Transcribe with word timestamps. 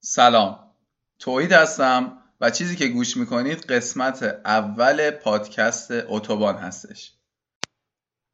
سلام. 0.00 0.74
توحید 1.18 1.52
هستم 1.52 2.18
و 2.40 2.50
چیزی 2.50 2.76
که 2.76 2.88
گوش 2.88 3.16
می‌کنید 3.16 3.66
قسمت 3.66 4.22
اول 4.44 5.10
پادکست 5.10 5.88
اتوبان 5.90 6.56
هستش. 6.56 7.12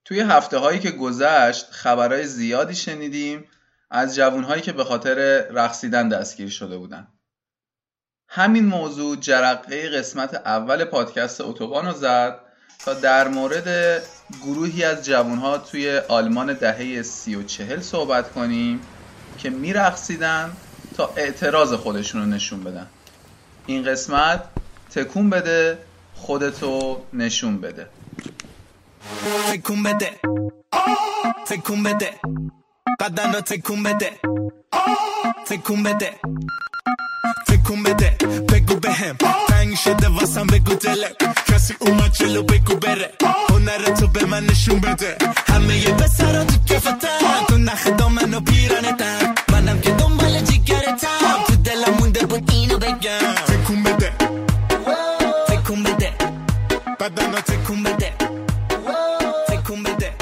توی 0.04 0.20
هفته 0.20 0.58
هایی 0.58 0.80
که 0.80 0.90
گذشت 0.90 1.70
خبرهای 1.70 2.26
زیادی 2.26 2.74
شنیدیم 2.74 3.44
از 3.90 4.14
جوانهایی 4.14 4.62
که 4.62 4.72
به 4.72 4.84
خاطر 4.84 5.14
رقصیدن 5.50 6.08
دستگیر 6.08 6.48
شده 6.48 6.78
بودن. 6.78 7.08
همین 8.28 8.66
موضوع 8.66 9.16
جرقه 9.16 9.88
قسمت 9.88 10.34
اول 10.34 10.84
پادکست 10.84 11.40
اتوبان 11.40 11.86
رو 11.86 11.92
زد 11.92 12.40
تا 12.78 12.94
در 12.94 13.28
مورد 13.28 14.02
گروهی 14.42 14.84
از 14.84 15.04
جوانها 15.04 15.58
توی 15.58 15.98
آلمان 15.98 16.52
دهه 16.52 17.02
سی 17.02 17.34
و 17.34 17.42
چهل 17.42 17.80
صحبت 17.80 18.32
کنیم 18.32 18.80
که 19.38 19.50
میرقصیدن 19.50 20.56
تا 20.96 21.10
اعتراض 21.16 21.72
خودشون 21.72 22.20
رو 22.20 22.26
نشون 22.26 22.64
بدن. 22.64 22.86
این 23.66 23.84
قسمت 23.84 24.44
تکون 24.94 25.30
بده 25.30 25.78
خودتو 26.14 27.00
نشون 27.12 27.60
بده. 27.60 27.86
تکون 29.52 29.82
بده. 29.82 30.10
تکون 31.46 31.82
بده. 31.82 32.10
بدن 33.00 33.32
رو 33.34 33.40
تکون 33.40 33.82
بده. 33.82 34.10
تکون 35.46 35.82
بده. 35.82 36.10
تکون 37.46 37.82
بده. 37.82 38.16
بگو 38.52 38.74
بهم 38.74 39.16
تنگ 39.48 39.74
شده 39.76 40.08
واسم 40.08 40.46
بگو 40.46 40.74
دلم. 40.74 41.12
کسی 41.46 41.74
اومد 41.80 42.12
جلو 42.12 42.42
بگو 42.42 42.74
بره. 42.76 43.10
هنر 43.50 43.84
تو 43.84 44.06
به 44.06 44.24
من 44.24 44.46
نشون 44.46 44.80
بده. 44.80 45.18
همه 45.46 45.76
یه 45.76 45.94
پسرا 45.94 46.44
تو 46.44 46.74
کفتن 46.74 47.44
تو 47.48 47.58
نخ 47.58 47.86
دامن 47.86 48.34
و 48.34 48.40
پیرانتن 48.40 49.34
منم 49.52 49.80
که 49.80 49.90
دنبال 49.90 50.40
جگرتم 50.64 51.44
تو 51.46 51.56
دلم 51.56 51.94
مونده 52.00 52.26
بود 52.26 52.50
اینو 52.52 52.78
بگم 52.78 53.34
تکون 53.46 53.82
بده 53.82 54.12
تکون 55.48 55.82
بده 55.82 56.12
بدن 57.00 57.32
رو 57.32 57.40
تکون 57.40 57.82
بده 57.82 58.12
تکون 59.48 59.82
بده 59.82 60.14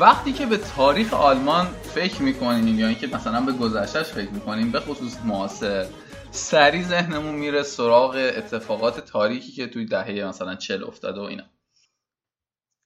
وقتی 0.00 0.32
که 0.32 0.46
به 0.46 0.56
تاریخ 0.76 1.14
آلمان 1.14 1.66
فکر 1.94 2.22
می‌کنیم 2.22 2.78
یا 2.78 2.86
اینکه 2.86 3.06
مثلا 3.06 3.40
به 3.40 3.52
گذشتهش 3.52 4.06
فکر 4.06 4.30
می‌کنیم 4.30 4.72
به 4.72 4.80
خصوص 4.80 5.16
معاصر 5.24 5.86
سریع 6.30 6.82
ذهنمون 6.82 7.34
میره 7.34 7.62
سراغ 7.62 8.32
اتفاقات 8.36 9.00
تاریخی 9.00 9.52
که 9.52 9.66
توی 9.66 9.86
دهه 9.86 10.24
مثلا 10.24 10.54
چل 10.54 10.84
افتاده 10.84 11.20
و 11.20 11.24
اینا. 11.24 11.44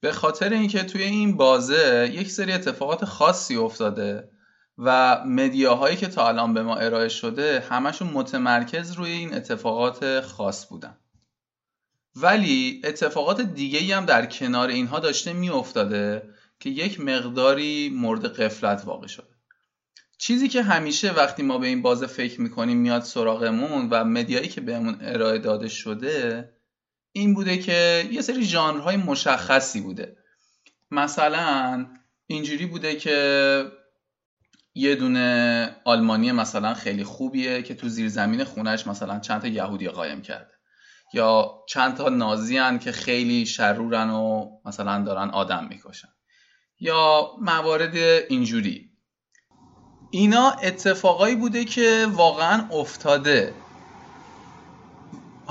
به 0.03 0.11
خاطر 0.11 0.53
اینکه 0.53 0.83
توی 0.83 1.03
این 1.03 1.37
بازه 1.37 2.11
یک 2.13 2.31
سری 2.31 2.51
اتفاقات 2.51 3.05
خاصی 3.05 3.55
افتاده 3.55 4.29
و 4.77 5.21
مدیاهایی 5.25 5.97
که 5.97 6.07
تا 6.07 6.27
الان 6.27 6.53
به 6.53 6.63
ما 6.63 6.75
ارائه 6.75 7.09
شده 7.09 7.63
همشون 7.69 8.07
متمرکز 8.07 8.91
روی 8.91 9.11
این 9.11 9.33
اتفاقات 9.33 10.21
خاص 10.21 10.67
بودن. 10.67 10.97
ولی 12.15 12.81
اتفاقات 12.83 13.41
دیگه 13.41 13.95
هم 13.95 14.05
در 14.05 14.25
کنار 14.25 14.67
اینها 14.67 14.99
داشته 14.99 15.33
میافتاده 15.33 16.29
که 16.59 16.69
یک 16.69 16.99
مقداری 16.99 17.89
مورد 17.95 18.25
قفلت 18.25 18.83
واقع 18.85 19.07
شده. 19.07 19.33
چیزی 20.17 20.47
که 20.47 20.63
همیشه 20.63 21.11
وقتی 21.11 21.43
ما 21.43 21.57
به 21.57 21.67
این 21.67 21.81
بازه 21.81 22.07
فکر 22.07 22.41
می‌کنیم 22.41 22.77
میاد 22.77 23.01
سراغمون 23.01 23.87
و 23.89 24.03
مدیایی 24.03 24.47
که 24.47 24.61
بهمون 24.61 24.97
ارائه 25.01 25.39
داده 25.39 25.67
شده 25.67 26.49
این 27.13 27.33
بوده 27.33 27.57
که 27.57 28.09
یه 28.11 28.21
سری 28.21 28.45
ژانرهای 28.45 28.97
مشخصی 28.97 29.81
بوده. 29.81 30.17
مثلا 30.91 31.85
اینجوری 32.27 32.65
بوده 32.65 32.95
که 32.95 33.71
یه 34.75 34.95
دونه 34.95 35.75
آلمانی 35.85 36.31
مثلا 36.31 36.73
خیلی 36.73 37.03
خوبیه 37.03 37.63
که 37.63 37.75
تو 37.75 37.89
زیر 37.89 38.09
زمین 38.09 38.43
خونش 38.43 38.87
مثلا 38.87 39.19
چند 39.19 39.41
تا 39.41 39.47
یهودی 39.47 39.89
قایم 39.89 40.21
کرده. 40.21 40.53
یا 41.13 41.51
چند 41.69 41.95
تا 41.97 42.09
نازی 42.09 42.57
هن 42.57 42.79
که 42.79 42.91
خیلی 42.91 43.45
شرورن 43.45 44.09
و 44.09 44.49
مثلا 44.65 45.03
دارن 45.03 45.29
آدم 45.29 45.67
می‌کشن. 45.69 46.09
یا 46.79 47.31
موارد 47.41 47.95
اینجوری. 48.29 48.89
اینا 50.11 50.51
اتفاقایی 50.51 51.35
بوده 51.35 51.65
که 51.65 52.07
واقعا 52.11 52.69
افتاده. 52.71 53.53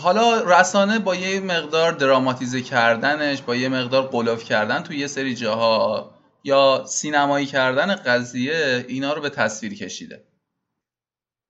حالا 0.03 0.43
رسانه 0.61 0.99
با 0.99 1.15
یه 1.15 1.41
مقدار 1.41 1.93
دراماتیزه 1.93 2.63
کردنش 2.63 3.43
با 3.43 3.57
یه 3.57 3.69
مقدار 3.69 4.03
قلوف 4.03 4.45
کردن 4.45 4.83
تو 4.83 4.95
یه 4.95 5.07
سری 5.07 5.35
جاها 5.35 6.15
یا 6.45 6.85
سینمایی 6.87 7.47
کردن 7.47 7.95
قضیه 7.95 8.85
اینا 8.89 9.13
رو 9.13 9.23
به 9.23 9.31
تصویر 9.31 9.75
کشیده. 9.75 10.25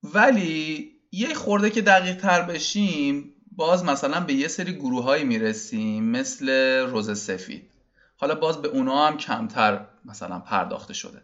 ولی 0.03 0.91
یه 1.11 1.33
خورده 1.33 1.69
که 1.69 1.81
دقیق 1.81 2.17
تر 2.17 2.41
بشیم 2.41 3.33
باز 3.51 3.83
مثلا 3.83 4.19
به 4.19 4.33
یه 4.33 4.47
سری 4.47 4.73
گروه 4.73 5.03
هایی 5.03 5.23
می‌رسیم 5.23 6.03
مثل 6.03 6.49
روز 6.79 7.19
سفید. 7.19 7.69
حالا 8.17 8.35
باز 8.35 8.61
به 8.61 8.67
اونا 8.67 9.07
هم 9.07 9.17
کمتر 9.17 9.85
مثلا 10.05 10.39
پرداخته 10.39 10.93
شده 10.93 11.21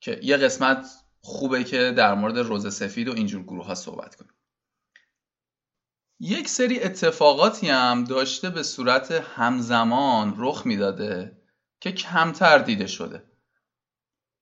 که 0.00 0.20
یه 0.22 0.36
قسمت 0.36 0.86
خوبه 1.20 1.64
که 1.64 1.92
در 1.96 2.14
مورد 2.14 2.38
روز 2.38 2.74
سفید 2.74 3.08
و 3.08 3.12
اینجور 3.12 3.42
گروه 3.42 3.66
ها 3.66 3.74
صحبت 3.74 4.14
کنیم. 4.14 4.30
یک 6.20 6.48
سری 6.48 6.80
اتفاقاتی 6.80 7.68
هم 7.68 8.04
داشته 8.04 8.50
به 8.50 8.62
صورت 8.62 9.10
همزمان 9.10 10.34
رخ 10.36 10.66
می‌داده 10.66 11.36
که 11.80 11.92
کمتر 11.92 12.58
دیده 12.58 12.86
شده. 12.86 13.22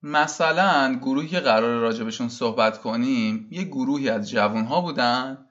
مثلا 0.03 0.99
گروهی 1.03 1.29
که 1.29 1.41
قرار 1.41 1.81
راجبشون 1.81 2.29
صحبت 2.29 2.81
کنیم 2.81 3.49
یه 3.51 3.65
گروهی 3.65 4.09
از 4.09 4.31
جوانها 4.31 4.81
بودن 4.81 5.47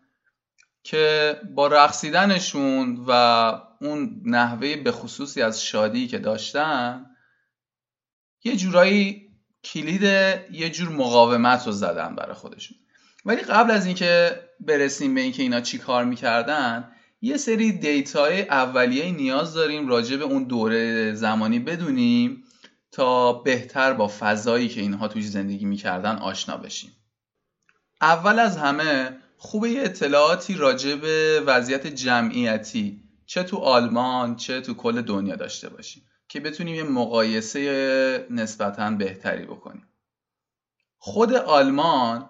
که 0.83 1.35
با 1.55 1.67
رقصیدنشون 1.67 3.05
و 3.07 3.11
اون 3.81 4.21
نحوه 4.25 4.75
به 4.75 4.91
خصوصی 4.91 5.41
از 5.41 5.63
شادی 5.63 6.07
که 6.07 6.19
داشتن 6.19 7.05
یه 8.43 8.55
جورایی 8.55 9.29
کلید 9.63 10.03
یه 10.51 10.69
جور 10.69 10.89
مقاومت 10.89 11.65
رو 11.65 11.71
زدن 11.71 12.15
برای 12.15 12.33
خودشون. 12.33 12.77
ولی 13.25 13.41
قبل 13.41 13.71
از 13.71 13.85
اینکه 13.85 14.41
برسیم 14.59 15.15
به 15.15 15.21
اینکه 15.21 15.43
اینا 15.43 15.61
چی 15.61 15.77
کار 15.77 16.05
می‌کردن 16.05 16.91
یه 17.21 17.37
سری 17.37 17.71
دیتای 17.71 18.41
اولیه 18.41 19.11
نیاز 19.11 19.53
داریم 19.53 19.87
راجع 19.87 20.17
به 20.17 20.23
اون 20.23 20.43
دوره 20.43 21.13
زمانی 21.13 21.59
بدونیم 21.59 22.43
تا 22.91 23.33
بهتر 23.33 23.93
با 23.93 24.11
فضایی 24.19 24.69
که 24.69 24.81
اینها 24.81 25.07
توش 25.07 25.27
زندگی 25.27 25.65
می‌کردن 25.65 26.15
آشنا 26.15 26.57
بشیم. 26.57 26.91
اول 28.01 28.39
از 28.39 28.57
همه 28.57 29.17
خوبه 29.37 29.69
یه 29.69 29.81
اطلاعاتی 29.81 30.55
راجع 30.55 30.95
به 30.95 31.43
وضعیت 31.45 31.87
جمعیتی 31.87 33.03
چه 33.25 33.43
تو 33.43 33.57
آلمان 33.57 34.35
چه 34.35 34.61
تو 34.61 34.73
کل 34.73 35.01
دنیا 35.01 35.35
داشته 35.35 35.69
باشیم 35.69 36.03
که 36.27 36.39
بتونیم 36.39 36.75
یه 36.75 36.83
مقایسه 36.83 38.27
نسبتا 38.29 38.91
بهتری 38.91 39.45
بکنیم. 39.45 39.87
خود 40.97 41.33
آلمان 41.33 42.29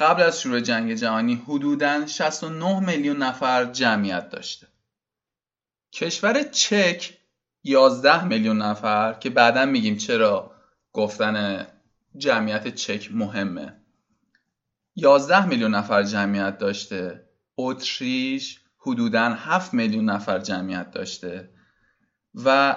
قبل 0.00 0.22
از 0.22 0.40
شروع 0.40 0.60
جنگ 0.60 0.94
جهانی 0.94 1.34
حدوداً 1.34 2.06
69 2.06 2.80
میلیون 2.80 3.16
نفر 3.16 3.64
جمعیت 3.64 4.30
داشته. 4.30 4.66
کشور 5.92 6.42
چک 6.42 7.18
11 7.64 8.24
میلیون 8.24 8.62
نفر 8.62 9.12
که 9.12 9.30
بعدا 9.30 9.66
میگیم 9.66 9.96
چرا 9.96 10.54
گفتن 10.92 11.66
جمعیت 12.16 12.74
چک 12.74 13.08
مهمه. 13.12 13.76
11 14.96 15.46
میلیون 15.46 15.74
نفر 15.74 16.02
جمعیت 16.02 16.58
داشته. 16.58 17.28
اتریش 17.56 18.60
حدوداً 18.78 19.34
7 19.34 19.74
میلیون 19.74 20.04
نفر 20.04 20.38
جمعیت 20.38 20.90
داشته. 20.90 21.50
و 22.44 22.76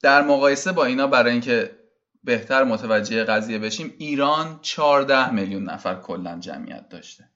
در 0.00 0.22
مقایسه 0.22 0.72
با 0.72 0.84
اینا 0.84 1.06
برای 1.06 1.32
اینکه 1.32 1.81
بهتر 2.24 2.64
متوجه 2.64 3.24
قضیه 3.24 3.58
بشیم 3.58 3.94
ایران 3.98 4.58
14 4.62 5.30
میلیون 5.30 5.62
نفر 5.62 5.94
کلا 5.94 6.38
جمعیت 6.38 6.88
داشته. 6.88 7.28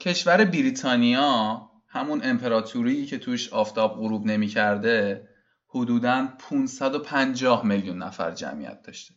کشور 0.00 0.44
بریتانیا 0.44 1.70
همون 1.88 2.20
امپراتوری 2.24 3.06
که 3.06 3.18
توش 3.18 3.52
آفتاب 3.52 3.94
غروب 3.94 4.26
نمی 4.26 4.46
کرده 4.46 5.28
حدوداً 5.68 6.28
550 6.38 7.66
میلیون 7.66 8.02
نفر 8.02 8.30
جمعیت 8.30 8.82
داشته. 8.82 9.14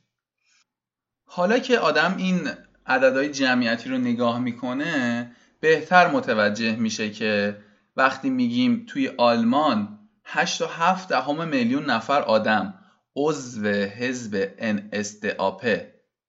حالا 1.26 1.60
که 1.60 1.80
آدم 1.80 2.16
این 2.18 2.50
عددهای 2.86 3.30
جمعیتی 3.30 3.90
رو 3.90 3.98
نگاه 3.98 4.40
می‌کنه 4.40 5.32
بهتر 5.60 6.12
متوجه 6.12 6.76
میشه 6.76 7.12
که 7.12 7.58
وقتی 7.98 8.30
میگیم 8.30 8.86
توی 8.88 9.08
آلمان 9.18 10.00
8 10.24 10.62
و 10.62 10.66
7 10.66 11.10
دهم 11.10 11.48
میلیون 11.48 11.86
نفر 11.86 12.22
آدم 12.22 12.74
عضو 13.20 13.68
حزب 13.68 14.50
NSDAP 14.58 15.68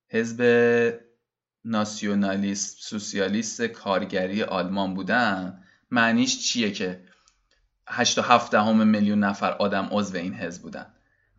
حزب 0.08 0.42
ناسیونالیست 1.64 2.76
سوسیالیست 2.80 3.62
کارگری 3.62 4.42
آلمان 4.42 4.94
بودن. 4.94 5.62
معنیش 5.90 6.38
چیه 6.38 6.70
که 6.70 7.00
8 7.88 8.18
7 8.18 8.52
دهم 8.52 8.86
میلیون 8.86 9.18
نفر 9.18 9.52
آدم 9.52 9.88
عضو 9.90 10.16
این 10.16 10.34
حزب 10.34 10.62
بودن؟ 10.62 10.86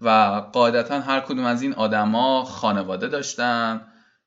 و 0.02 0.10
قاعدتا 0.54 1.00
هر 1.00 1.20
کدوم 1.20 1.46
از 1.46 1.62
این 1.62 1.74
آدما 1.74 2.44
خانواده 2.44 3.08
داشتن 3.08 3.82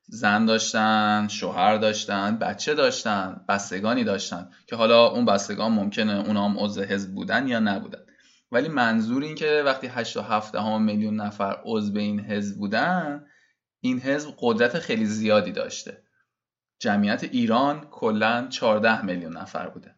زن 0.06 0.46
داشتن 0.46 1.28
شوهر 1.30 1.76
داشتن 1.76 2.36
بچه 2.38 2.74
داشتن 2.74 3.44
بستگانی 3.48 4.04
داشتن 4.04 4.50
که 4.66 4.76
حالا 4.76 5.06
اون 5.06 5.24
بستگان 5.24 5.72
ممکنه 5.72 6.12
اونا 6.12 6.48
هم 6.48 6.58
عضو 6.58 6.82
حزب 6.82 7.14
بودن 7.14 7.48
یا 7.48 7.60
نبودن. 7.60 8.02
ولی 8.52 8.68
منظور 8.68 9.22
این 9.22 9.34
که 9.34 9.62
وقتی 9.66 9.86
8 9.86 10.14
تا 10.14 10.22
7 10.22 10.54
میلیون 10.54 11.20
نفر 11.20 11.60
عضو 11.64 11.98
این 11.98 12.20
حزب 12.20 12.58
بودن 12.58 13.26
این 13.80 14.00
حزب 14.00 14.34
قدرت 14.38 14.78
خیلی 14.78 15.04
زیادی 15.04 15.52
داشته. 15.52 16.02
جمعیت 16.78 17.24
ایران 17.24 17.88
کلا 17.90 18.48
14 18.48 19.04
میلیون 19.04 19.36
نفر 19.36 19.68
بوده. 19.68 19.94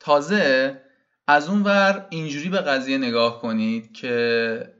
تازه 0.00 0.80
از 1.26 1.48
اون 1.48 1.62
ور 1.62 2.06
اینجوری 2.10 2.48
به 2.48 2.58
قضیه 2.58 2.98
نگاه 2.98 3.40
کنید 3.40 3.92
که 3.92 4.74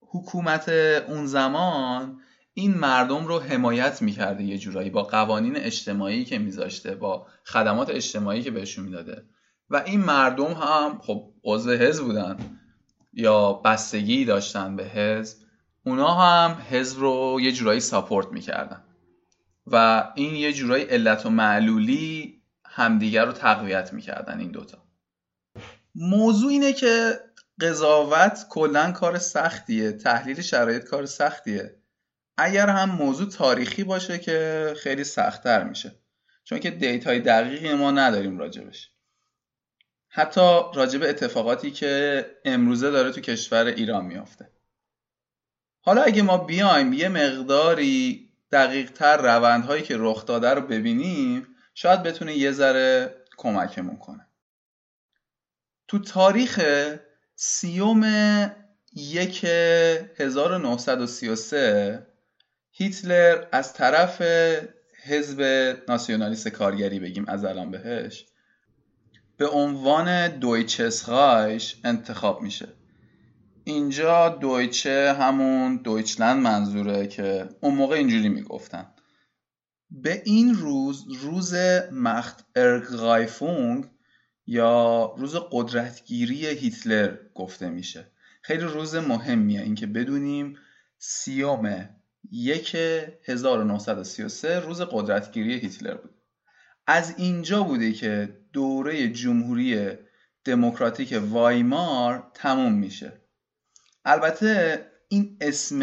حکومت 0.00 0.68
اون 1.08 1.26
زمان 1.26 2.20
این 2.54 2.74
مردم 2.74 3.26
رو 3.26 3.40
حمایت 3.40 4.02
می‌کرده 4.02 4.44
یه 4.44 4.58
جورایی 4.58 4.90
با 4.90 5.02
قوانین 5.02 5.56
اجتماعی 5.56 6.24
که 6.24 6.38
میذاشته 6.38 6.94
با 6.94 7.26
خدمات 7.44 7.90
اجتماعی 7.90 8.42
که 8.42 8.50
بهشون 8.50 8.84
می‌داده. 8.84 9.24
و 9.70 9.76
این 9.76 10.00
مردم 10.00 10.52
هم 10.52 10.98
خب 11.02 11.32
عضو 11.44 11.70
حزب 11.70 12.04
بودن 12.04 12.36
یا 13.12 13.52
بستگی 13.52 14.24
داشتن 14.24 14.76
به 14.76 14.84
حزب 14.84 15.38
اونا 15.86 16.14
هم 16.14 16.50
حزب 16.70 17.00
رو 17.00 17.38
یه 17.40 17.52
جورایی 17.52 17.80
ساپورت 17.80 18.28
می‌کردن. 18.32 18.82
و 19.66 20.04
این 20.14 20.34
یه 20.34 20.52
جورایی 20.52 20.84
علت 20.84 21.26
و 21.26 21.30
معلولی 21.30 22.42
همدیگر 22.66 23.24
رو 23.24 23.32
تقویت 23.32 23.92
می‌کردن 23.92 24.40
این 24.40 24.50
دوتا. 24.50 24.78
موضوع 25.94 26.50
اینه 26.50 26.72
که 26.72 27.20
قضاوت 27.60 28.46
کلا 28.50 28.92
کار 28.92 29.18
سختیه 29.18 29.92
تحلیل 29.92 30.40
شرایط 30.40 30.84
کار 30.84 31.06
سختیه. 31.06 31.76
اگر 32.36 32.68
هم 32.68 32.90
موضوع 32.90 33.28
تاریخی 33.28 33.84
باشه 33.84 34.18
که 34.18 34.74
خیلی 34.76 35.04
سختتر 35.04 35.64
میشه. 35.64 35.92
چون 36.44 36.58
که 36.58 36.70
دیتای 36.70 37.20
دقیقی 37.20 37.74
ما 37.74 37.90
نداریم 37.90 38.38
راجبش. 38.38 38.90
حتی 40.16 40.60
راجب 40.74 41.02
اتفاقاتی 41.02 41.70
که 41.70 42.26
امروزه 42.44 42.90
داره 42.90 43.12
تو 43.12 43.20
کشور 43.20 43.66
ایران 43.66 44.04
میافته. 44.04 44.50
حالا 45.80 46.02
اگه 46.02 46.22
ما 46.22 46.38
بیایم 46.38 46.92
یه 46.92 47.08
مقداری 47.08 48.28
دقیق 48.52 48.90
تر 48.90 49.16
روندهایی 49.16 49.82
که 49.82 49.94
رخ 49.98 50.26
داده 50.26 50.50
رو 50.50 50.62
ببینیم 50.62 51.46
شاید 51.74 52.02
بتونه 52.02 52.34
یه 52.34 52.52
ذره 52.52 53.14
کمکمون 53.36 53.96
کنه. 53.96 54.26
تو 55.88 55.98
تاریخ 55.98 56.60
سیوم 57.34 58.02
یک 58.92 59.44
1933 59.44 62.06
هیتلر 62.72 63.46
از 63.52 63.72
طرف 63.72 64.22
حزب 65.04 65.42
ناسیونالیست 65.88 66.48
کارگری 66.48 67.00
بگیم 67.00 67.24
از 67.28 67.44
الان 67.44 67.70
بهش 67.70 68.26
به 69.36 69.48
عنوان 69.48 70.28
دویچس 70.28 71.08
رایش 71.08 71.76
انتخاب 71.84 72.42
میشه. 72.42 72.68
اینجا 73.64 74.28
دویچه 74.28 75.16
همون 75.20 75.76
دویچلند 75.76 76.42
منظوره 76.42 77.06
که 77.06 77.48
اون 77.60 77.74
موقع 77.74 77.96
اینجوری 77.96 78.28
می‌گفتن. 78.28 78.86
به 79.90 80.22
این 80.24 80.54
روز 80.54 81.06
روز 81.08 81.54
مخت 81.92 82.46
ارگایفونگ 82.56 83.84
یا 84.46 85.14
روز 85.18 85.36
قدرتگیری 85.50 86.46
هیتلر 86.46 87.16
گفته 87.34 87.68
میشه. 87.68 88.12
خیلی 88.42 88.64
روز 88.64 88.94
مهمیه. 88.94 89.60
اینکه 89.60 89.86
بدونیم 89.86 90.56
سیوم 90.98 91.88
یک 92.30 92.76
1933 93.24 94.60
روز 94.60 94.80
قدرتگیری 94.80 95.58
هیتلر 95.58 95.94
بود. 95.94 96.14
از 96.86 97.14
اینجا 97.16 97.62
بوده 97.62 97.92
که 97.92 98.38
دوره 98.56 99.08
جمهوری 99.08 99.88
دموکراتیک 100.44 101.22
وایمار 101.30 102.30
تموم 102.34 102.72
میشه. 102.72 103.12
البته 104.04 104.80
این 105.08 105.36
اسم 105.40 105.80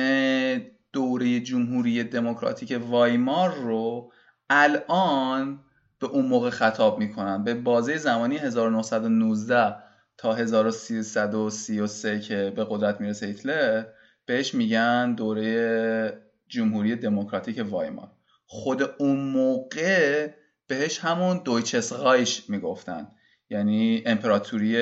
دوره 0.94 1.40
جمهوری 1.40 2.04
دموکراتیک 2.04 2.80
وایمار 2.90 3.54
رو 3.54 4.12
الان 4.50 5.64
به 6.00 6.08
اون 6.08 6.26
موقع 6.26 6.50
خطاب 6.50 7.00
می‌کنن. 7.00 7.44
به 7.44 7.54
بازه 7.54 7.98
زمانی 7.98 8.38
1919 8.38 9.76
تا 10.18 10.34
1333 10.34 12.20
که 12.20 12.54
به 12.56 12.66
قدرت 12.70 13.02
می‌رسه 13.02 13.26
هیتلر 13.26 13.84
بهش 14.26 14.54
میگن 14.56 15.16
دوره 15.16 16.22
جمهوری 16.48 16.96
دموکراتیک 16.96 17.66
وایمار. 17.70 18.12
خود 18.46 18.82
اون 18.98 19.20
موقع 19.20 20.30
بهش 20.68 21.00
همون 21.00 21.38
دویچس 21.38 21.94
رایش 21.94 22.50
می‌گفتن. 22.50 23.12
یعنی 23.50 24.04
امپراتوری 24.06 24.74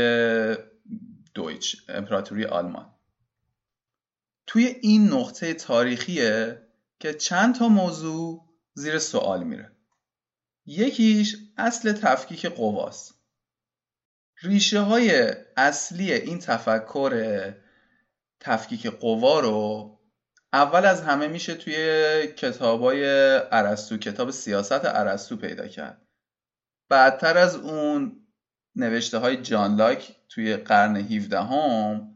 دویچ 1.33 1.75
امپراتوری 1.89 2.45
آلمان. 2.45 2.91
توی 4.47 4.65
این 4.81 5.07
نقطه 5.07 5.53
تاریخیه 5.53 6.61
که 6.99 7.13
چند 7.13 7.55
تا 7.55 7.67
موضوع 7.67 8.45
زیر 8.73 8.99
سوال 8.99 9.43
میره. 9.43 9.71
یکیش 10.65 11.35
اصل 11.57 11.91
تفکیک 11.91 12.45
قواست 12.45 13.15
ریشه 14.43 14.79
های 14.79 15.33
اصلی 15.57 16.13
این 16.13 16.39
تفکر 16.39 17.53
تفکیک 18.39 18.87
قوا 18.87 19.39
رو 19.39 19.99
اول 20.53 20.85
از 20.85 21.01
همه 21.01 21.27
میشه 21.27 21.55
توی 21.55 21.75
کتابای 22.27 23.03
ارسطو 23.51 23.97
کتاب 23.97 24.31
سیاست 24.31 24.85
ارسطو 24.85 25.37
پیدا 25.37 25.67
کرد 25.67 26.01
بعدتر 26.89 27.37
از 27.37 27.55
اون 27.55 28.21
نوشته 28.75 29.17
های 29.17 29.37
جان 29.37 29.75
لاک 29.75 30.15
توی 30.29 30.57
قرن 30.57 30.95
17 30.95 31.39
هم 31.39 32.15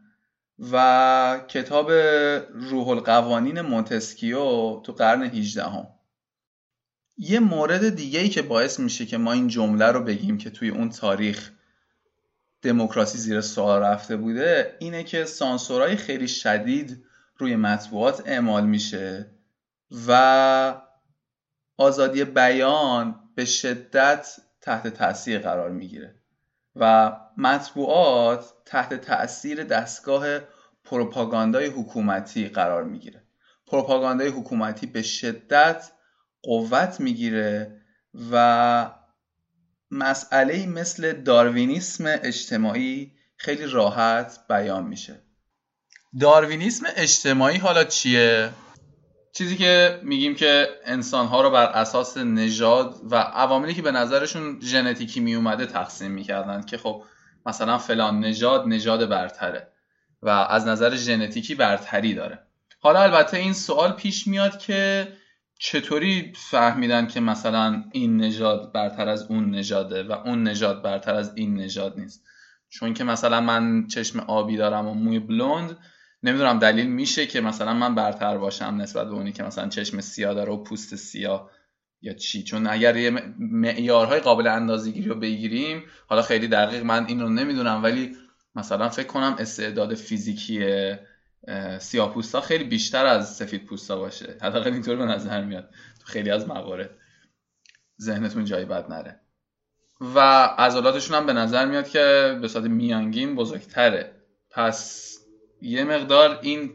و 0.71 1.41
کتاب 1.47 1.91
روح 2.53 2.87
القوانین 2.87 3.61
مونتسکیو 3.61 4.79
تو 4.79 4.93
قرن 4.97 5.23
18 5.23 5.63
هم. 5.63 5.87
یه 7.17 7.39
مورد 7.39 7.95
دیگه 7.95 8.19
ای 8.19 8.29
که 8.29 8.41
باعث 8.41 8.79
میشه 8.79 9.05
که 9.05 9.17
ما 9.17 9.31
این 9.31 9.47
جمله 9.47 9.85
رو 9.85 10.03
بگیم 10.03 10.37
که 10.37 10.49
توی 10.49 10.69
اون 10.69 10.89
تاریخ 10.89 11.51
دموکراسی 12.61 13.17
زیر 13.17 13.41
سوال 13.41 13.81
رفته 13.81 14.17
بوده 14.17 14.75
اینه 14.79 15.03
که 15.03 15.25
سانسورهای 15.25 15.95
خیلی 15.95 16.27
شدید 16.27 17.05
روی 17.37 17.55
مطبوعات 17.55 18.23
اعمال 18.25 18.65
میشه 18.65 19.31
و 20.07 20.81
آزادی 21.77 22.23
بیان 22.23 23.19
به 23.35 23.45
شدت 23.45 24.27
تحت 24.61 24.87
تاثیر 24.87 25.39
قرار 25.39 25.69
می‌گیره 25.69 26.15
و 26.75 27.11
مطبوعات 27.37 28.53
تحت 28.65 28.93
تاثیر 28.93 29.63
دستگاه 29.63 30.25
پروپاگاندای 30.83 31.65
حکومتی 31.65 32.47
قرار 32.47 32.83
می‌گیره. 32.83 33.23
پروپاگاندای 33.67 34.27
حکومتی 34.27 34.87
به 34.87 35.01
شدت 35.01 35.91
قوت 36.43 36.99
می‌گیره 36.99 37.81
و 38.31 38.91
مسئله 39.91 40.65
مثل 40.65 41.13
داروینیسم 41.13 42.03
اجتماعی 42.07 43.11
خیلی 43.37 43.65
راحت 43.65 44.39
بیان 44.49 44.83
میشه. 44.83 45.24
داروینیسم 46.19 46.85
اجتماعی 46.95 47.57
حالا 47.57 47.83
چیه؟ 47.83 48.49
چیزی 49.33 49.57
که 49.57 49.99
میگیم 50.03 50.35
که 50.35 50.67
انسانها 50.85 51.41
رو 51.41 51.49
بر 51.49 51.65
اساس 51.65 52.17
نژاد 52.17 52.95
و 53.11 53.15
عواملی 53.15 53.73
که 53.73 53.81
به 53.81 53.91
نظرشون 53.91 54.59
ژنتیکی 54.61 55.19
میومده 55.19 55.65
تقسیم 55.65 56.11
می‌کردن 56.11 56.61
که 56.61 56.77
خب 56.77 57.03
مثلا 57.45 57.77
فلان 57.77 58.19
نژاد 58.19 58.67
نژاد 58.67 59.09
برتره 59.09 59.67
و 60.21 60.29
از 60.29 60.67
نظر 60.67 60.95
ژنتیکی 60.95 61.55
برتری 61.55 62.13
داره 62.13 62.39
حالا 62.79 63.03
البته 63.03 63.37
این 63.37 63.53
سوال 63.53 63.91
پیش 63.91 64.27
میاد 64.27 64.59
که 64.59 65.07
چطوری 65.59 66.33
فهمیدن 66.35 67.07
که 67.07 67.19
مثلا 67.19 67.83
این 67.91 68.17
نژاد 68.17 68.71
برتر 68.71 69.09
از 69.09 69.23
اون 69.23 69.55
نژاده 69.55 70.03
و 70.03 70.11
اون 70.11 70.43
نژاد 70.43 70.81
برتر 70.81 71.15
از 71.15 71.31
این 71.35 71.55
نژاد 71.55 71.99
نیست 71.99 72.23
چون 72.69 72.93
که 72.93 73.03
مثلا 73.03 73.41
من 73.41 73.87
چشم 73.87 74.19
آبی 74.19 74.57
دارم 74.57 74.87
و 74.87 74.93
موی 74.93 75.19
بلوند 75.19 75.77
نمی‌دونم 76.23 76.59
دلیل 76.59 76.87
میشه 76.87 77.27
که 77.27 77.41
مثلا 77.41 77.73
من 77.73 77.95
برتر 77.95 78.37
باشم 78.37 78.77
نسبت 78.77 79.07
به 79.07 79.13
اونی 79.13 79.31
که 79.31 79.43
مثلا 79.43 79.69
چشم 79.69 80.01
سیاه 80.01 80.33
داره 80.33 80.53
و 80.53 80.63
پوست 80.63 80.95
سیاه 80.95 81.51
یا 82.01 82.13
چی. 82.13 82.43
چون 82.43 82.67
اگر 82.67 82.97
یه 82.97 83.09
معیارهای 83.39 84.19
قابل 84.19 84.47
اندازه‌گیری 84.47 85.09
رو 85.09 85.15
بگیریم 85.15 85.83
حالا 86.07 86.21
خیلی 86.21 86.47
دقیق 86.47 86.83
من 86.83 87.05
این 87.05 87.21
رو 87.21 87.29
نمی‌دونم 87.29 87.83
ولی 87.83 88.15
مثلا 88.55 88.89
فکر 88.89 89.07
کنم 89.07 89.35
استعداد 89.39 89.95
فیزیکی 89.95 90.65
سیاه 91.79 92.13
پوستا 92.13 92.41
خیلی 92.41 92.63
بیشتر 92.63 93.05
از 93.05 93.35
سفید 93.35 93.65
پوستا 93.65 93.97
باشه. 93.97 94.37
حداقل 94.41 94.73
اینطور 94.73 94.95
به 94.95 95.05
نظر 95.05 95.43
میاد. 95.43 95.69
تو 95.99 96.05
خیلی 96.05 96.31
از 96.31 96.47
موارد 96.47 96.89
ذهنتون 98.01 98.45
جایی 98.45 98.65
بد 98.65 98.91
نره. 98.91 99.19
و 100.15 100.19
عضلاتشون 100.57 101.17
هم 101.17 101.25
به 101.25 101.33
نظر 101.33 101.65
میاد 101.65 101.87
که 101.87 102.37
به 102.41 102.47
صورت 102.47 102.65
میانگین 102.65 103.35
بزرگتره. 103.35 104.11
پس 104.51 105.11
یه 105.65 105.83
مقدار 105.83 106.39
این 106.41 106.73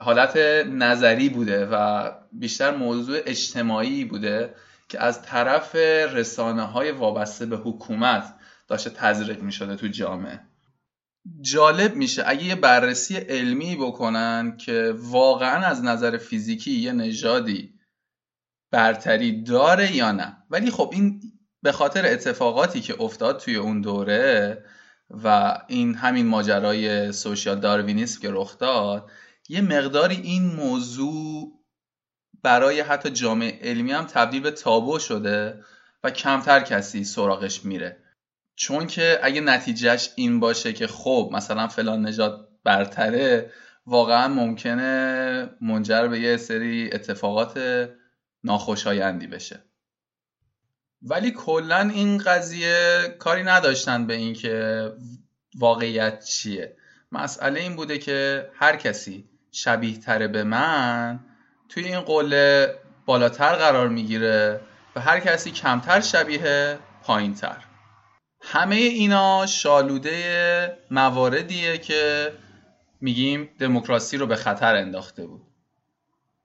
حالت 0.00 0.36
نظری 0.66 1.28
بوده 1.28 1.66
و 1.66 2.10
بیشتر 2.32 2.76
موضوع 2.76 3.18
اجتماعی 3.26 4.04
بوده 4.04 4.54
که 4.88 5.02
از 5.02 5.22
طرف 5.22 5.74
رسانه 6.14 6.62
های 6.62 6.90
وابسته 6.90 7.46
به 7.46 7.56
حکومت 7.56 8.34
داشته 8.68 8.90
تزریق 8.90 9.42
می 9.42 9.52
شده 9.52 9.76
تو 9.76 9.86
جامعه. 9.86 10.40
جالب 11.40 11.96
میشه 11.96 12.22
اگه 12.26 12.44
یه 12.44 12.54
بررسی 12.54 13.16
علمی 13.16 13.76
بکنن 13.76 14.56
که 14.56 14.94
واقعا 14.96 15.66
از 15.66 15.84
نظر 15.84 16.16
فیزیکی 16.16 16.70
یه 16.70 16.92
نژادی 16.92 17.74
برتری 18.70 19.42
داره 19.42 19.96
یا 19.96 20.12
نه. 20.12 20.36
ولی 20.50 20.70
خب 20.70 20.90
این 20.92 21.20
به 21.62 21.72
خاطر 21.72 22.06
اتفاقاتی 22.06 22.80
که 22.80 23.02
افتاد 23.02 23.38
توی 23.38 23.56
اون 23.56 23.80
دوره 23.80 24.64
و 25.10 25.58
این 25.68 25.94
همین 25.94 26.26
ماجرای 26.26 27.12
سوشیال 27.12 27.60
داروینیسم 27.60 28.20
که 28.20 28.28
رخ 28.30 28.58
داد 28.58 29.10
یه 29.48 29.60
مقداری 29.60 30.16
این 30.16 30.42
موضوع 30.42 31.52
برای 32.42 32.80
حتی 32.80 33.10
جامعه 33.10 33.58
علمی 33.62 33.92
هم 33.92 34.04
تبدیل 34.04 34.42
به 34.42 34.50
تابو 34.50 34.98
شده 34.98 35.64
و 36.04 36.10
کمتر 36.10 36.60
کسی 36.60 37.04
سراغش 37.04 37.64
میره. 37.64 37.96
چون 38.54 38.86
که 38.86 39.18
اگه 39.22 39.40
نتیجهش 39.40 40.10
این 40.16 40.40
باشه 40.40 40.72
که 40.72 40.86
خب 40.86 41.30
مثلا 41.32 41.68
فلان 41.68 42.06
نجات 42.06 42.48
برتره 42.64 43.52
واقعا 43.86 44.28
ممکنه 44.28 45.50
منجر 45.60 46.08
به 46.08 46.20
یه 46.20 46.36
سری 46.36 46.90
اتفاقات 46.92 47.60
ناخوشایندی 48.44 49.26
بشه. 49.26 49.69
ولی 51.02 51.30
کلا 51.30 51.90
این 51.94 52.18
قضیه 52.18 53.02
کاری 53.18 53.42
نداشتن 53.42 54.06
به 54.06 54.14
اینکه 54.14 54.92
واقعیت 55.58 56.24
چیه. 56.24 56.76
مسئله 57.12 57.60
این 57.60 57.76
بوده 57.76 57.98
که 57.98 58.50
هر 58.54 58.76
کسی 58.76 59.28
شبیه 59.52 59.98
تره 59.98 60.28
به 60.28 60.44
من 60.44 61.20
توی 61.68 61.84
این 61.84 62.00
قله 62.00 62.74
بالاتر 63.06 63.56
قرار 63.56 63.88
می‌گیره 63.88 64.60
و 64.96 65.00
هر 65.00 65.20
کسی 65.20 65.50
کمتر 65.50 66.00
شبیه 66.00 66.78
پایینتر. 67.02 67.64
همه 68.40 68.76
اینا 68.76 69.46
شالوده 69.46 70.78
مواردیه 70.90 71.78
که 71.78 72.32
میگیم 73.00 73.50
دموکراسی 73.58 74.16
رو 74.16 74.26
به 74.26 74.36
خطر 74.36 74.74
انداخته 74.74 75.26
بود. 75.26 75.42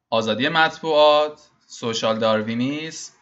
آزادی 0.10 0.50
مطبوعات 0.50 1.42
سوشال 1.68 2.20
داروینیسم 2.20 3.14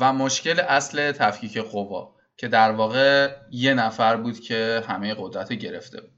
و 0.00 0.12
مشکل 0.12 0.60
اصل 0.60 1.12
تفکیک 1.12 1.58
قوا 1.58 2.14
که 2.36 2.48
در 2.48 2.70
واقع 2.70 3.30
یه 3.50 3.74
نفر 3.74 4.16
بود 4.16 4.40
که 4.40 4.84
همه 4.88 5.14
قدرت 5.18 5.52
گرفته 5.52 6.00
بود. 6.00 6.10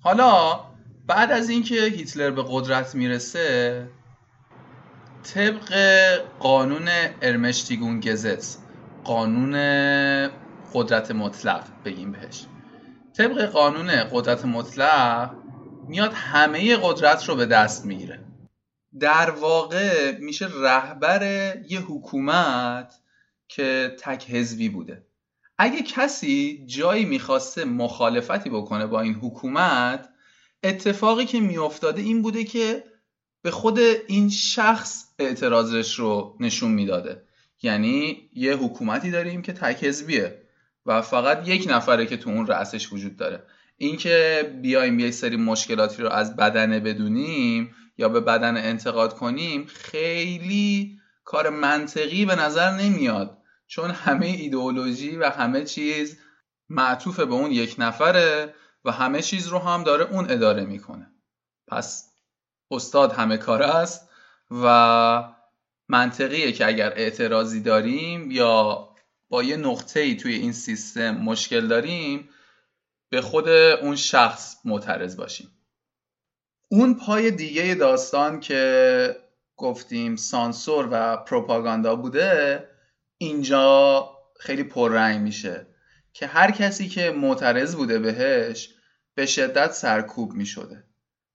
حالا 0.00 0.60
بعد 1.06 1.32
از 1.32 1.48
اینکه 1.48 1.74
هیتلر 1.74 2.30
به 2.30 2.44
قدرت 2.48 2.94
می‌رسه 2.94 3.88
طبق 5.34 5.74
قانون 6.38 6.88
ارمشتیگون 7.22 8.00
گزت 8.00 8.58
قانون 9.04 9.52
قدرت 10.74 11.10
مطلق 11.10 11.64
بگیم 11.84 12.12
بهش. 12.12 12.46
طبق 13.16 13.46
قانون 13.46 13.90
قدرت 14.12 14.44
مطلق 14.44 15.34
میاد 15.88 16.12
همه 16.14 16.76
قدرت 16.82 17.24
رو 17.28 17.36
به 17.36 17.46
دست 17.46 17.86
می‌گیره. 17.86 18.20
در 19.00 19.30
واقع 19.30 20.18
میشه 20.18 20.48
رهبر 20.54 21.22
یه 21.68 21.80
حکومت 21.80 22.94
که 23.48 23.96
تک 24.00 24.30
حزبی 24.30 24.68
بوده. 24.68 25.06
اگه 25.58 25.82
کسی 25.82 26.64
جایی 26.66 27.04
می‌خواسته 27.04 27.64
مخالفتی 27.64 28.50
بکنه 28.50 28.86
با 28.86 29.00
این 29.00 29.14
حکومت 29.14 30.08
اتفاقی 30.62 31.24
که 31.24 31.40
میافتاده 31.40 32.02
این 32.02 32.22
بوده 32.22 32.44
که 32.44 32.84
به 33.42 33.50
خود 33.50 33.78
این 34.06 34.30
شخص 34.30 35.04
اعتراضش 35.18 35.98
رو 35.98 36.36
نشون 36.40 36.70
می‌داده. 36.70 37.22
یعنی 37.62 38.30
یه 38.34 38.56
حکومتی 38.56 39.10
داریم 39.10 39.42
که 39.42 39.52
تک 39.52 39.84
حزبیه 39.84 40.42
و 40.86 41.02
فقط 41.02 41.48
یک 41.48 41.66
نفره 41.70 42.06
که 42.06 42.16
تو 42.16 42.30
اون 42.30 42.46
رأسش 42.46 42.92
وجود 42.92 43.16
داره. 43.16 43.42
اینکه 43.76 44.50
بیایم 44.62 44.98
یه 44.98 45.10
سری 45.10 45.36
مشکلاتی 45.36 46.02
رو 46.02 46.08
از 46.08 46.36
بدنه 46.36 46.80
بدونیم 46.80 47.74
یا 47.96 48.08
به 48.08 48.20
بدن 48.20 48.56
انتقاد 48.56 49.14
کنیم 49.14 49.66
خیلی 49.66 50.98
کار 51.24 51.50
منطقی 51.50 52.24
به 52.24 52.34
نظر 52.34 52.70
نمیاد. 52.70 53.38
چون 53.66 53.90
همه 53.90 54.26
ایدئولوژی 54.26 55.16
و 55.16 55.30
همه 55.30 55.64
چیز 55.64 56.18
معطوف 56.68 57.20
به 57.20 57.34
اون 57.34 57.50
یک 57.52 57.74
نفره 57.78 58.54
و 58.84 58.92
همه 58.92 59.22
چیز 59.22 59.46
رو 59.46 59.58
هم 59.58 59.84
داره 59.84 60.04
اون 60.04 60.30
اداره 60.30 60.64
می‌کنه. 60.64 61.10
پس 61.68 62.12
استاد 62.70 63.12
همه 63.12 63.36
کار 63.36 63.62
است 63.62 64.08
و 64.50 65.34
منطقیه 65.88 66.52
که 66.52 66.66
اگر 66.66 66.92
اعتراضی 66.96 67.60
داریم 67.60 68.30
یا 68.30 68.88
با 69.28 69.42
یه 69.42 69.56
نقطه 69.56 70.00
ای 70.00 70.16
توی 70.16 70.34
این 70.34 70.52
سیستم 70.52 71.10
مشکل 71.10 71.66
داریم 71.66 72.28
به 73.08 73.20
خود 73.20 73.48
اون 73.48 73.96
شخص 73.96 74.56
معترض 74.64 75.16
باشیم. 75.16 75.50
اون 76.72 76.94
پای 76.94 77.30
دیگه 77.30 77.74
داستان 77.74 78.40
که 78.40 79.16
گفتیم 79.56 80.16
سانسور 80.16 80.88
و 80.90 81.16
پروپاگاندا 81.16 81.96
بوده 81.96 82.68
اینجا 83.18 84.08
خیلی 84.40 84.62
پررنگ 84.62 85.20
میشه 85.20 85.66
که 86.12 86.26
هر 86.26 86.50
کسی 86.50 86.88
که 86.88 87.10
معترض 87.10 87.76
بوده 87.76 87.98
بهش 87.98 88.74
به 89.14 89.26
شدت 89.26 89.72
سرکوب 89.72 90.32
می 90.32 90.46
شده 90.46 90.84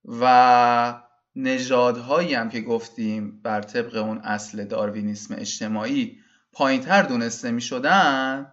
و 0.04 1.02
نژادهایی 1.36 2.34
هم 2.34 2.50
که 2.50 2.60
گفتیم 2.60 3.42
بر 3.42 3.60
طبق 3.60 3.96
اون 3.96 4.18
اصل 4.18 4.64
داروینیسم 4.64 5.34
اجتماعی 5.38 6.18
پایینتر 6.52 7.02
دونسته 7.02 7.50
می 7.50 7.60
شدن 7.60 8.52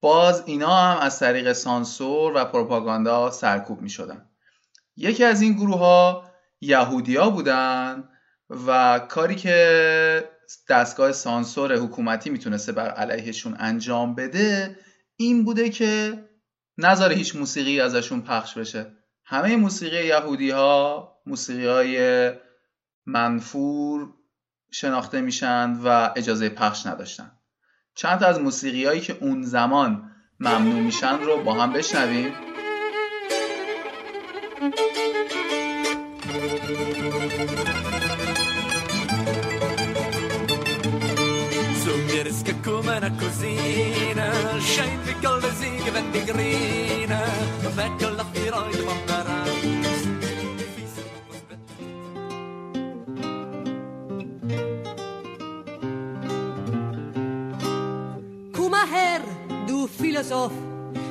باز 0.00 0.42
اینا 0.46 0.76
هم 0.76 0.98
از 0.98 1.18
طریق 1.18 1.52
سانسور 1.52 2.32
و 2.34 2.44
پروپاگاندا 2.44 3.30
سرکوب 3.30 3.80
می 3.80 3.90
شدن 3.90 4.26
یکی 4.96 5.24
از 5.24 5.42
این 5.42 5.52
گروه 5.52 5.78
ها 5.78 6.24
یهودیا 6.60 7.30
بودن 7.30 8.08
و 8.66 8.98
کاری 8.98 9.34
که 9.34 10.28
دستگاه 10.68 11.12
سانسور 11.12 11.76
حکومتی 11.76 12.30
می‌تونسته 12.30 12.72
بر 12.72 12.90
علیهشون 12.90 13.56
انجام 13.58 14.14
بده 14.14 14.78
این 15.16 15.44
بوده 15.44 15.70
که 15.70 16.24
نظر 16.78 17.12
هیچ 17.12 17.36
موسیقی 17.36 17.80
ازشون 17.80 18.20
پخش 18.20 18.58
بشه. 18.58 18.92
همه 19.24 19.56
موسیقی 19.56 20.06
یهودی 20.06 20.50
ها 20.50 21.12
موسیقی 21.26 21.66
های 21.66 22.32
منفور 23.06 24.08
شناخته 24.70 25.20
میشن 25.20 25.72
و 25.84 26.10
اجازه 26.16 26.48
پخش 26.48 26.86
نداشتن. 26.86 27.32
چند 27.94 28.20
تا 28.20 28.26
از 28.26 28.40
موسیقی 28.40 28.84
هایی 28.84 29.00
که 29.00 29.16
اون 29.20 29.42
زمان 29.42 30.10
ممنوع 30.40 30.80
میشن 30.80 31.18
رو 31.18 31.44
با 31.44 31.54
هم 31.54 31.72
بشنویم. 31.72 32.55
Una 43.06 43.12
cosina, 43.16 44.30
scende 44.58 45.14
con 45.22 45.38
le 45.38 45.50
zighe 45.54 45.90
vendigrina, 45.90 47.20
vecchio 47.74 48.10
la 48.10 48.24
tiroide 48.32 48.82
bomberà. 48.82 49.44
Komm 58.52 58.70
mal 58.70 58.88
her, 58.88 59.20
du 59.66 59.86
Philosoph, 59.86 60.52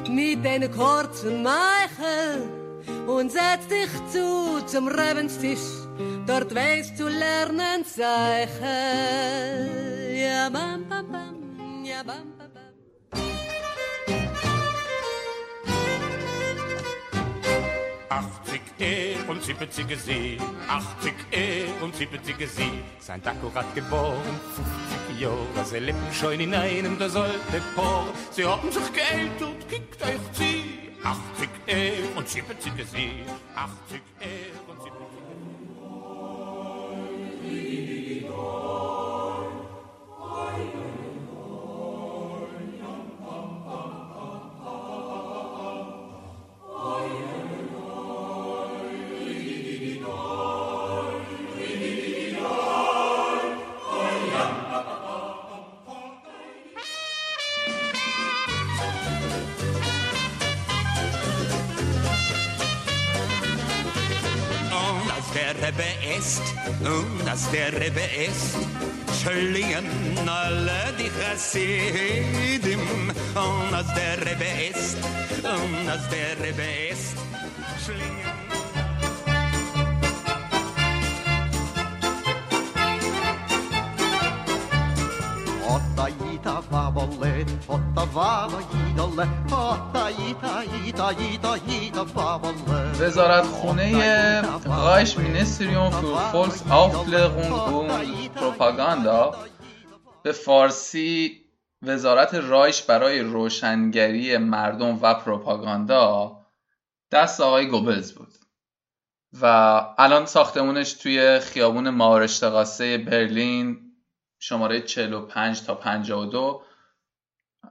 mit 0.10 0.44
deinen 0.44 0.72
kurzen 0.72 1.44
Meichel 1.44 2.55
und 3.08 3.32
setz 3.32 3.68
dich 3.68 3.90
zu 4.12 4.62
zum 4.66 4.88
Rebenstisch. 4.88 5.88
Dort 6.28 6.54
weißt 6.54 7.00
du 7.00 7.08
lernen 7.08 7.86
Zeichen. 7.86 8.66
Ja, 10.16 10.50
bam, 10.50 10.88
bam, 10.90 11.12
bam, 11.12 11.86
ja, 11.86 12.04
bam. 12.04 12.36
E 18.80 19.16
und 19.30 19.42
70 19.42 19.86
sie, 19.98 20.38
80 20.68 21.14
E 21.32 21.64
und 21.82 21.96
70 21.96 22.36
sie. 22.50 22.84
sein 23.00 23.22
Dakorat 23.22 23.74
geboren, 23.74 24.40
50 25.08 25.22
Jahre, 25.22 25.66
sie 25.66 25.80
leben 25.80 25.98
Lippenschein 25.98 26.40
in 26.42 26.54
einem 26.54 26.98
der 26.98 27.10
sollte 27.10 27.62
Paar, 27.74 28.06
sie 28.32 28.44
haben 28.44 28.70
sich 28.70 28.92
geältert, 28.92 29.70
kickt 29.70 30.02
euch 30.04 30.20
sie, 30.34 30.64
80 31.04 31.50
E 31.68 31.92
und 32.18 32.28
70 32.28 32.74
sie, 32.92 33.24
80 33.56 34.02
E 34.20 34.52
und 34.68 34.84
70 34.84 34.92
sie. 37.42 37.85
fest 66.26 66.42
und 66.82 67.26
das 67.26 67.50
der 67.52 67.72
Rebbe 67.74 68.06
ist. 68.28 68.58
Schlingen 69.22 69.86
alle 70.28 70.94
die 70.98 71.12
Chassidim 71.20 72.80
und 73.36 73.72
das 73.72 73.88
der 73.94 74.18
Rebbe 74.26 74.50
ist 74.72 74.98
und 75.44 75.88
das 75.88 76.04
der 76.10 76.46
Rebbe 76.46 76.70
ist. 76.92 77.16
Schlingen 77.84 78.34
Otta 85.68 86.08
ita 86.34 86.62
favolle, 86.62 87.46
otta 87.68 88.06
vava 88.14 88.60
idole, 88.88 89.28
otta 89.52 90.10
ita 90.10 90.64
ita 90.86 91.08
ita 91.12 91.54
ita 91.68 92.06
favolle. 92.06 92.75
وزارت 93.00 93.46
خونه 93.46 94.42
رایش 94.66 95.18
مینستریوم 95.18 95.90
فور 95.90 96.20
فولکس 96.32 96.64
آفلرونگ 96.72 97.54
und 97.54 98.30
پروپاگاندا. 98.36 99.36
به 100.24 100.32
فارسی 100.32 101.42
وزارت 101.82 102.34
رایش 102.34 102.82
برای 102.82 103.20
روشنگری 103.20 104.38
مردم 104.38 105.00
و 105.02 105.14
پروپاگاندا 105.14 106.38
دست 107.12 107.42
آقای 107.42 107.68
گوبلز 107.68 108.12
بود. 108.12 108.34
و 109.42 109.46
الان 109.98 110.26
ساختمونش 110.26 110.94
توی 110.94 111.40
خیابون 111.40 111.90
مارشتقاسه 111.90 112.98
برلین 112.98 113.92
شماره 114.40 114.82
45 114.82 115.62
تا 115.62 115.76
52 115.76 116.64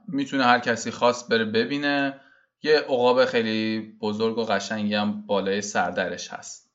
می‌تونه 0.07 0.43
هر 0.45 0.59
کسی 0.59 0.91
خواست 0.91 1.29
بره 1.29 1.45
ببینه. 1.45 2.21
یه 2.65 2.79
عقاب 2.79 3.25
خیلی 3.25 3.79
بزرگ 4.01 4.37
و 4.37 4.43
قشنگی 4.43 4.95
هم 4.95 5.25
بالای 5.25 5.61
سردرش 5.61 6.33
هست. 6.33 6.71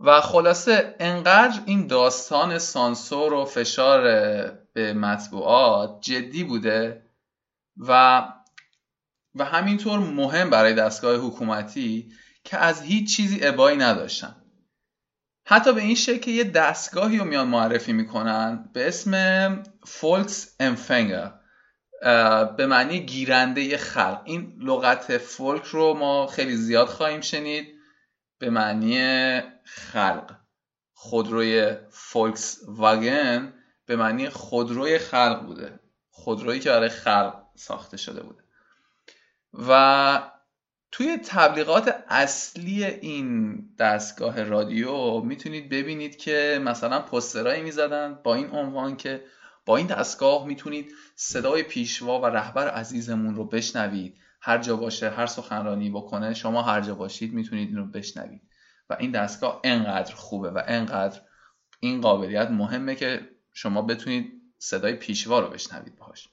و 0.00 0.20
خلاصه 0.20 0.94
انقدر 1.00 1.60
این 1.66 1.86
داستان 1.86 2.58
سانسور 2.58 3.32
و 3.32 3.44
فشار 3.44 4.02
به 4.72 4.92
مطبوعات 4.92 6.00
جدی 6.00 6.44
بوده 6.44 7.02
و 7.76 8.22
و 9.34 9.44
همینطور 9.44 9.98
مهم 9.98 10.50
برای 10.50 10.74
دستگاه 10.74 11.16
حکومتی 11.16 12.12
که 12.44 12.56
از 12.56 12.82
هیچ 12.82 13.16
چیزی 13.16 13.38
ابایی 13.42 13.76
نداشتن. 13.76 14.36
حتی 15.46 15.72
به 15.72 15.80
این 15.80 15.94
شکل 15.94 16.18
که 16.18 16.30
یه 16.30 16.44
دستگاهی 16.44 17.18
رو 17.18 17.24
میان 17.24 17.48
معرفی 17.48 17.92
می‌کنن 17.92 18.70
به 18.72 18.88
اسم 18.88 19.62
فولکس 19.84 20.56
امفنگر 20.60 21.32
به 22.56 22.66
معنی 22.66 23.00
گیرنده 23.00 23.78
خلق. 23.78 24.22
این 24.24 24.56
لغت 24.60 25.18
فولک 25.18 25.64
رو 25.64 25.94
ما 25.94 26.26
خیلی 26.26 26.56
زیاد 26.56 26.86
خواهیم 26.86 27.20
شنید. 27.20 27.76
به 28.38 28.50
معنی 28.50 29.40
خلق. 29.64 30.36
خودروی 30.92 31.76
فولکس 31.90 32.58
واگن 32.68 33.52
به 33.86 33.96
معنی 33.96 34.28
خودروی 34.28 34.98
خلق 34.98 35.46
بوده. 35.46 35.80
خودرویی 36.10 36.60
که 36.60 36.70
برای 36.70 36.88
خلق 36.88 37.42
ساخته 37.54 37.96
شده 37.96 38.22
بوده. 38.22 38.42
و 39.68 40.30
توی 40.92 41.18
تبلیغات 41.26 42.04
اصلی 42.08 42.84
این 42.84 43.58
دستگاه 43.78 44.42
رادیو 44.42 45.20
می‌تونید 45.20 45.68
ببینید 45.68 46.16
که 46.16 46.60
مثلا 46.64 47.00
پسترهایی 47.00 47.62
می‌زدن 47.62 48.20
با 48.24 48.34
این 48.34 48.50
عنوان 48.50 48.96
که 48.96 49.24
با 49.66 49.76
این 49.76 49.86
دستگاه 49.86 50.46
می‌تونید 50.46 50.92
صدای 51.14 51.62
پیشوا 51.62 52.20
و 52.20 52.26
رهبر 52.26 52.68
عزیزمون 52.68 53.34
رو 53.34 53.44
بشنوید. 53.44 54.18
هر 54.40 54.58
جا 54.58 54.76
باشه 54.76 55.10
هر 55.10 55.26
سخنرانی 55.26 55.90
بکنه 55.90 56.34
شما 56.34 56.62
هر 56.62 56.80
جا 56.80 56.94
باشید 56.94 57.32
می‌تونید 57.34 57.68
این 57.68 57.76
رو 57.76 57.86
بشنوید. 57.86 58.42
و 58.90 58.96
این 59.00 59.10
دستگاه 59.10 59.60
انقدر 59.64 60.14
خوبه 60.14 60.50
و 60.50 60.62
انقدر 60.66 61.20
این 61.80 62.00
قابلیت 62.00 62.50
مهمه 62.50 62.94
که 62.94 63.30
شما 63.52 63.82
بتونید 63.82 64.32
صدای 64.58 64.94
پیشوا 64.94 65.40
رو 65.40 65.48
بشنوید 65.48 65.96
باهاش. 65.96 66.28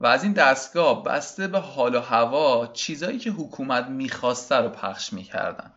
و 0.00 0.06
از 0.06 0.24
این 0.24 0.32
دستگاه 0.32 1.04
بسته 1.04 1.48
به 1.48 1.58
حال 1.58 1.94
و 1.94 2.00
هوا 2.00 2.66
چیزایی 2.66 3.18
که 3.18 3.30
حکومت 3.30 3.86
می‌خواسته 3.86 4.56
رو 4.56 4.68
پخش 4.68 5.12
می‌کردن. 5.12 5.74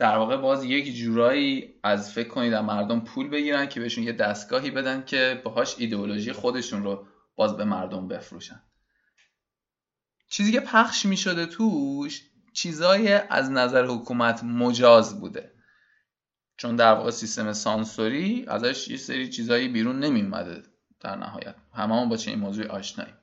در 0.00 0.16
واقع 0.16 0.36
باز 0.36 0.64
یک 0.64 0.94
جورایی 0.96 1.74
از 1.82 2.12
فکر 2.12 2.28
کنید 2.28 2.52
از 2.52 2.64
مردم 2.64 3.00
پول 3.00 3.28
بگیرن 3.28 3.66
که 3.68 3.80
بهشون 3.80 4.04
یه 4.04 4.12
دستگاهی 4.12 4.70
بدن 4.70 5.04
که 5.04 5.40
باهاش 5.44 5.74
ایدئولوژی 5.78 6.32
خودشون 6.32 6.82
رو 6.82 7.06
باز 7.36 7.56
به 7.56 7.64
مردم 7.64 8.08
بفروشن. 8.08 8.62
چیزی 10.28 10.52
که 10.52 10.60
پخش 10.60 11.06
می‌شده 11.06 11.46
توش 11.46 12.22
چیزای 12.52 13.12
از 13.12 13.50
نظر 13.50 13.86
حکومت 13.86 14.44
مجاز 14.44 15.20
بوده. 15.20 15.52
چون 16.56 16.76
در 16.76 16.94
واقع 16.94 17.10
سیستم 17.10 17.52
سانسوری 17.52 18.44
ازش 18.48 18.88
یه 18.88 18.96
سری 18.96 19.28
چیزایی 19.28 19.68
بیرون 19.68 19.98
نمیومده 19.98 20.62
در 21.00 21.16
نهایت. 21.16 21.54
همه 21.74 22.06
با 22.06 22.16
چه 22.16 22.30
این 22.30 22.40
موضوع 22.40 22.66
آشناییم. 22.66 23.16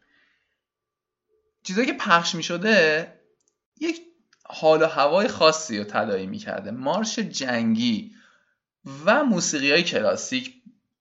چیزایی 1.63 1.87
که 1.87 1.93
پخش 1.93 2.35
می 2.35 2.43
شده 2.43 3.13
یک 3.79 4.06
حال 4.49 4.81
و 4.81 4.85
هوای 4.85 5.27
خاصی 5.27 5.77
رو 5.77 5.83
تدایی 5.83 6.27
می 6.27 6.37
کرده 6.37 6.71
مارش 6.71 7.19
جنگی 7.19 8.11
و 9.05 9.23
موسیقی 9.23 9.71
های 9.71 9.83
کلاسیک 9.83 10.53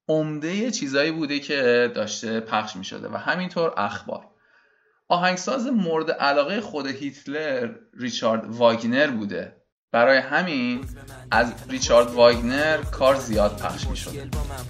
عمده 0.09 0.71
چیزایی 0.71 1.13
بوده 1.13 1.41
که 1.41 1.93
داشته 1.95 2.41
پخش 2.41 2.77
می 2.77 2.85
شده 2.85 3.09
و 3.09 3.17
همینطور 3.17 3.75
اخبار. 3.77 4.31
آهنگساز 5.09 5.67
مورد 5.67 6.11
علاقه 6.11 6.61
خود 6.61 6.87
هیتلر 6.87 7.75
ریچارد 7.95 8.47
واگنر 8.47 9.11
بوده. 9.11 9.63
برای 9.97 10.19
همین 10.19 10.81
از 11.31 11.47
ریچارد 11.69 12.15
واگنر 12.15 12.77
کار 12.77 13.17
زیاد 13.21 13.57
پخش 13.57 13.87
می 13.87 13.97
شد 13.97 14.11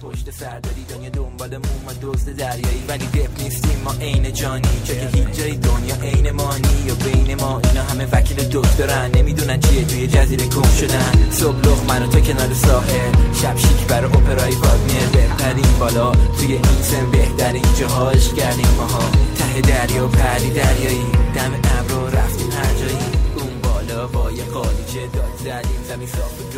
پشت 0.01 0.31
سر 0.31 0.59
داری 0.59 0.83
دنیا 0.89 1.09
دنبال 1.09 1.49
موما 1.49 1.93
دوست 2.01 2.29
دریایی 2.29 2.83
ولی 2.87 3.05
دپ 3.05 3.41
نیستیم 3.43 3.81
ما 3.85 3.93
عین 4.01 4.33
جانی. 4.33 4.81
چه 4.83 4.93
که 4.99 5.17
هیچ 5.17 5.27
جای 5.39 5.55
دنیا 5.55 5.95
عین 5.95 6.31
مانی 6.31 6.91
و 6.91 6.95
بین 6.95 7.35
ما 7.41 7.61
اینا 7.63 7.83
همه 7.83 8.07
وکیل 8.11 8.37
دکترن. 8.37 9.11
نمی‌دونن 9.15 9.59
چیه 9.59 9.85
توی 9.85 10.07
جزیره 10.07 10.45
گم 10.45 10.69
شدن. 10.79 11.31
صبح 11.31 11.59
لخ 11.59 11.83
من 11.89 12.09
تو 12.09 12.19
کنار 12.19 12.53
ساحل. 12.53 13.11
شب 13.41 13.57
شیک 13.57 13.87
برای 13.87 14.05
اپرای 14.05 14.51
واگنر 14.51 15.07
بهترین 15.13 15.79
بالا 15.79 16.11
توی 16.11 16.53
این 16.53 16.81
سن 16.81 17.11
بهترین 17.11 17.65
جاهاش 17.79 18.33
کردیم 18.33 18.73
ماها. 18.77 19.11
ته 19.37 19.61
دریا 19.61 20.07
پری 20.07 20.49
دریایی. 20.49 21.05
دم 21.35 21.53
ابرو 21.79 22.07
رفتیم 22.07 22.46
با 24.05 24.31
یه 24.31 24.45
قالیچه 24.45 25.07
داد 25.07 25.35
زدیم 25.37 25.83
زمین 25.83 26.07
صاف 26.07 26.57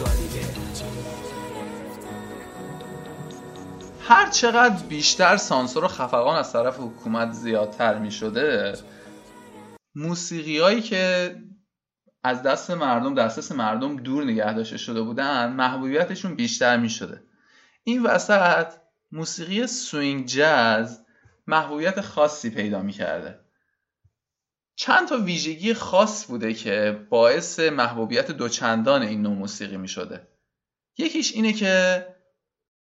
هر 4.01 4.29
چقدر 4.29 4.83
بیشتر 4.83 5.37
سانسور 5.37 5.83
و 5.83 5.87
خفقان 5.87 6.35
از 6.35 6.53
طرف 6.53 6.79
حکومت 6.79 7.31
زیادتر 7.31 7.99
می 7.99 8.11
شده 8.11 8.73
موسیقی 9.95 10.59
هایی 10.59 10.81
که 10.81 11.35
از 12.23 12.43
دست 12.43 12.71
مردم 12.71 13.15
دسترس 13.15 13.51
مردم 13.51 13.95
دور 13.95 14.23
نگه 14.23 14.53
داشته 14.53 14.77
شده 14.77 15.01
بودن 15.01 15.53
محبوبیتشون 15.53 16.35
بیشتر 16.35 16.77
می 16.77 16.89
شده 16.89 17.23
این 17.83 18.03
وسط 18.03 18.67
موسیقی 19.11 19.67
سوینگ 19.67 20.25
جاز 20.25 21.05
محبوبیت 21.47 22.01
خاصی 22.01 22.49
پیدا 22.49 22.81
می 22.81 22.93
کرده 22.93 23.39
چند 24.79 25.07
تا 25.07 25.17
ویژگی 25.17 25.73
خاص 25.73 26.25
بوده 26.25 26.53
که 26.53 27.05
باعث 27.09 27.59
محبوبیت 27.59 28.31
دوچندان 28.31 29.01
این 29.01 29.21
نوع 29.21 29.33
موسیقی 29.33 29.77
می 29.77 29.87
شده. 29.87 30.27
یکیش 30.97 31.33
اینه 31.33 31.53
که 31.53 32.05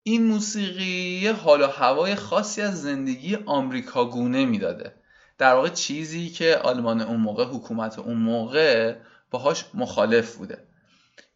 این 0.03 0.23
موسیقی 0.27 1.19
یه 1.23 1.33
حال 1.33 1.61
و 1.61 1.67
هوای 1.67 2.15
خاصی 2.15 2.61
از 2.61 2.81
زندگی 2.81 3.35
آمریکا 3.35 4.05
گونه 4.05 4.45
می‌داده 4.45 4.93
در 5.37 5.53
واقع 5.53 5.69
چیزی 5.69 6.29
که 6.29 6.57
آلمان 6.57 7.01
اون 7.01 7.19
موقع 7.19 7.45
حکومت 7.45 7.99
اون 7.99 8.17
موقع 8.17 8.95
باهاش 9.31 9.65
مخالف 9.73 10.35
بوده. 10.35 10.67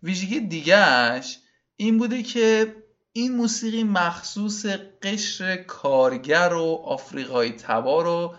ویژگی 0.04 0.40
دیگهش 0.40 1.38
این 1.76 1.98
بوده 1.98 2.24
که 2.24 2.76
این 3.14 3.36
موسیقی 3.36 3.84
مخصوص 3.84 4.66
قشر 5.02 5.56
کارگر 5.56 6.54
و 6.54 6.82
آفریقایی 6.86 7.52
تبار 7.52 8.08
و 8.08 8.36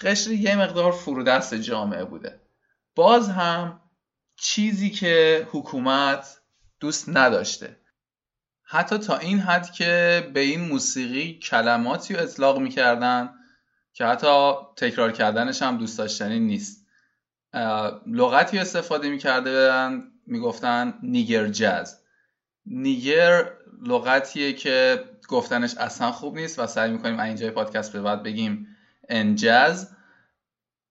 قشر 0.00 0.30
یه 0.30 0.56
مقدار 0.56 0.92
فرودست 0.92 1.54
جامعه 1.54 2.04
بوده. 2.04 2.40
باز 2.94 3.28
هم 3.28 3.80
چیزی 4.36 4.90
که 4.90 5.48
حکومت 5.50 6.40
دوست 6.80 7.08
نداشته. 7.08 7.76
حتی 8.62 8.98
تا 8.98 9.16
این 9.16 9.38
حد 9.38 9.70
که 9.70 10.22
به 10.34 10.40
این 10.40 10.60
موسیقی 10.60 11.38
کلماتی 11.38 12.14
رو 12.14 12.22
اطلاق 12.22 12.58
می‌کردن 12.58 13.34
که 13.92 14.04
حتی 14.06 14.52
تکرار 14.76 15.12
کردنش 15.12 15.62
هم 15.62 15.78
دوست 15.78 15.98
داشتنی 15.98 16.40
نیست. 16.40 16.86
لغتی 18.06 18.58
استفاده 18.58 19.08
می‌کرده 19.08 19.88
می‌گفتن 20.26 20.94
نیگر 21.02 21.46
جاز. 21.46 22.00
نیگر 22.66 23.52
لغتیه 23.86 24.52
که 24.52 25.04
گفتنش 25.28 25.74
اصلا 25.74 26.12
خوب 26.12 26.36
نیست 26.36 26.58
و 26.58 26.66
سعی 26.66 26.90
می‌کنیم 26.90 27.20
اینجای 27.20 27.50
پادکست 27.50 27.92
به 27.92 28.00
بعد 28.00 28.22
بگیم 28.22 28.73
انجز 29.08 29.86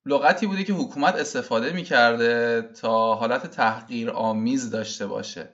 لغتی 0.06 0.48
بوده 0.48 0.64
که 0.64 0.74
حکومت 0.74 1.16
استفاده 1.16 1.74
می‌کرده 1.74 2.62
تا 2.82 3.16
حالت 3.16 3.48
تحقیر 3.48 4.10
آمیز 4.10 4.70
داشته 4.70 5.08
باشه. 5.08 5.54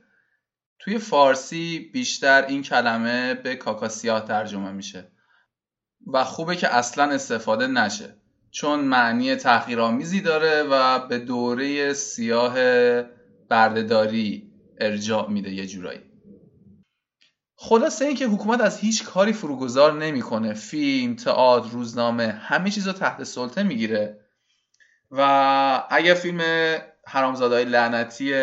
توی 0.80 0.98
فارسی 0.98 1.90
بیشتر 1.94 2.46
این 2.46 2.62
کلمه 2.62 3.34
به 3.34 3.56
کاکا 3.56 3.90
سیاه 3.90 4.26
ترجمه 4.26 4.72
میشه 4.72 5.12
و 6.14 6.24
خوبه 6.24 6.56
که 6.56 6.76
اصلا 6.76 7.12
استفاده 7.12 7.68
نشه 7.68 8.16
چون 8.52 8.80
معنی 8.80 9.36
تحقیرآمیزی 9.36 10.22
داره 10.22 10.64
و 10.64 11.08
به 11.08 11.20
دوره 11.20 11.94
سیاه 11.94 12.54
بردهداری 13.50 14.52
ارجاع 14.78 15.30
میده 15.30 15.52
یه 15.54 15.66
جورایی. 15.66 16.09
خلاصه 17.62 18.06
اینکه 18.06 18.26
حکومت 18.26 18.62
از 18.62 18.80
هیچ 18.80 19.04
کاری 19.04 19.34
فروگذار 19.34 19.94
نمی‌کنه. 19.94 20.54
فیلم 20.54 21.16
تئاتر 21.16 21.70
روزنامه 21.70 22.28
همه 22.28 22.72
چیز 22.72 22.88
رو 22.88 22.94
تحت 22.94 23.24
سلطه 23.24 23.64
می‌گیره. 23.64 24.20
و 25.12 25.22
اگر 25.90 26.14
فیلم 26.14 26.42
حرامزادهای 27.08 27.66
لعنتی 27.66 28.34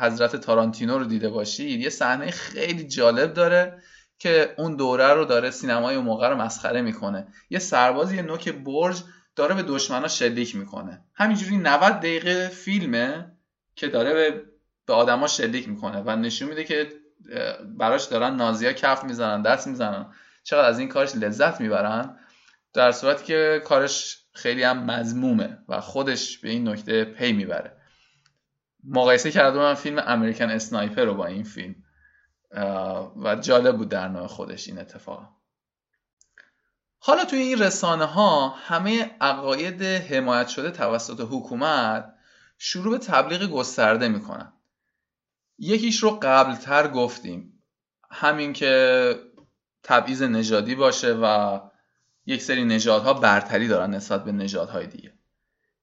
حضرت 0.00 0.36
تارانتینو 0.36 0.98
رو 0.98 1.04
دیده 1.04 1.28
باشید 1.28 1.80
یه 1.80 1.90
صحنه 1.90 2.30
خیلی 2.30 2.84
جالب 2.84 3.34
داره 3.34 3.82
که 4.18 4.54
اون 4.58 4.76
دوره 4.76 5.12
رو 5.12 5.24
داره 5.24 5.50
سینمای 5.50 5.96
اون 5.96 6.04
موقع 6.04 6.28
رو 6.28 6.36
مسخره 6.36 6.82
می‌کنه. 6.82 7.26
یه 7.50 7.58
سرباز 7.58 8.12
یه 8.12 8.22
نوک 8.22 8.48
برج 8.48 9.02
داره 9.36 9.54
به 9.54 9.62
دشمنا 9.62 10.08
شلیک 10.08 10.56
می‌کنه. 10.56 11.04
همینجوری 11.14 11.56
90 11.56 11.92
دقیقه 11.92 12.48
فیلمه 12.48 13.32
که 13.76 13.88
داره 13.88 14.14
به, 14.14 14.42
به 14.86 14.92
آدما 14.92 15.26
شلیک 15.26 15.68
می‌کنه 15.68 16.02
و 16.06 16.16
نشون 16.16 16.48
میده 16.48 16.64
که 16.64 17.03
براش 17.78 18.04
دارن 18.04 18.36
نازیا 18.36 18.72
کف 18.72 19.04
می‌زنن 19.04 19.42
دست 19.42 19.66
می‌زنن. 19.66 20.06
چقدر 20.42 20.68
از 20.68 20.78
این 20.78 20.88
کارش 20.88 21.14
لذت 21.14 21.60
می‌برن؟ 21.60 22.18
در 22.72 22.92
صورتی 22.92 23.24
که 23.24 23.62
کارش 23.64 24.24
خیلی 24.32 24.62
هم 24.62 24.84
مزمومه 24.84 25.58
و 25.68 25.80
خودش 25.80 26.38
به 26.38 26.48
این 26.48 26.68
نکته 26.68 27.04
پی 27.04 27.32
می‌بره. 27.32 27.76
مقایسه 28.84 29.30
کرده 29.30 29.58
من 29.58 29.74
فیلم 29.74 30.02
امریکن 30.06 30.50
اسنایپر 30.50 31.04
رو 31.04 31.14
با 31.14 31.26
این 31.26 31.44
فیلم. 31.44 31.74
و 33.22 33.36
جالب 33.40 33.76
بود 33.76 33.88
در 33.88 34.08
نوع 34.08 34.26
خودش 34.26 34.68
این 34.68 34.78
اتفاق. 34.78 35.28
حالا 36.98 37.24
توی 37.24 37.38
این 37.38 37.58
رسانه 37.58 38.04
ها 38.04 38.48
همه 38.48 39.16
عقاید 39.20 39.82
حمایت 39.82 40.48
شده 40.48 40.70
توسط 40.70 41.20
حکومت 41.30 42.14
شروع 42.58 42.98
به 42.98 43.04
تبلیغ 43.04 43.50
گسترده 43.50 44.08
می‌کنن. 44.08 44.52
یکیش 45.58 46.02
رو 46.02 46.18
قبلتر 46.22 46.88
گفتیم. 46.88 47.62
همین 48.10 48.52
که 48.52 49.14
تبعیض 49.82 50.22
نژادی 50.22 50.74
باشه 50.74 51.12
و 51.22 51.60
یک 52.26 52.42
سری 52.42 52.64
نژادها 52.64 53.14
برتری 53.14 53.68
دارن 53.68 53.94
نسبت 53.94 54.24
به 54.24 54.32
نژادهای 54.32 54.86
دیگه. 54.86 55.12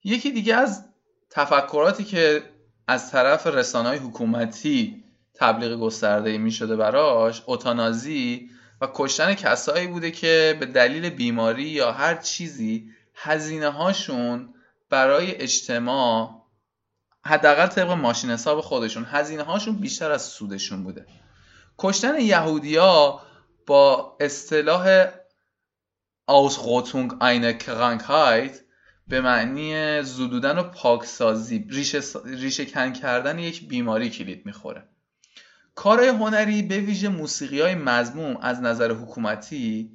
یکی 0.04 0.32
دیگه 0.32 0.56
از 0.56 0.86
تفکراتی 1.30 2.04
که 2.04 2.44
از 2.88 3.12
طرف 3.12 3.48
رسانه 3.48 3.90
حکومتی 3.90 5.04
تبلیغ 5.34 5.80
گسترده 5.80 6.38
می 6.38 6.52
شده 6.52 6.76
براش 6.76 7.44
اوتانازی 7.46 8.50
و 8.82 8.88
کشتن 8.94 9.34
کسایی 9.34 9.88
بوده 9.88 10.12
که 10.12 10.58
به 10.60 10.66
دلیل 10.66 11.10
بیماری 11.10 11.64
یا 11.64 11.92
هر 11.92 12.16
چیزی 12.16 12.90
هزینه 13.16 13.70
هاشون 13.70 14.54
برای 14.90 15.36
اجتماع 15.36 16.41
حداقل 17.26 17.68
طبق 17.68 17.90
ماشین 17.90 18.30
حساب 18.30 18.62
خودشون 18.62 19.06
هزینه 19.06 19.44
هاشون 19.44 19.76
بیشتر 19.76 20.12
از 20.12 20.22
سودشون 20.22 20.84
بوده. 20.84 21.06
کشتن 21.78 22.20
یهودیا 22.20 23.22
با 23.68 24.18
اصطلاح 24.20 25.06
Ausrottung 26.30 27.10
eine 27.20 27.54
Krankheit 27.54 28.56
به 29.08 29.22
معنی 29.22 30.04
زدودن 30.04 30.58
و 30.58 30.64
پاکسازی 30.64 31.68
ریشه, 31.70 32.02
ریشه 32.26 32.66
کن 32.66 32.94
کردن 32.94 33.40
یک 33.40 33.68
بیماری 33.68 34.10
کلید 34.10 34.46
می‌خوره. 34.46 34.84
کار 35.76 36.04
هنری 36.04 36.62
به 36.62 36.80
ویژه 36.80 37.10
موسیقی 37.10 37.62
های 37.62 37.76
مضموم 37.76 38.38
از 38.38 38.62
نظر 38.62 38.92
حکومتی 38.92 39.92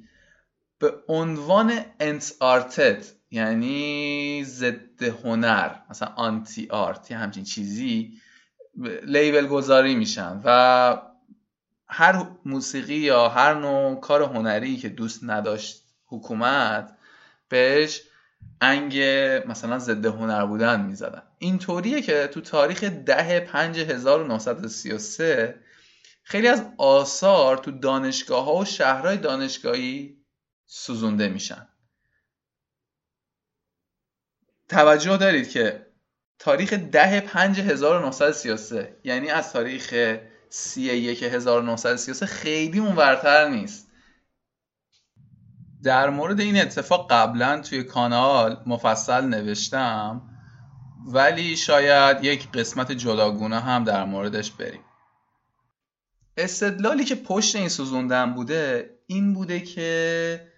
به 0.79 0.93
عنوان 1.07 1.85
انت 1.99 2.33
آرتد 2.39 3.05
یعنی 3.31 4.43
ضد 4.43 5.03
هنر 5.03 5.71
مثلا 5.89 6.07
آنتی 6.07 6.67
آرت 6.69 7.11
یا 7.11 7.17
همچین 7.17 7.43
چیزی 7.43 8.21
لیبل 9.03 9.47
گذاری 9.47 9.95
میشن 9.95 10.41
و 10.43 11.01
هر 11.87 12.25
موسیقی 12.45 12.95
یا 12.95 13.29
هر 13.29 13.53
نوع 13.53 13.99
کار 13.99 14.23
هنری 14.23 14.77
که 14.77 14.89
دوست 14.89 15.19
نداشت 15.23 15.83
حکومت 16.05 16.97
بهش 17.49 18.01
انگ 18.61 18.97
مثلا 19.47 19.79
ضد 19.79 20.05
هنر 20.05 20.45
بودن 20.45 20.81
می‌زدن. 20.81 21.21
اینطوریه 21.39 22.01
که 22.01 22.27
تو 22.27 22.41
تاریخ 22.41 22.83
ده 22.83 23.39
پنج 23.39 23.79
1933 23.79 25.59
خیلی 26.23 26.47
از 26.47 26.65
آثار 26.77 27.57
تو 27.57 27.71
دانشگاه 27.71 28.45
ها 28.45 28.55
و 28.55 28.65
شهرهای 28.65 29.17
دانشگاهی 29.17 30.17
سوزونده 30.65 31.27
میشن. 31.27 31.67
توجه 34.69 35.17
دارید 35.17 35.49
که 35.49 35.87
تاریخ 36.39 36.73
ده 36.73 37.19
پنج 37.19 37.59
1933 37.59 38.97
یعنی 39.03 39.29
از 39.29 39.53
تاریخ 39.53 40.17
سی 40.49 40.81
یک 40.81 41.23
1933 41.23 42.25
خیلی 42.25 42.79
اونورتر 42.79 43.49
نیست. 43.49 43.87
در 45.83 46.09
مورد 46.09 46.39
این 46.39 46.61
اتفاق 46.61 47.11
قبلا 47.11 47.61
توی 47.61 47.83
کانال 47.83 48.63
مفصل 48.65 49.25
نوشتم 49.25 50.21
ولی 51.05 51.57
شاید 51.57 52.23
یک 52.23 52.51
قسمت 52.51 52.91
جداگونه 52.91 53.59
هم 53.59 53.83
در 53.83 54.05
موردش 54.05 54.51
بریم. 54.51 54.81
استدلالی 56.37 57.05
که 57.05 57.15
پشت 57.15 57.55
این 57.55 57.69
سوزوندن 57.69 58.33
بوده 58.33 58.89
این 59.07 59.33
بوده 59.33 59.59
که 59.59 60.51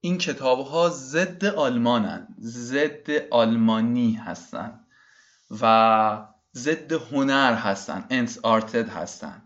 این 0.00 0.18
کتاب 0.18 0.66
ها 0.66 0.88
ضد 0.88 1.44
آلمانن 1.44 2.28
ضد 2.40 3.10
آلمانی 3.30 4.12
هستن 4.12 4.80
و 5.60 6.26
ضد 6.54 6.92
هنر 6.92 7.54
هستن 7.54 8.04
انس 8.10 8.38
آرتد 8.42 8.88
هستن. 8.88 9.42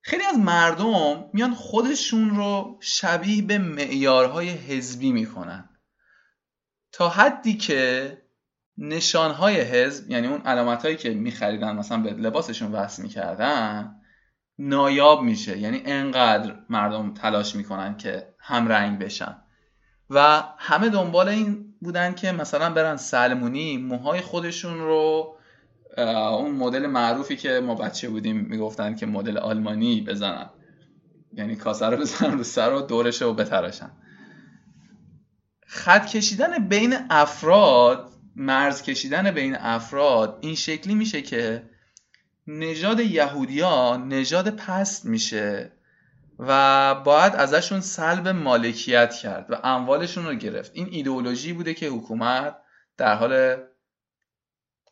خیلی 0.00 0.24
از 0.24 0.38
مردم 0.38 1.30
میان 1.32 1.54
خودشون 1.54 2.30
رو 2.30 2.78
شبیه 2.80 3.42
به 3.42 3.58
معیارهای 3.58 4.48
حزبی 4.48 5.12
می‌کنن. 5.12 5.68
تا 6.92 7.08
حدی 7.08 7.56
که 7.56 8.22
نشانهای 8.78 9.60
حزب 9.60 10.10
یعنی 10.10 10.26
اون 10.26 10.40
علامت 10.40 10.82
هایی 10.82 10.96
که 10.96 11.10
میخریدن 11.10 11.76
مثلا 11.76 12.02
به 12.02 12.10
لباسشون 12.10 12.72
وصل 12.72 13.02
می‌کردن 13.02 14.00
نایاب 14.58 15.22
میشه. 15.22 15.58
یعنی 15.58 15.82
انقدر 15.84 16.56
مردم 16.68 17.14
تلاش 17.14 17.54
می‌کنن 17.54 17.96
که 17.96 18.34
هم 18.46 18.68
رنگ 18.68 18.98
بشن. 18.98 19.36
و 20.10 20.42
همه 20.58 20.88
دنبال 20.88 21.28
این 21.28 21.74
بودن 21.80 22.14
که 22.14 22.32
مثلا 22.32 22.70
برن 22.70 22.96
سلمونی 22.96 23.76
موهای 23.76 24.20
خودشون 24.20 24.78
رو 24.78 25.36
اون 26.38 26.50
مدل 26.50 26.86
معروفی 26.86 27.36
که 27.36 27.60
ما 27.60 27.74
بچه 27.74 28.08
بودیم 28.08 28.36
می‌گفتن 28.36 28.94
که 28.94 29.06
مدل 29.06 29.38
آلمانی 29.38 30.00
بزنن. 30.00 30.50
یعنی 31.32 31.56
کاسه 31.56 31.86
رو 31.86 31.96
بزنن 31.96 32.38
رو 32.38 32.44
سر 32.44 32.72
و 32.72 32.80
دورش 32.80 33.22
رو 33.22 33.34
بتراشن. 33.34 33.90
خط 35.66 36.06
کشیدن 36.06 36.68
بین 36.68 36.96
افراد 37.10 38.12
مرز 38.36 38.82
کشیدن 38.82 39.30
بین 39.30 39.56
افراد 39.56 40.38
این 40.40 40.54
شکلی 40.54 40.94
میشه 40.94 41.22
که 41.22 41.62
نژاد 42.46 43.00
یهودیا 43.00 43.96
نژاد 43.96 44.50
پست 44.50 45.04
میشه. 45.04 45.72
و 46.38 46.94
باید 46.94 47.34
ازشون 47.34 47.80
سلب 47.80 48.28
مالکیت 48.28 49.14
کرد 49.14 49.46
و 49.50 49.60
اموالشون 49.64 50.26
رو 50.26 50.34
گرفت. 50.34 50.70
این 50.74 50.88
ایدئولوژی 50.90 51.52
بوده 51.52 51.74
که 51.74 51.88
حکومت 51.88 52.56
در 52.96 53.14
حال 53.14 53.56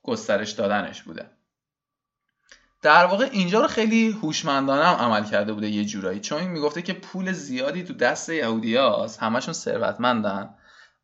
گسترش 0.03 0.51
دادنش 0.51 1.03
بوده. 1.03 1.31
در 2.83 3.07
واقع 3.07 3.29
اینجا 3.33 3.61
رو 3.61 3.69
خیلی 3.69 4.11
هوشمندانه 4.11 4.85
هم 4.85 4.95
عمل 4.95 5.25
کرده 5.25 5.53
بوده 5.53 5.69
یه 5.69 5.85
جورایی. 5.85 6.21
چون 6.21 6.41
این 6.41 6.51
می‌گفته 6.51 6.83
که 6.83 6.93
پول 6.93 7.33
زیادی 7.33 7.83
تو 7.83 7.95
دست 7.95 8.29
یهودیاست 8.29 9.23
همشون 9.23 9.55
ثروتمندن 9.55 10.55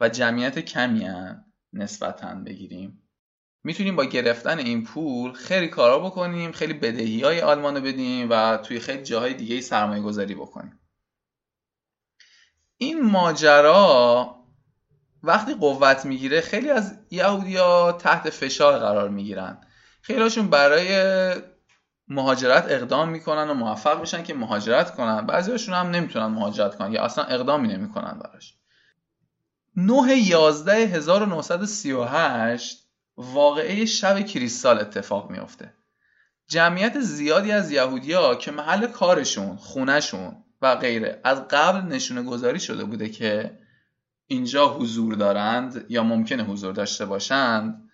و 0.00 0.08
جمعیت 0.08 0.58
کمی 0.58 1.04
هن 1.04 1.44
نسبتا 1.72 2.34
بگیریم. 2.34 2.99
می‌تونیم 3.64 3.96
با 3.96 4.04
گرفتن 4.04 4.58
این 4.58 4.84
پول 4.84 5.32
خیلی 5.32 5.68
کارا 5.68 5.98
بکنیم 5.98 6.52
خیلی 6.52 6.72
بدهی 6.72 7.22
های 7.22 7.40
آلمان 7.40 7.76
رو 7.76 7.82
بدیم 7.82 8.30
و 8.30 8.56
توی 8.56 8.80
خیلی 8.80 9.02
جاهای 9.02 9.34
دیگه 9.34 9.60
سرمایه 9.60 10.02
گذاری 10.02 10.34
بکنیم. 10.34 10.80
این 12.76 13.02
ماجرا 13.02 14.36
وقتی 15.22 15.54
قوت 15.54 16.06
می‌گیره 16.06 16.40
خیلی 16.40 16.70
از 16.70 16.98
یهودیا 17.10 17.92
تحت 17.92 18.30
فشار 18.30 18.78
قرار 18.78 19.08
می‌گیرن. 19.08 19.66
خیلیشون 20.02 20.50
برای 20.50 21.34
مهاجرت 22.08 22.64
اقدام 22.68 23.08
می‌کنن 23.08 23.50
و 23.50 23.54
موفق 23.54 24.00
میشن 24.00 24.22
که 24.22 24.34
مهاجرت 24.34 24.94
کنن. 24.94 25.26
بعضیشون 25.26 25.74
هم 25.74 25.90
نمی‌تونن 25.90 26.26
مهاجرت 26.26 26.76
کنن 26.76 26.92
یا 26.92 27.04
اصلا 27.04 27.24
اقدامی 27.24 27.68
نمی‌کنن 27.68 28.18
براش. 28.18 28.54
9 29.76 30.16
11 30.16 30.72
1938 30.72 32.79
واقعه 33.20 33.84
شب 33.84 34.20
کریستال 34.20 34.78
اتفاق 34.78 35.30
میافته. 35.30 35.74
جمعیت 36.48 37.00
زیادی 37.00 37.52
از 37.52 37.70
یهودیا 37.70 38.34
که 38.34 38.50
محل 38.50 38.86
کارشون 38.86 39.56
خونهشون 39.56 40.44
و 40.62 40.76
غیره 40.76 41.20
از 41.24 41.48
قبل 41.48 41.80
نشونه 41.80 42.22
گذاری 42.22 42.60
شده 42.60 42.84
بوده 42.84 43.08
که 43.08 43.58
اینجا 44.26 44.74
حضور 44.74 45.14
دارند 45.14 45.86
یا 45.88 46.02
ممکنه 46.02 46.44
حضور 46.44 46.72
داشته 46.72 47.06
باشند 47.06 47.90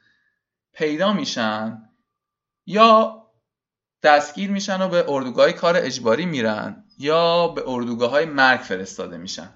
پیدا 0.72 1.12
میشن 1.12 1.82
یا 2.66 3.22
دستگیر 4.02 4.50
میشن 4.50 4.82
و 4.82 4.88
به 4.88 5.04
اردوگاه 5.08 5.52
کار 5.52 5.76
اجباری 5.76 6.26
میرن 6.26 6.84
یا 6.98 7.48
به 7.48 7.62
اردوگاه 7.66 8.10
های 8.10 8.24
مرگ 8.24 8.60
فرستاده 8.60 9.16
میشن. 9.16 9.50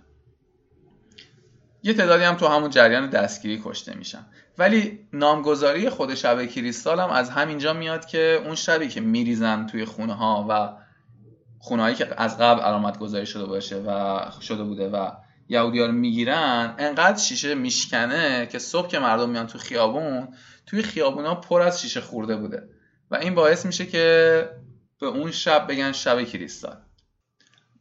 یه 1.83 1.95
تعدادی 1.95 2.25
هم 2.25 2.35
تو 2.35 2.47
همون 2.47 2.71
جریان 2.71 3.11
دستگیری 3.11 3.63
کشته 3.65 3.95
میشن. 3.95 4.27
ولی 4.59 4.99
نامگذاری 5.13 5.89
خود 5.89 6.15
شب 6.15 6.47
کریستال 6.47 7.01
هم 7.01 7.11
از 7.11 7.31
همینجا 7.31 7.73
میاد 7.73 8.07
که 8.07 8.43
اون 8.45 8.55
شبی 8.55 8.89
که 8.89 9.01
میریزن 9.01 9.67
توی 9.67 9.85
خونه 9.85 10.15
ها 10.15 10.47
و 10.49 10.73
خونه 11.59 11.95
که 11.95 12.23
از 12.23 12.39
قبل 12.39 12.61
علامت 12.61 12.99
گذاری 12.99 13.27
شده 13.27 13.45
باشه 13.45 13.77
و 13.87 14.21
شده 14.41 14.65
بوده 14.65 14.89
و 14.89 15.11
یهودی 15.49 15.81
ها 15.81 15.87
رو 15.87 15.93
می‌گیرن 15.93 16.75
انقدر 16.79 17.19
شیشه 17.19 17.55
میشکنه 17.55 18.47
که 18.47 18.59
صبح 18.59 18.89
که 18.89 18.99
مردم 18.99 19.31
میان 19.31 19.47
تو 19.47 19.59
خیابون 19.59 20.29
توی 20.67 20.83
خیابون 20.83 21.27
ها 21.27 21.35
پر 21.35 21.63
از 21.63 21.81
شیشه 21.83 22.01
خورده 22.01 22.37
بوده. 22.37 22.69
و 23.11 23.15
این 23.17 23.35
باعث 23.35 23.67
میشه 23.67 23.87
که 23.87 24.49
به 25.01 25.07
اون 25.07 25.31
شب 25.31 25.67
بگن 25.67 25.93
شب 25.93 26.25
کریستال. 26.25 26.77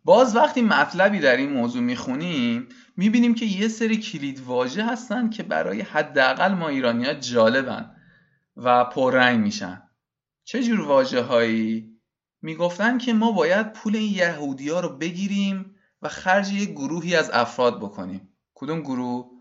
باز 0.03 0.35
وقتی 0.35 0.61
مطلبی 0.61 1.19
در 1.19 1.37
این 1.37 1.49
موضوع 1.49 1.81
می‌خونیم 1.81 2.67
می‌بینیم 2.97 3.35
که 3.35 3.45
یه 3.45 3.67
سری 3.67 3.97
کلید 3.97 4.39
واژه 4.39 4.85
هستن 4.85 5.29
که 5.29 5.43
برای 5.43 5.81
حداقل 5.81 6.53
ما 6.53 6.67
ایرانیا 6.67 7.13
جالبن 7.13 7.95
و 8.57 8.85
پررنگ 8.85 9.39
میشن. 9.39 9.81
چه 10.43 10.63
جور 10.63 10.81
واژه 10.81 11.21
هایی 11.21 11.99
می‌گفتن 12.41 12.97
که 12.97 13.13
ما 13.13 13.31
باید 13.31 13.73
پول 13.73 13.95
این 13.95 14.13
یهودی 14.13 14.69
ها 14.69 14.79
رو 14.79 14.89
بگیریم 14.89 15.75
و 16.01 16.09
خرج 16.09 16.51
یه 16.51 16.65
گروهی 16.65 17.15
از 17.15 17.29
افراد 17.33 17.79
بکنیم. 17.79 18.29
کدوم 18.53 18.81
گروه؟ 18.81 19.31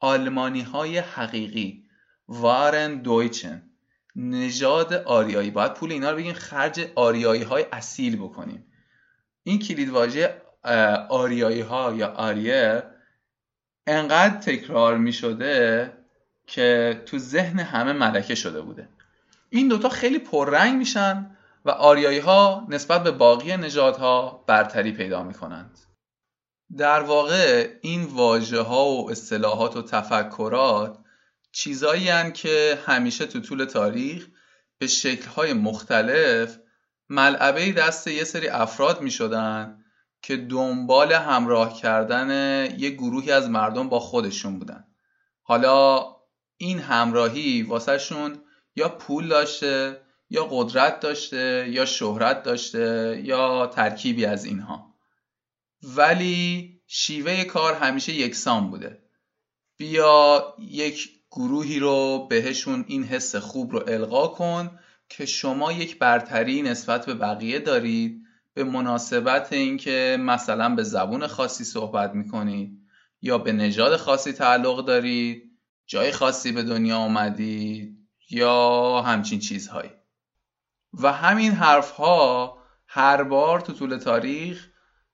آلمانی 0.00 0.60
های 0.60 0.98
حقیقی. 0.98 1.84
وارن 2.28 2.94
دویچن. 2.94 3.70
نژاد 4.16 4.92
آریایی. 4.92 5.50
باید 5.50 5.74
پول 5.74 5.92
اینا 5.92 6.10
رو 6.10 6.16
بگیم 6.16 6.32
خرج 6.32 6.80
آریایی 6.94 7.42
های 7.42 7.66
اصیل 7.72 8.16
بکنیم. 8.16 8.64
این 9.48 9.58
کلید 9.58 9.90
واژه 9.90 10.42
آریایی 11.08 11.60
ها 11.60 11.94
یا 11.94 12.08
آریه 12.08 12.82
انقدر 13.86 14.38
تکرار 14.38 14.98
می 14.98 15.12
شده 15.12 15.92
که 16.46 17.02
تو 17.06 17.18
ذهن 17.18 17.60
همه 17.60 17.92
ملکه 17.92 18.34
شده 18.34 18.60
بوده. 18.60 18.88
این 19.50 19.68
دوتا 19.68 19.88
خیلی 19.88 20.18
پررنگ 20.18 20.78
میشن 20.78 21.36
و 21.64 21.70
آریایی 21.70 22.18
ها 22.18 22.66
نسبت 22.68 23.02
به 23.02 23.10
باقی 23.10 23.56
نژادها 23.56 24.44
برتری 24.46 24.92
پیدا 24.92 25.22
می 25.22 25.34
کنند 25.34 25.78
در 26.76 27.00
واقع 27.00 27.70
این 27.80 28.04
واژه 28.04 28.60
ها 28.60 28.84
و 28.86 29.10
اصطلاحات 29.10 29.76
و 29.76 29.82
تفکرات 29.82 30.98
چیزایی 31.52 32.32
که 32.32 32.78
همیشه 32.86 33.26
تو 33.26 33.40
طول 33.40 33.64
تاریخ 33.64 34.26
به 34.78 34.86
شکلهای 34.86 35.52
مختلف 35.52 36.58
ملعبه 37.08 37.72
دست 37.72 38.06
یه 38.06 38.24
سری 38.24 38.48
افراد 38.48 39.00
می 39.00 39.10
شدن 39.10 39.84
که 40.22 40.36
دنبال 40.36 41.12
همراه 41.12 41.80
کردن 41.80 42.30
یه 42.78 42.90
گروهی 42.90 43.32
از 43.32 43.50
مردم 43.50 43.88
با 43.88 44.00
خودشون 44.00 44.58
بودن. 44.58 44.84
حالا 45.42 46.06
این 46.56 46.78
همراهی 46.78 47.62
واسهشون 47.62 48.38
یا 48.76 48.88
پول 48.88 49.28
داشته 49.28 50.00
یا 50.30 50.48
قدرت 50.50 51.00
داشته 51.00 51.68
یا 51.70 51.84
شهرت 51.84 52.42
داشته 52.42 53.20
یا 53.24 53.66
ترکیبی 53.66 54.24
از 54.24 54.44
اینها. 54.44 54.94
ولی 55.82 56.72
شیوه 56.86 57.44
کار 57.44 57.74
همیشه 57.74 58.12
یکسان 58.12 58.70
بوده. 58.70 59.02
بیا 59.76 60.54
یک 60.58 61.10
گروهی 61.30 61.78
رو 61.78 62.26
بهشون 62.30 62.84
این 62.88 63.04
حس 63.04 63.36
خوب 63.36 63.72
رو 63.72 63.84
القا 63.88 64.26
کن 64.26 64.78
که 65.08 65.26
شما 65.26 65.72
یک 65.72 65.98
برتری 65.98 66.62
نسبت 66.62 67.06
به 67.06 67.14
بقیه 67.14 67.58
دارید 67.58 68.22
به 68.54 68.64
مناسبت 68.64 69.52
اینکه 69.52 70.16
مثلا 70.20 70.74
به 70.74 70.82
زبون 70.82 71.26
خاصی 71.26 71.64
صحبت 71.64 72.14
می‌کنید 72.14 72.78
یا 73.22 73.38
به 73.38 73.52
نژاد 73.52 73.96
خاصی 73.96 74.32
تعلق 74.32 74.84
دارید 74.84 75.42
جای 75.86 76.12
خاصی 76.12 76.52
به 76.52 76.62
دنیا 76.62 76.96
آمدید 76.96 77.98
یا 78.30 79.02
همچین 79.02 79.38
چیزهایی. 79.38 79.90
و 80.92 81.12
همین 81.12 81.52
حرف 81.52 81.90
ها 81.90 82.58
هر 82.86 83.22
بار 83.22 83.60
تو 83.60 83.72
طول 83.72 83.96
تاریخ 83.96 84.68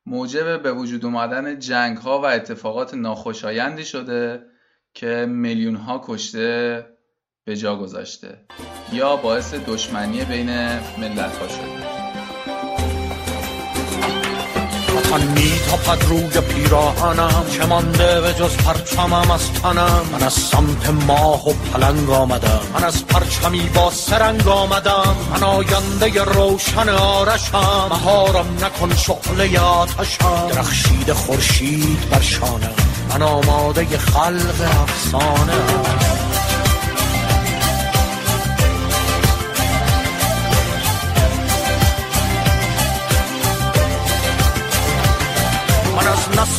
موجب 0.06 0.62
به 0.62 0.72
وجود 0.72 1.04
اومدن 1.04 1.58
جنگ 1.58 1.96
ها 1.96 2.20
و 2.20 2.24
اتفاقات 2.24 2.94
ناخوشایندی 2.94 3.84
شده 3.84 4.46
که 4.94 5.26
میلیون 5.28 5.76
ها 5.76 6.02
کشته 6.04 6.86
به 7.46 7.56
جا 7.56 7.76
گذاشته. 7.76 8.38
یا 8.92 9.16
باعث 9.16 9.54
دشمنی 9.54 10.24
بین 10.24 10.50
ملت 10.98 11.36
ها 11.38 11.48
شده 11.48 11.84
وطن 14.96 15.26
میتاپد 15.26 16.04
روی 16.04 16.40
پیراهنم 16.40 17.44
چه 17.50 17.66
مانده 17.66 18.20
به 18.20 18.34
جز 18.34 18.56
پرچمم 18.56 19.30
از 19.30 19.52
تنم. 19.52 20.06
من 20.12 20.22
از 20.22 20.32
سمت 20.32 20.90
ماه 20.90 21.48
و 21.48 21.52
پلنگ 21.52 22.10
آمدم 22.10 22.60
من 22.74 22.84
از 22.84 23.06
پرچمی 23.06 23.70
با 23.74 23.90
سرنگ 23.90 24.48
آمدم. 24.48 25.16
من 25.32 25.42
آینده 25.42 26.24
روشن 26.24 26.88
آرشم 26.88 27.88
مهارم 27.90 28.56
نکن 28.62 28.94
شعله 28.94 29.60
آتشم. 29.60 30.48
درخشید 30.48 31.12
خورشید 31.12 32.10
بر 32.10 32.20
شانم 32.20 32.74
من 33.10 33.22
آماده 33.22 33.98
خلق 33.98 34.82
افسانه. 34.82 36.33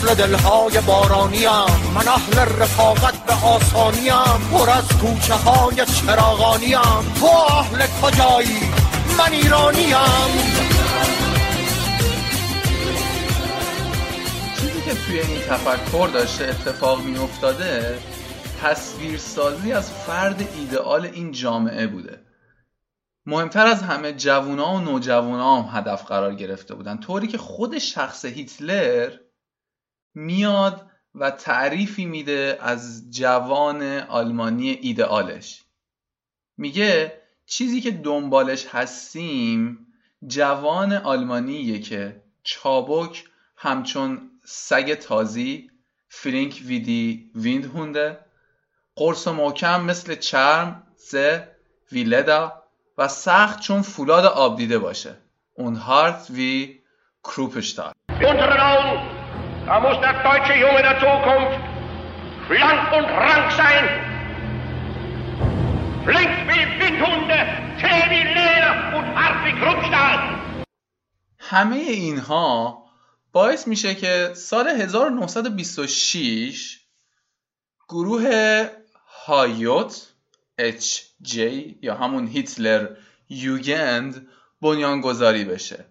نسل 0.06 0.16
دلهای 0.16 0.82
بارانیم 0.88 1.50
من 1.96 2.08
اهل 2.08 2.40
رفاقت 2.40 3.26
به 3.26 3.34
آسانیم 3.34 4.50
پر 4.52 4.70
از 4.70 4.88
کوچه 4.88 5.34
های 5.34 5.76
چراغانیم 5.76 7.14
تو 7.20 7.26
اهل 7.26 7.88
کجایی؟ 8.02 8.60
من 9.18 9.32
ایرانیم 9.32 9.96
چیزی 14.56 14.82
که 14.82 14.94
توی 14.94 15.20
این 15.20 15.42
تفکر 15.42 16.08
داشته 16.14 16.46
اتفاق 16.46 17.02
می 17.02 17.18
افتاده 17.18 18.00
تصویرسازی 18.62 19.72
از 19.72 19.92
فرد 19.92 20.50
ایدئال 20.58 21.06
این 21.06 21.32
جامعه 21.32 21.88
بوده. 21.88 22.20
مهمتر 23.26 23.68
از 23.68 23.84
همه 23.84 24.14
جوونا 24.14 24.74
و 24.74 24.80
نوجوانا 24.80 25.62
هم 25.62 25.78
هدف 25.80 26.04
قرار 26.06 26.36
گرفته 26.36 26.76
بودن. 26.76 26.98
طوری 26.98 27.28
که 27.28 27.38
خود 27.38 27.78
شخص 27.78 28.26
هیتلر 28.26 29.12
میاد 30.16 30.90
و 31.16 31.32
تعریفی 31.32 32.06
میده 32.06 32.58
از 32.62 33.12
جوان 33.12 33.84
آلمانی 34.00 34.70
ایدئالش. 34.70 35.64
میگه 36.58 37.22
چیزی 37.46 37.82
که 37.82 37.92
دنبالش 37.92 38.66
هستیم 38.66 39.88
جوان 40.28 40.94
آلمانیه 40.94 41.80
که 41.80 42.22
چابک 42.44 43.24
همچون 43.58 44.32
سگ 44.46 44.94
تازی 44.94 45.72
فرینک 46.10 46.62
ویدی 46.66 47.32
ویند 47.36 47.66
هونده 47.66 48.18
قرص 48.96 49.28
و 49.28 49.34
محکم 49.34 49.84
مثل 49.84 50.16
چرم 50.16 50.84
زه 50.98 51.48
ویلدا 51.92 52.64
و 52.98 53.08
سخت 53.08 53.60
چون 53.60 53.82
فولاد 53.82 54.26
آب 54.26 54.58
دیده 54.58 54.80
باشه. 54.80 55.16
اون 55.54 55.76
هارت 55.76 56.28
وی 56.30 56.80
کروپشتار. 57.24 57.94
Da 59.66 59.80
muss 59.80 59.98
der 60.02 60.14
deutsche 60.24 60.54
Junge 60.64 60.82
der 60.88 60.98
Zukunft 61.00 61.60
schlank 62.48 62.92
und 62.98 63.06
rank 63.06 63.52
sein, 63.62 63.86
flink 66.06 66.34
wie 66.50 66.64
Windhunde, 66.80 67.40
zäh 67.82 68.02
wie 68.12 68.24
Leder 68.38 68.74
und 68.98 69.06
hart 69.16 69.38
wie 69.46 69.56
Kruppstahl. 69.62 70.20
همه 71.40 71.76
اینها 71.76 72.84
باعث 73.32 73.68
میشه 73.68 73.96
که 73.96 74.32
سال 74.36 74.68
1926 74.68 76.80
گروه 77.90 78.70
هایوت 79.26 80.08
HJ 80.62 81.38
یا 81.82 81.96
همون 81.96 82.28
هیتلر 82.28 82.88
یوگند 83.30 84.28
بنیانگذاری 84.62 85.44
بشه 85.44 85.86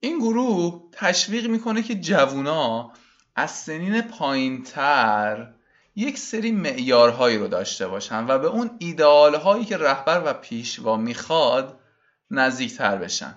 این 0.00 0.18
گروه 0.18 0.88
تشویق 0.92 1.46
می‌کنه 1.46 1.82
که 1.82 1.94
جوونا 1.94 2.92
از 3.36 3.50
سنین 3.50 4.00
پایینتر 4.00 5.54
یک 5.96 6.18
سری 6.18 6.52
معیارهایی 6.52 7.38
رو 7.38 7.48
داشته 7.48 7.88
باشن 7.88 8.26
و 8.26 8.38
به 8.38 8.46
اون 8.46 8.70
ایدئال 8.78 9.34
هایی 9.34 9.64
که 9.64 9.76
رهبر 9.76 10.22
و 10.26 10.32
پیشوا 10.32 10.96
می‌خواد 10.96 11.80
نزدیکتر 12.30 12.96
بشن 12.96 13.34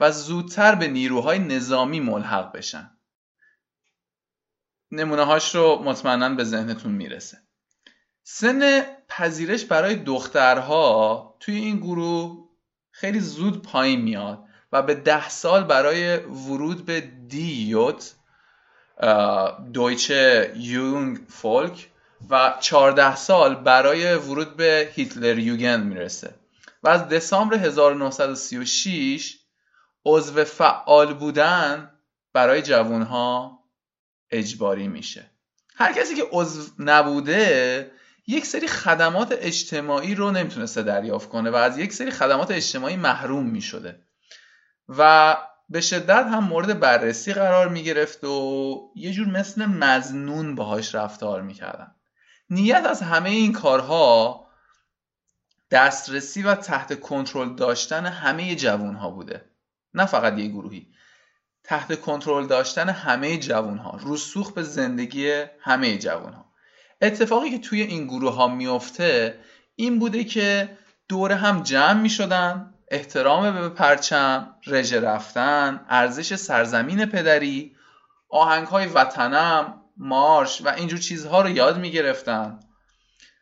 و 0.00 0.12
زودتر 0.12 0.74
به 0.74 0.88
نیروهای 0.88 1.38
نظامی 1.38 2.00
ملحق 2.00 2.52
بشن. 2.52 2.90
نمونه 4.90 5.22
هاش 5.22 5.54
رو 5.54 5.82
مطمئنا 5.82 6.28
به 6.28 6.44
ذهنتون 6.44 6.92
می‌رسه. 6.92 7.38
سن 8.22 8.82
پذیرش 9.08 9.64
برای 9.64 9.94
دخترها 9.94 11.36
توی 11.40 11.54
این 11.54 11.76
گروه 11.76 12.48
خیلی 12.90 13.20
زود 13.20 13.62
پایین 13.62 14.00
میاد. 14.00 14.45
به 14.82 14.94
ده 14.94 15.28
سال 15.28 15.64
برای 15.64 16.16
ورود 16.16 16.86
به 16.86 17.00
دیوت 17.28 18.14
دویچه 19.72 20.52
یونگ 20.56 21.18
فولک 21.28 21.88
و 22.30 22.54
14 22.60 23.16
سال 23.16 23.54
برای 23.54 24.14
ورود 24.14 24.56
به 24.56 24.92
هیتلر 24.94 25.38
یوگند 25.38 25.86
می‌رسه. 25.86 26.34
و 26.82 26.88
از 26.88 27.08
دسامبر 27.08 27.56
1936 27.56 29.38
عضو 30.04 30.44
فعال 30.44 31.14
بودن 31.14 31.90
برای 32.32 32.62
جوانها 32.62 33.58
اجباری 34.30 34.88
میشه. 34.88 35.30
هر 35.74 35.92
کسی 35.92 36.14
که 36.14 36.24
عضو 36.32 36.70
نبوده 36.78 37.90
یک 38.26 38.46
سری 38.46 38.68
خدمات 38.68 39.28
اجتماعی 39.40 40.14
رو 40.14 40.30
نمی‌تونسته 40.30 40.82
دریافت 40.82 41.28
کنه 41.28 41.50
و 41.50 41.54
از 41.54 41.78
یک 41.78 41.92
سری 41.92 42.10
خدمات 42.10 42.50
اجتماعی 42.50 42.96
محروم 42.96 43.46
می‌شده. 43.46 44.05
و 44.88 45.36
به 45.68 45.80
شدت 45.80 46.26
هم 46.26 46.44
مورد 46.44 46.80
بررسی 46.80 47.32
قرار 47.32 47.68
می‌گرفت 47.68 48.24
و 48.24 48.92
یه 48.94 49.12
جور 49.12 49.28
مثل 49.28 49.66
مزنون 49.66 50.54
باهاش 50.54 50.94
رفتار 50.94 51.42
می‌کردن 51.42 51.94
نیت 52.50 52.86
از 52.86 53.02
همه 53.02 53.30
این 53.30 53.52
کارها 53.52 54.46
دسترسی 55.70 56.42
و 56.42 56.54
تحت 56.54 57.00
کنترل 57.00 57.54
داشتن 57.54 58.06
همه 58.06 58.54
جوانها 58.54 59.10
بوده. 59.10 59.44
نه 59.94 60.06
فقط 60.06 60.38
یه 60.38 60.48
گروهی. 60.48 60.88
تحت 61.64 62.00
کنترل 62.00 62.46
داشتن 62.46 62.88
همه 62.88 63.38
جوانها 63.38 64.00
رسوخ 64.04 64.52
به 64.52 64.62
زندگی 64.62 65.44
همه 65.60 65.98
جوانها 65.98 66.52
اتفاقی 67.02 67.50
که 67.50 67.58
توی 67.58 67.82
این 67.82 68.06
گروه 68.06 68.34
ها 68.34 68.48
میفته 68.48 69.40
این 69.76 69.98
بوده 69.98 70.24
که 70.24 70.78
دور 71.08 71.32
هم 71.32 71.62
جمع 71.62 72.00
می 72.00 72.10
شدن 72.10 72.74
احترام 72.88 73.60
به 73.60 73.68
پرچم 73.68 74.54
رژه 74.66 75.00
رفتن 75.00 75.86
ارزش 75.88 76.34
سرزمین 76.34 77.06
پدری 77.06 77.76
آهنگ 78.28 78.66
های 78.66 78.86
وطنم 78.86 79.82
مارش 79.96 80.62
و 80.62 80.68
اینجور 80.68 80.98
چیزها 80.98 81.42
رو 81.42 81.48
یاد 81.48 81.78
می 81.78 81.90
گرفتن 81.90 82.60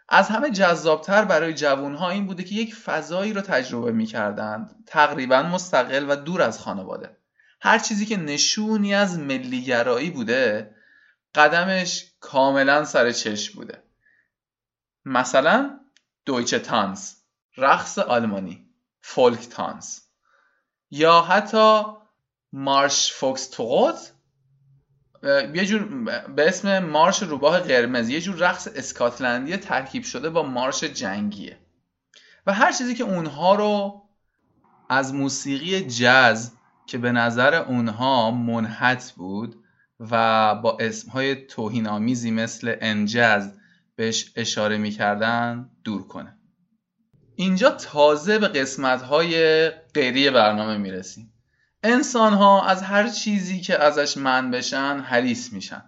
از 0.09 0.28
همه 0.28 0.50
جذابتر 0.50 1.24
برای 1.24 1.54
جوانها 1.54 2.11
این 2.11 2.26
بوده 2.26 2.44
که 2.44 2.54
یک 2.54 2.74
فضایی 2.74 3.33
رو 3.33 3.40
تجربه 3.40 3.92
می 3.92 4.07
کردند 4.07 4.85
تقریبا 4.87 5.42
مستقل 5.42 6.07
و 6.11 6.16
دور 6.16 6.42
از 6.42 6.59
خانواده. 6.59 7.16
هر 7.61 7.78
چیزی 7.78 8.07
که 8.07 8.16
نشونی 8.16 8.94
از 8.94 9.18
ملیگرایی 9.18 10.11
بوده 10.11 10.74
قدمش 11.35 12.12
کاملا 12.20 12.85
سر 12.85 13.12
چشم 13.12 13.54
بوده. 13.59 13.83
مثلا 15.04 15.80
دویچه 16.24 16.59
تانز 16.59 17.14
رقص 17.57 17.98
آلمانی. 17.98 18.63
فولک 19.06 19.48
تانز 19.48 19.98
یا 20.90 21.20
حتی 21.20 21.82
مارش 22.52 23.12
فوکس 23.12 23.48
توغوت 23.48 24.12
یه 25.54 25.66
جور 25.66 26.04
به 26.36 26.48
اسم 26.48 26.78
مارش 26.78 27.22
روباه 27.22 27.60
قرمز 27.60 28.08
یه 28.08 28.20
جور 28.20 28.36
رقص 28.36 28.68
اسکاتلندی 28.76 29.56
ترکیب 29.56 30.02
شده 30.02 30.30
با 30.30 30.42
مارش 30.42 30.84
جنگیه. 30.84 31.58
و 32.46 32.52
هر 32.52 32.72
چیزی 32.72 32.94
که 32.94 33.04
اونها 33.04 33.54
رو 33.54 34.02
از 34.88 35.14
موسیقی 35.14 35.80
جز 35.80 36.50
که 36.86 36.98
به 36.98 37.12
نظر 37.12 37.54
اونها 37.54 38.30
منحت 38.30 39.12
بود 39.16 39.64
و 40.00 40.54
با 40.54 40.76
اسمهای 40.80 41.46
توهین 41.46 41.86
آمیزی 41.86 42.30
مثل 42.30 42.76
انجز 42.80 43.48
بهش 43.96 44.32
اشاره 44.36 44.76
می‌کردن 44.76 45.70
دور 45.84 46.06
کنه. 46.06 46.38
اینجا 47.37 47.70
تازه 47.70 48.38
به 48.38 48.49
قسمت 48.49 49.03
های 49.03 49.68
غیری 49.70 50.31
برنامه 50.31 50.77
می‌رسیم. 50.77 51.33
انسان 51.83 52.33
ها 52.33 52.66
از 52.66 52.83
هر 52.83 53.09
چیزی 53.09 53.61
که 53.61 53.79
ازش 53.79 54.16
من 54.16 54.51
بشن 54.51 54.99
حریص 54.99 55.53
میشن. 55.53 55.83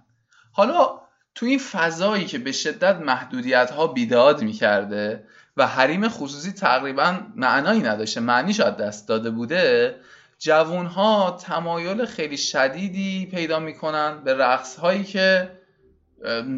حالا 0.52 1.00
تو 1.34 1.46
این 1.46 1.58
فضایی 1.58 2.24
که 2.24 2.38
به 2.38 2.52
شدت 2.52 2.96
محدودیت 2.96 3.70
ها 3.70 3.86
بیداد 3.86 4.42
می‌کرده 4.42 5.24
و 5.56 5.66
حریم 5.66 6.08
خصوصی 6.08 6.52
تقریبا 6.52 7.18
معنایی 7.36 7.80
نداشته 7.80 8.20
معنی 8.20 8.54
شاید 8.54 8.76
دست 8.76 9.08
داده 9.08 9.30
بوده 9.30 9.96
جوون 10.38 10.86
ها 10.86 11.38
تمایل 11.40 12.04
خیلی 12.04 12.36
شدیدی 12.36 13.26
پیدا 13.26 13.58
می‌کنن 13.58 14.24
به 14.24 14.34
رقص 14.34 14.76
هایی 14.76 15.04
که 15.04 15.50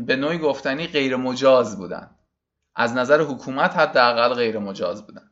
به 0.07 0.17
نوعی 0.17 0.39
گفتنی 0.39 0.87
غیر 0.87 1.17
مجاز 1.17 1.77
بودن. 1.79 2.11
از 2.79 2.93
نظر 2.93 3.21
حکومت 3.21 3.77
حداقل 3.77 4.35
غیر 4.35 4.59
مجاز 4.59 5.07
بودن. 5.07 5.31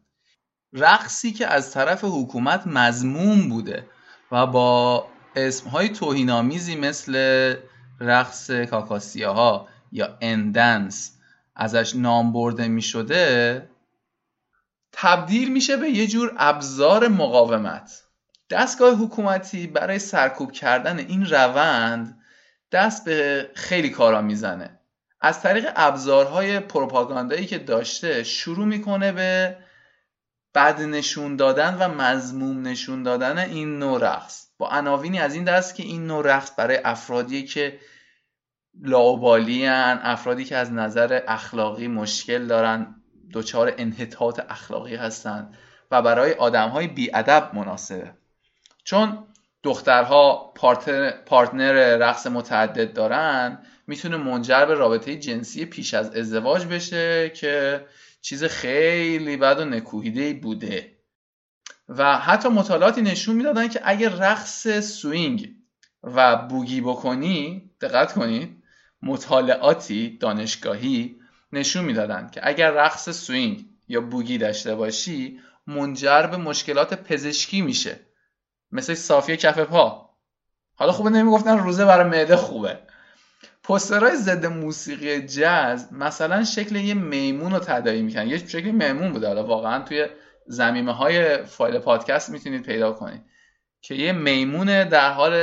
رقصی 0.72 1.32
که 1.32 1.46
از 1.46 1.72
طرف 1.72 2.04
حکومت 2.04 2.66
مزموم 2.66 3.48
بوده 3.48 3.87
و 4.32 4.46
با 4.46 5.06
اسمهای 5.37 5.88
توهینآمیزی 5.88 6.76
مثل 6.76 7.14
رقص 8.00 8.50
کاکاسیاها 8.50 9.68
یا 9.92 10.18
اندنس 10.20 11.18
ازش 11.56 11.96
نام 11.96 12.32
برده 12.32 12.68
می 12.68 12.82
شده 12.82 13.68
تبدیل 14.92 15.52
میشه 15.52 15.76
به 15.76 15.90
یه 15.90 16.06
جور 16.06 16.35
ابزار 16.37 17.09
مقاومت. 17.09 18.02
دستگاه 18.50 18.94
حکومتی 18.94 19.66
برای 19.66 19.98
سرکوب 19.98 20.52
کردن 20.52 20.98
این 20.98 21.26
روند 21.26 22.20
دست 22.72 23.04
به 23.04 23.50
خیلی 23.54 23.90
کارا 23.90 24.20
می‌زنه. 24.20 24.75
از 25.20 25.42
طریق 25.42 25.72
ابزارهای 25.76 26.61
پروپاگاندایی 26.61 27.46
که 27.46 27.59
داشته 27.59 28.22
شروع 28.22 28.66
می‌کنه 28.66 29.12
به 29.12 29.57
بد 30.55 30.81
نشون 30.81 31.37
دادن 31.37 31.76
و 31.81 31.88
مضموم 31.88 32.66
نشون 32.66 33.02
دادن 33.02 33.38
این 33.38 33.79
نوع 33.79 34.00
رقص. 34.00 34.46
با 34.59 34.68
عناوینی 34.68 35.18
از 35.18 35.35
این 35.35 35.44
دست 35.44 35.74
که 35.74 35.83
این 35.83 36.07
نوع 36.07 36.26
رقص 36.26 36.52
برای 36.59 36.81
افرادی 36.85 37.44
که 37.44 37.79
لاوبالیان 38.83 39.98
افرادی 40.02 40.44
که 40.44 40.57
از 40.57 40.72
نظر 40.72 41.20
اخلاقی 41.29 41.88
مشکل 41.88 42.46
دارن 42.46 42.94
دچار 43.33 43.74
انحطاط 43.79 44.40
اخلاقی 44.48 44.96
هستند 44.96 45.57
و 45.90 46.02
برای 46.02 46.33
آدم 46.33 46.68
های 46.68 46.87
بیادب 46.87 47.50
مناسبه. 47.55 48.14
چون 48.85 49.26
دخترها 49.62 50.52
partner 51.26 51.96
رقص 51.96 52.26
متعدد 52.26 52.92
دارن 52.92 53.59
می‌تونه 53.87 54.16
منجر 54.16 54.64
به 54.64 54.75
رابطه 54.75 55.16
جنسی 55.16 55.64
پیش 55.64 55.94
از 55.94 56.16
ازدواج 56.16 56.64
بشه 56.64 57.31
که 57.31 57.87
چیز 58.20 58.44
خیلی 58.44 59.37
بد 59.37 59.61
و 59.61 59.64
نکوهیده 59.64 60.35
بوده. 60.35 60.96
و 61.88 62.18
حتی 62.18 62.49
مطالعاتی 62.49 63.03
نشون 63.03 63.37
می‌دادن 63.37 63.68
که 63.68 63.81
اگر 63.85 64.09
رقص 64.09 64.68
swing 64.68 65.55
و 66.03 66.37
boogie 66.37 66.81
بکنی 66.81 67.70
دقت 67.81 68.12
کنید 68.12 68.62
مطالعاتی 69.03 70.19
دانشگاهی 70.19 71.21
نشون 71.52 71.85
می‌دادن 71.85 72.31
که 72.33 72.40
اگر 72.48 72.71
رقص 72.71 73.10
swing 73.10 73.64
یا 73.88 74.00
boogie 74.00 74.38
داشته 74.38 74.75
باشی 74.75 75.40
منجر 75.67 76.27
به 76.27 76.37
مشکلات 76.37 76.94
پزشکی 76.94 77.63
میشه. 77.63 78.00
مثل 78.73 78.94
صافی 78.94 79.37
کف 79.37 79.58
پا. 79.58 80.10
حالا 80.75 80.92
خوبه 80.92 81.10
نمی‌گفتن 81.10 81.58
روزه 81.58 81.85
برای 81.85 82.10
معده 82.10 82.37
خوبه. 82.37 82.79
پسترهای 83.69 84.17
ضد 84.17 84.46
موسیقی 84.46 85.27
جز 85.27 85.92
مثلا 85.92 86.44
شکل 86.44 86.77
یه 86.77 86.94
میمون 86.94 87.52
رو 87.52 87.58
تدایی 87.58 88.02
می‌کنن. 88.02 88.29
یه 88.29 88.38
شکل 88.38 88.71
میمون 88.71 89.12
بوده. 89.12 89.27
حالا 89.27 89.46
واقعا 89.46 89.83
توی 89.83 90.06
زمیمه 90.46 90.92
های 90.92 91.44
فایل 91.44 91.79
پادکست 91.79 92.31
می‌تونید 92.31 92.62
پیدا 92.62 92.92
کنید 92.92 93.23
که 93.81 93.94
یه 93.94 94.12
میمون 94.12 94.85
در 94.88 95.12
حال 95.12 95.35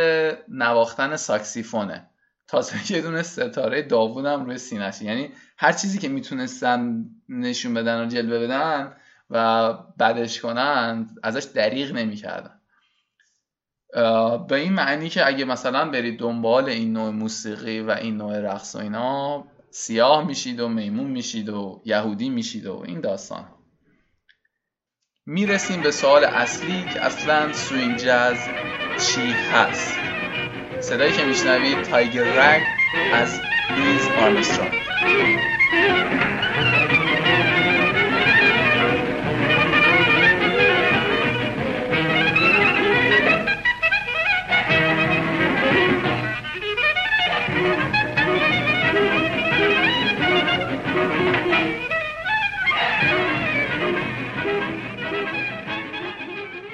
نواختن 0.48 1.16
ساکسیفونه. 1.16 2.10
تازه 2.48 2.92
یه 2.92 3.02
دونه 3.02 3.24
ستاره 3.24 3.82
داوود 3.82 4.26
هم 4.26 4.46
روی 4.46 4.58
سینهشه 4.58 5.06
یعنی 5.06 5.30
هر 5.58 5.72
چیزی 5.72 6.00
که 6.00 6.10
می‌تونستن 6.10 7.06
نشون 7.30 7.74
بدن 7.74 8.06
و 8.06 8.10
جلوه 8.10 8.40
بدن 8.40 8.94
و 9.30 9.74
بدش 10.00 10.42
کنن 10.42 11.08
ازش 11.24 11.44
دریغ 11.44 11.92
نمی‌کردن. 11.92 12.53
به 14.48 14.56
این 14.56 14.74
معنی 14.74 15.10
که 15.10 15.28
اگه 15.28 15.46
مثلا 15.46 15.90
برید 15.90 16.20
دنبال 16.20 16.70
این 16.70 16.94
نوع 16.94 17.10
موسیقی 17.10 17.80
و 17.80 17.92
این 17.92 18.18
نوع 18.18 18.40
رقص 18.40 18.76
و 18.76 18.80
اینا 18.80 19.44
سیاه 19.72 20.28
میشید 20.28 20.60
و 20.60 20.70
میمون 20.70 21.08
میشید 21.08 21.50
و 21.50 21.82
یهودی 21.86 22.30
میشید 22.30 22.66
و 22.66 22.84
این 22.88 23.02
داستان 23.02 23.46
می‌رسیم 25.26 25.82
به 25.82 25.92
سوال 25.92 26.24
اصلی 26.24 26.86
که 26.94 27.06
اصلا 27.06 27.54
سوینگ 27.54 27.98
جاز 27.98 28.38
چی 28.98 29.32
هست؟ 29.32 29.94
صدایی 30.80 31.14
که 31.14 31.26
میشنوید 31.26 31.82
تایگر 31.82 32.24
رگ 32.24 32.62
از 33.14 33.40
لویز 33.70 34.08
آرمسترانگ. 34.22 34.74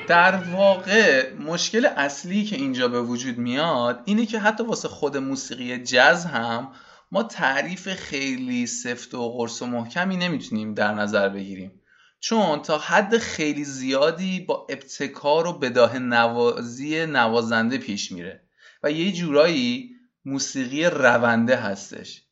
در 0.10 0.36
واقع 0.36 1.34
مشکل 1.34 1.86
اصلی 1.86 2.44
که 2.44 2.56
اینجا 2.56 2.88
به 2.88 3.02
وجود 3.02 3.38
میاد 3.38 4.02
اینه 4.06 4.26
که 4.26 4.40
حتی 4.40 4.64
واسه 4.64 4.88
خود 4.88 5.18
موسیقی 5.18 5.78
جز 5.78 6.26
هم 6.26 6.72
ما 7.12 7.24
تعریف 7.24 7.94
خیلی 7.94 8.68
سفت 8.68 9.14
و 9.14 9.32
قرص 9.32 9.62
و 9.62 9.66
محکمی 9.66 10.18
نمی‌تونیم 10.18 10.74
در 10.74 10.94
نظر 10.94 11.30
بگیریم. 11.30 11.82
چون 12.20 12.62
تا 12.62 12.78
حد 12.78 13.18
خیلی 13.18 13.64
زیادی 13.64 14.40
با 14.40 14.68
ابتکار 14.70 15.48
و 15.48 15.54
بداه 15.54 16.00
نوازی 16.00 17.06
نوازنده 17.06 17.78
پیش 17.78 18.12
میره 18.12 18.44
و 18.84 18.92
یه 18.92 19.12
جورایی 19.12 19.96
موسیقی 20.26 20.86
رونده 20.86 21.56
هستش. 21.56 22.24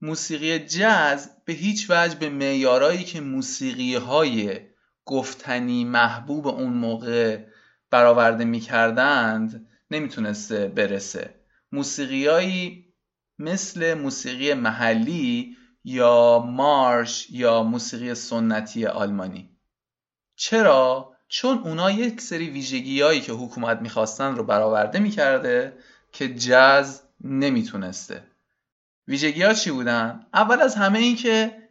موسیقی 0.00 0.58
جز 0.58 1.26
به 1.44 1.52
هیچ 1.52 1.86
وجه 1.90 2.18
به 2.18 2.28
معیارایی 2.28 3.04
که 3.04 3.20
موسیقی 3.20 3.94
های 3.94 4.60
گفتنی 5.06 5.84
محبوب 5.84 6.46
اون 6.46 6.72
موقع 6.72 7.38
برآورده 7.90 8.44
می‌کردند 8.44 9.68
نمی‌تونسته 9.90 10.68
برسه 10.68 11.34
موسیقیایی 11.72 12.84
مثل 13.38 13.94
موسیقی 13.94 14.54
محلی 14.54 15.56
یا 15.84 16.38
مارش 16.38 17.30
یا 17.30 17.62
موسیقی 17.62 18.14
سنتی 18.14 18.86
آلمانی 18.86 19.50
چرا؟ 20.36 21.16
چون 21.28 21.58
اونا 21.58 21.90
یک 21.90 22.20
سری 22.20 22.50
ویژگی 22.50 23.00
هایی 23.00 23.20
که 23.20 23.32
حکومت 23.32 23.80
می‌خواستن 23.80 24.36
رو 24.36 24.44
برآورده 24.44 24.98
می‌کرده 24.98 25.78
که 26.12 26.34
جز 26.34 27.00
نمی‌تونسته 27.20 28.22
ویژگی 29.08 29.42
ها 29.42 29.54
چی 29.54 29.70
بودن؟ 29.70 30.26
اول 30.34 30.60
از 30.60 30.74
همه 30.74 30.98
این 30.98 31.16
که 31.16 31.63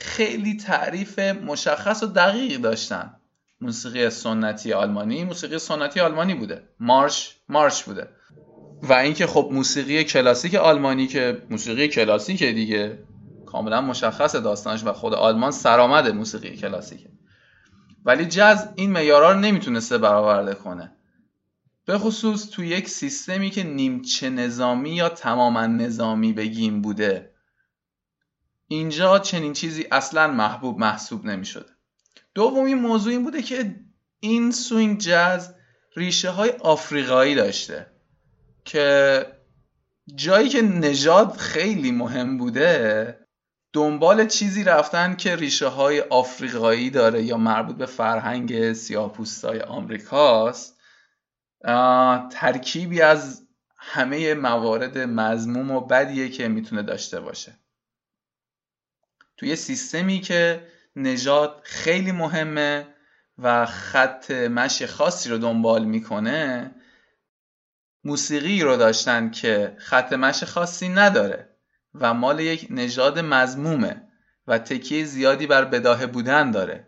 خیلی 0.00 0.56
تعریف 0.56 1.18
مشخص 1.18 2.02
و 2.02 2.06
دقیقی 2.06 2.58
داشتن. 2.58 3.14
موسیقی 3.60 4.10
سنتی 4.10 4.72
آلمانی 4.72 5.24
موسیقی 5.24 5.58
سنتی 5.58 6.00
آلمانی 6.00 6.34
بوده. 6.34 6.62
مارش 6.80 7.36
مارش 7.48 7.84
بوده. 7.84 8.08
و 8.82 8.92
اینکه 8.92 9.26
خب 9.26 9.48
موسیقی 9.52 10.04
کلاسیک 10.04 10.54
آلمانی 10.54 11.06
که 11.06 11.42
موسیقی 11.50 11.88
کلاسیک 11.88 12.44
دیگه. 12.44 12.98
کاملا 13.46 13.80
مشخص 13.80 14.34
داستانش 14.34 14.84
و 14.84 14.92
خود 14.92 15.14
آلمان 15.14 15.50
سرآمد 15.50 16.08
موسیقی 16.08 16.56
کلاسیکه. 16.56 17.08
ولی 18.04 18.26
جز 18.26 18.58
این 18.74 18.90
معیارا 18.90 19.32
رو 19.32 19.38
نمی‌تونسته 19.38 19.98
برآورده 19.98 20.54
کنه. 20.54 20.92
به 21.86 21.98
خصوص 21.98 22.50
تو 22.50 22.64
یک 22.64 22.88
سیستمی 22.88 23.50
که 23.50 23.62
نیمچه 23.62 24.30
نظامی 24.30 24.90
یا 24.90 25.08
تماما 25.08 25.66
نظامی 25.66 26.32
بگیم 26.32 26.82
بوده. 26.82 27.29
اینجا 28.72 29.18
چنین 29.18 29.52
چیزی 29.52 29.86
اصلا 29.90 30.26
محبوب 30.26 30.78
محسوب 30.78 31.24
نمی‌شده 31.24 31.70
دومین 32.34 32.78
موضوع 32.78 33.12
این 33.12 33.24
بوده 33.24 33.42
که 33.42 33.76
این 34.20 34.50
سوینگ 34.52 34.98
جز 34.98 35.48
ریشه 35.96 36.30
های 36.30 36.50
آفریقایی 36.50 37.34
داشته 37.34 37.86
که 38.64 39.26
جایی 40.14 40.48
که 40.48 40.62
نژاد 40.62 41.36
خیلی 41.36 41.90
مهم 41.90 42.38
بوده 42.38 43.18
دنبال 43.72 44.26
چیزی 44.26 44.64
رفتن 44.64 45.16
که 45.16 45.36
ریشه 45.36 45.66
های 45.66 46.00
آفریقایی 46.00 46.90
داره 46.90 47.22
یا 47.22 47.36
مربوط 47.36 47.76
به 47.76 47.86
فرهنگ 47.86 48.72
سیاه‌پوستای 48.72 49.60
آمریکاست. 49.60 50.80
ترکیبی 52.30 53.00
از 53.00 53.46
همه 53.76 54.34
موارد 54.34 54.98
مزموم 54.98 55.70
و 55.70 55.80
بدیه 55.80 56.28
که 56.28 56.48
می‌تونه 56.48 56.82
داشته 56.82 57.20
باشه. 57.20 57.59
توی 59.40 59.56
سیستمی 59.56 60.20
که 60.20 60.66
نژاد 60.96 61.60
خیلی 61.64 62.12
مهمه 62.12 62.86
و 63.38 63.66
خط 63.66 64.30
مشی 64.30 64.86
خاصی 64.86 65.28
رو 65.28 65.38
دنبال 65.38 65.84
می‌کنه 65.84 66.70
موسیقی 68.04 68.62
رو 68.62 68.76
داشتن 68.76 69.30
که 69.30 69.76
خط 69.78 70.12
مش 70.12 70.44
خاصی 70.44 70.88
نداره 70.88 71.56
و 71.94 72.14
مال 72.14 72.40
یک 72.40 72.66
نژاد 72.70 73.18
مزمومه 73.18 74.02
و 74.46 74.58
تکیه 74.58 75.04
زیادی 75.04 75.46
بر 75.46 75.64
بداهه 75.64 76.06
بودن 76.06 76.50
داره. 76.50 76.86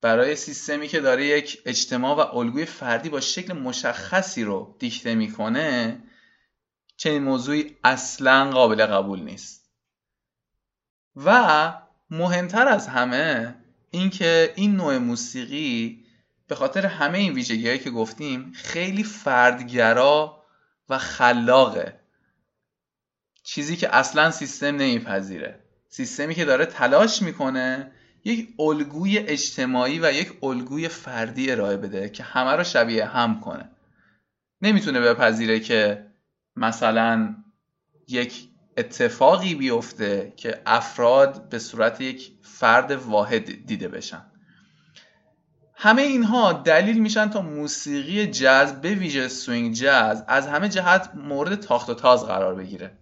برای 0.00 0.36
سیستمی 0.36 0.88
که 0.88 1.00
داره 1.00 1.26
یک 1.26 1.62
اجتماع 1.66 2.16
و 2.16 2.36
الگوی 2.36 2.64
فردی 2.64 3.08
با 3.08 3.20
شکل 3.20 3.52
مشخصی 3.52 4.44
رو 4.44 4.76
دیکته 4.78 5.14
می‌کنه 5.14 6.02
چنین 6.96 7.22
موضوعی 7.22 7.76
اصلا 7.84 8.50
قابل 8.50 8.86
قبول 8.86 9.20
نیست. 9.20 9.61
و 11.16 11.72
مهمتر 12.10 12.68
از 12.68 12.88
همه 12.88 13.54
اینکه 13.90 14.52
این 14.56 14.76
نوع 14.76 14.98
موسیقی 14.98 16.04
به 16.46 16.54
خاطر 16.54 16.86
همه 16.86 17.18
این 17.18 17.32
ویژگی 17.32 17.78
که 17.78 17.90
گفتیم 17.90 18.52
خیلی 18.54 19.04
فردگرا 19.04 20.42
و 20.88 20.98
خلاقه. 20.98 22.00
چیزی 23.42 23.76
که 23.76 23.96
اصلا 23.96 24.30
سیستم 24.30 24.66
نمیپذیره. 24.66 25.60
سیستمی 25.88 26.34
که 26.34 26.44
داره 26.44 26.66
تلاش 26.66 27.22
می‌کنه 27.22 27.92
یک 28.24 28.48
الگوی 28.58 29.18
اجتماعی 29.18 29.98
و 29.98 30.12
یک 30.12 30.32
الگوی 30.42 30.88
فردی 30.88 31.50
ارائه 31.50 31.76
بده 31.76 32.08
که 32.08 32.22
همه 32.22 32.50
رو 32.50 32.64
شبیه 32.64 33.06
هم 33.06 33.40
کنه. 33.40 33.70
نمی‌تونه 34.62 35.00
بپذیره 35.00 35.60
که 35.60 36.06
مثلا 36.56 37.36
یک 38.08 38.48
اتفاقی 38.76 39.54
بیفته 39.54 40.32
که 40.36 40.62
افراد 40.66 41.48
به 41.48 41.58
صورت 41.58 42.00
یک 42.00 42.32
فرد 42.42 42.90
واحد 42.90 43.66
دیده 43.66 43.88
بشن. 43.88 44.22
همه 45.74 46.02
اینها 46.02 46.52
دلیل 46.52 46.98
میشن 46.98 47.30
تا 47.30 47.42
موسیقی 47.42 48.26
جاز 48.26 48.80
به 48.80 48.94
ویژه 48.94 49.28
swing 49.28 49.74
جاز 49.74 50.24
از 50.28 50.46
همه 50.46 50.68
جهت 50.68 51.10
مورد 51.14 51.54
تاخت 51.54 51.90
و 51.90 51.94
تاز 51.94 52.26
قرار 52.26 52.54
بگیره. 52.54 52.98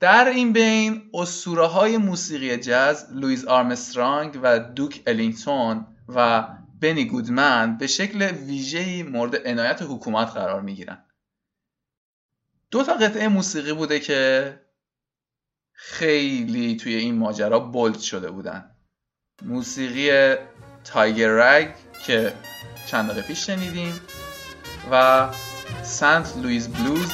در 0.00 0.28
این 0.28 0.52
بین 0.52 1.10
اسطوره 1.14 1.66
های 1.66 1.96
موسیقی 1.96 2.56
جاز 2.56 3.06
لویز 3.12 3.44
آرمسترانگ 3.44 4.38
و 4.42 4.58
دوک 4.58 5.02
الینگتون 5.06 5.86
و 6.08 6.48
بنی 6.80 7.04
گودمن 7.04 7.78
به 7.78 7.86
شکل 7.86 8.22
ویژه‌ای 8.22 9.02
مورد 9.02 9.48
عنایت 9.48 9.82
حکومت 9.82 10.30
قرار 10.30 10.60
می‌گیرن. 10.60 11.04
دو 12.72 12.82
تا 12.82 12.94
قطعه 12.94 13.28
موسیقی 13.28 13.72
بوده 13.72 14.00
که 14.00 14.60
خیلی 15.72 16.76
توی 16.76 16.94
این 16.94 17.14
ماجرا 17.14 17.58
bold 17.60 17.98
شده 17.98 18.30
بودن. 18.30 18.70
موسیقی 19.42 20.36
Tiger 20.84 21.28
Rag 21.28 21.74
که 22.06 22.32
چند 22.86 23.10
دقیقه 23.10 23.26
پیش 23.26 23.46
شنیدیم 23.46 24.00
و 24.90 25.28
St. 25.82 26.36
Louis 26.36 26.68
Blues 26.68 27.12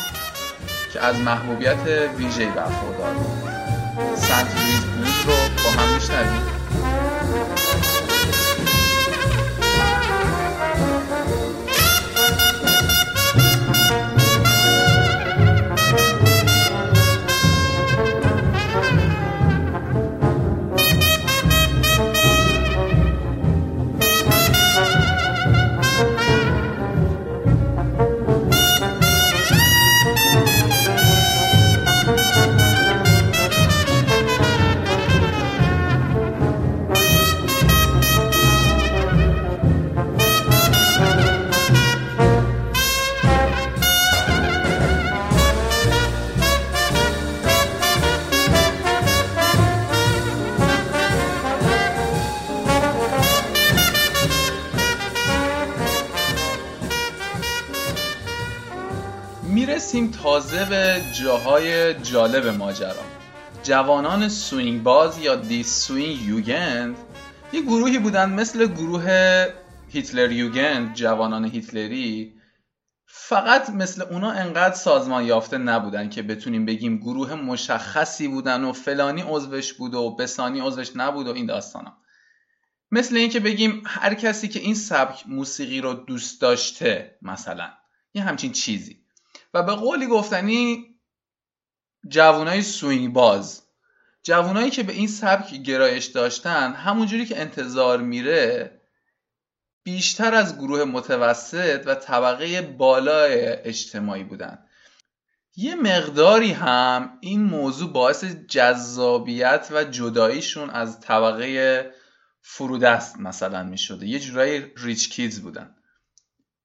که 0.92 1.00
از 1.00 1.16
محبوبیت 1.20 2.10
ویژه‌ای 2.16 2.50
برخوردار 2.50 3.14
بود. 3.14 3.50
سنت 4.16 4.67
جاهای 61.22 61.94
جالب 61.94 62.46
ماجرا. 62.46 63.04
جوانان 63.62 64.28
swing 64.28 64.82
باز 64.82 65.18
یا 65.18 65.34
die 65.34 65.62
Swingjugend 65.62 66.96
یه 67.52 67.62
گروهی 67.62 67.98
بودن 67.98 68.30
مثل 68.30 68.66
گروه 68.66 69.46
Hitlerjugend 69.88 70.94
جوانان 70.94 71.44
هیتلری 71.44 72.34
فقط 73.06 73.70
مثل 73.70 74.02
اونا 74.02 74.30
انقدر 74.30 74.74
سازمان 74.74 75.24
یافته 75.24 75.58
نبودن 75.58 76.08
که 76.08 76.22
بتونیم 76.22 76.66
بگیم 76.66 76.96
گروه 76.96 77.34
مشخصی 77.34 78.28
بودن 78.28 78.64
و 78.64 78.72
فلانی 78.72 79.24
عضوش 79.28 79.72
بود 79.72 79.94
و 79.94 80.16
بهمانی 80.16 80.60
عضوش 80.60 80.90
نبود 80.96 81.26
و 81.26 81.32
این 81.32 81.46
داستانا. 81.46 81.96
مثل 82.90 83.16
اینکه 83.16 83.40
بگیم 83.40 83.82
هر 83.86 84.14
کسی 84.14 84.48
که 84.48 84.60
این 84.60 84.74
سبک 84.74 85.26
موسیقی 85.26 85.80
رو 85.80 85.94
دوست 85.94 86.40
داشته 86.40 87.18
مثلا 87.22 87.70
یه 88.14 88.22
همچین 88.22 88.52
چیزی. 88.52 89.04
و 89.54 89.62
به 89.62 89.72
قولی 89.72 90.06
گفتنی 90.06 90.84
جوانای 92.08 92.62
سوینگ 92.62 93.12
باز 93.12 93.62
جوانایی 94.22 94.70
که 94.70 94.82
به 94.82 94.92
این 94.92 95.08
سبک 95.08 95.54
گرایش 95.54 96.04
داشتن 96.04 96.72
همونجوری 96.72 97.26
که 97.26 97.40
انتظار 97.40 98.00
میره 98.00 98.78
بیشتر 99.82 100.34
از 100.34 100.58
گروه 100.58 100.84
متوسط 100.84 101.82
و 101.86 101.94
طبقه 101.94 102.62
بالای 102.62 103.46
اجتماعی 103.46 104.24
بودن. 104.24 104.58
یه 105.56 105.74
مقداری 105.74 106.52
هم 106.52 107.18
این 107.20 107.42
موضوع 107.42 107.92
باعث 107.92 108.24
جذابیت 108.24 109.68
و 109.70 109.84
جداییشون 109.84 110.70
از 110.70 111.00
طبقه 111.00 111.90
فرودست 112.40 113.20
مثلا 113.20 113.62
می 113.62 113.78
شده 113.78 114.06
یه 114.06 114.18
جورایی 114.18 114.72
ریچ 114.76 115.10
کیدز 115.10 115.40
بودن. 115.40 115.74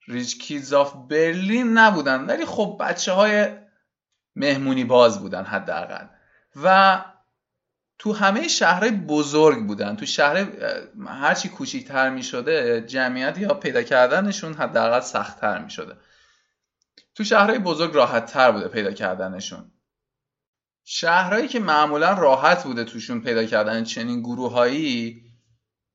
ریچ 0.08 0.40
کیدز 0.40 0.74
آف 0.74 0.94
برلین 1.10 1.78
نبودن. 1.78 2.26
ولی 2.26 2.46
خب 2.46 2.78
بچه 2.80 3.12
های 3.12 3.48
مهمونی 4.36 4.84
باز 4.84 5.20
بودن 5.20 5.44
حداقل. 5.44 6.06
و 6.64 7.02
تو 8.00 8.14
همه 8.14 8.48
شهرهای 8.48 8.92
بزرگ 8.92 9.68
بودن. 9.68 9.96
تو 9.96 10.06
شهر 10.06 10.48
هرچی 11.08 11.50
کوچیکتر 11.50 12.10
می 12.10 12.24
شده 12.24 12.82
جمعیت 12.82 13.38
یا 13.38 13.54
پیدا 13.54 13.84
کردنشون 13.84 14.54
حداقل 14.54 15.00
سختتر 15.00 15.64
می 15.64 15.70
شده 15.70 15.96
تو 17.16 17.24
شهرهای 17.24 17.60
بزرگ 17.60 17.96
راحت 17.96 18.26
تر 18.26 18.52
بوده 18.52 18.68
پیدا 18.68 18.92
کردنشون. 18.92 19.72
شهرهایی 20.84 21.48
که 21.48 21.60
معمولا 21.60 22.14
راحت 22.14 22.64
بوده 22.64 22.84
توشون 22.84 23.22
پیدا 23.22 23.46
کردن 23.46 23.84
چنین 23.84 24.20
گروههایی 24.20 25.24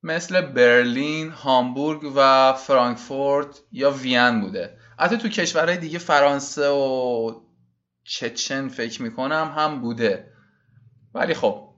مثل 0.03 0.41
برلین، 0.41 1.29
هامبورگ 1.31 2.11
و 2.15 2.53
فرانکفورت 2.53 3.61
یا 3.71 3.91
وین 3.91 4.41
بوده. 4.41 4.77
حتی 4.99 5.17
تو 5.17 5.29
کشورهای 5.29 5.77
دیگه 5.77 5.99
فرانسه 5.99 6.69
و 6.69 7.41
چچن 8.09 8.67
فکر 8.67 9.01
می‌کنم 9.01 9.53
هم 9.57 9.81
بوده. 9.81 10.31
ولی 11.13 11.33
خب 11.33 11.75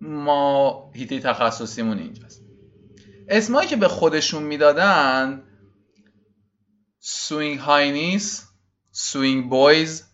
ما 0.00 0.90
هیتی 0.94 1.20
تخصصیمون 1.20 1.98
اینجاست. 1.98 2.42
اسمایی 3.28 3.68
که 3.68 3.76
به 3.76 3.88
خودشون 3.88 4.42
می‌دادن 4.42 5.42
Swing 6.98 7.58
Heinis 7.58 8.48
Swing 8.90 9.50
Boys 9.50 10.04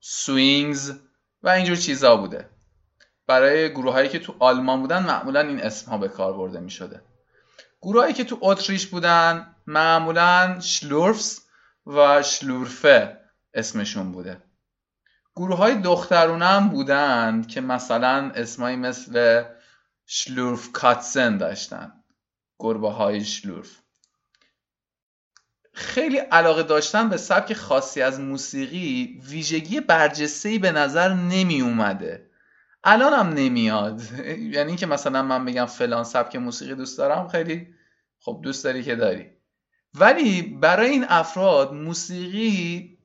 Swings 0.00 0.92
و 1.42 1.48
اینجور 1.48 1.76
چیزا 1.76 2.16
بوده. 2.16 2.48
برای 3.26 3.70
گروه 3.70 3.92
هایی 3.92 4.08
که 4.08 4.18
تو 4.18 4.34
آلمان 4.38 4.80
بودن 4.80 5.02
معمولا 5.02 5.40
این 5.40 5.60
اسم 5.60 5.90
ها 5.90 5.98
به 5.98 6.08
کار 6.08 6.32
برده 6.32 6.60
می 6.60 6.70
شده 6.70 7.02
گروه 7.82 8.02
هایی 8.02 8.14
که 8.14 8.24
تو 8.24 8.38
اتریش 8.40 8.86
بودن 8.86 9.56
معمولا 9.66 10.60
شلورفس 10.60 11.40
و 11.86 12.22
شلورفه 12.22 13.20
اسمشون 13.54 14.12
بوده. 14.12 14.42
گروه 15.36 15.56
های 15.56 15.74
دخترونه 15.74 16.46
هم 16.46 16.68
بودن 16.68 17.42
که 17.42 17.60
مثلا 17.60 18.32
اسمایی 18.34 18.76
مثل 18.76 19.44
شلورف 20.06 20.72
کاتسن 20.72 21.36
داشتن. 21.38 21.92
گربه 22.58 22.90
های 22.90 23.24
شلورف. 23.24 23.80
خیلی 25.72 26.16
علاقه 26.18 26.62
داشتن 26.62 27.08
به 27.08 27.16
سبک 27.16 27.52
خاصی 27.52 28.02
از 28.02 28.20
موسیقی 28.20 29.20
ویژگی 29.28 29.80
برجسته 29.80 30.58
به 30.58 30.72
نظر 30.72 31.14
نمی 31.14 31.60
اومده 31.60 32.30
الان 32.84 33.12
هم 33.12 33.28
نمیاد. 33.28 34.02
یعنی 34.54 34.68
اینکه 34.68 34.86
مثلا 34.86 35.22
من 35.22 35.44
بگم 35.44 35.66
فلان 35.66 36.04
سبک 36.04 36.36
موسیقی 36.36 36.74
دوست 36.74 36.98
دارم 36.98 37.28
خیلی 37.28 37.74
خب 38.18 38.40
دوست 38.42 38.64
داری 38.64 38.82
که 38.82 38.96
داری. 38.96 39.30
ولی 39.94 40.42
برای 40.42 40.90
این 40.90 41.04
افراد 41.08 41.72
موسیقی 41.72 42.98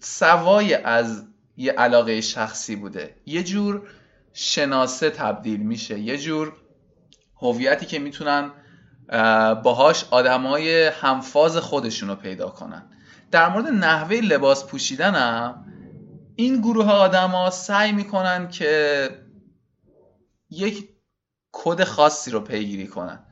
سوای 0.00 0.74
از 0.74 1.33
یه 1.56 1.72
علاقه 1.72 2.20
شخصی 2.20 2.76
بوده. 2.76 3.14
یه 3.26 3.44
جور 3.44 3.88
شناسه 4.32 5.10
تبدیل 5.10 5.60
میشه. 5.60 5.98
یه 5.98 6.18
جور 6.18 6.52
هویتی 7.36 7.86
که 7.86 7.98
می‌تونن 7.98 8.50
باهاش 9.62 10.04
آدمای 10.10 10.86
همفاز 10.86 11.56
خودشون 11.56 12.08
رو 12.08 12.14
پیدا 12.14 12.48
کنن. 12.48 12.90
در 13.30 13.48
مورد 13.48 13.66
نحوه 13.66 14.16
لباس 14.16 14.66
پوشیدنم 14.66 15.66
این 16.36 16.60
گروه 16.60 16.90
آدما 16.90 17.50
سعی 17.50 17.92
می‌کنن 17.92 18.48
که 18.48 19.08
یک 20.50 20.88
کد 21.52 21.84
خاصی 21.84 22.30
رو 22.30 22.40
پیگیری 22.40 22.86
کنن. 22.86 23.26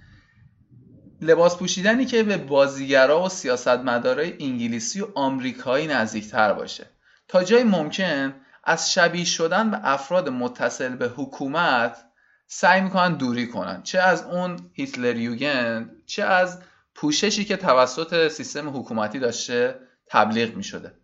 لباس 1.21 1.57
پوشیدنی 1.57 2.05
که 2.05 2.23
به 2.23 2.37
بازیگرا 2.37 3.23
و 3.23 3.29
سیاستمدارای 3.29 4.33
انگلیسی 4.41 5.01
و 5.01 5.07
آمریکایی 5.15 5.87
نزدیکتر 5.87 6.53
باشه. 6.53 6.87
تا 7.33 7.45
جای 7.45 7.65
ممکن 7.65 8.35
از 8.65 8.93
شبیه 8.93 9.25
شدن 9.25 9.71
به 9.71 9.81
افراد 9.83 10.29
متصل 10.29 10.97
به 10.97 11.09
حکومت 11.09 12.05
سعی 12.47 12.81
می‌کنن 12.81 13.15
دوری 13.15 13.47
کنن. 13.49 13.83
چه 13.83 13.99
از 13.99 14.23
اون 14.23 14.71
هیتلر 14.73 15.17
یوگند 15.17 15.91
چه 16.07 16.25
از 16.25 16.63
پوششی 16.95 17.45
که 17.45 17.57
توسط 17.57 18.29
سیستم 18.29 18.77
حکومتی 18.77 19.19
داشته 19.19 19.81
تبلیغ 20.07 20.55
می‌شده. 20.55 20.95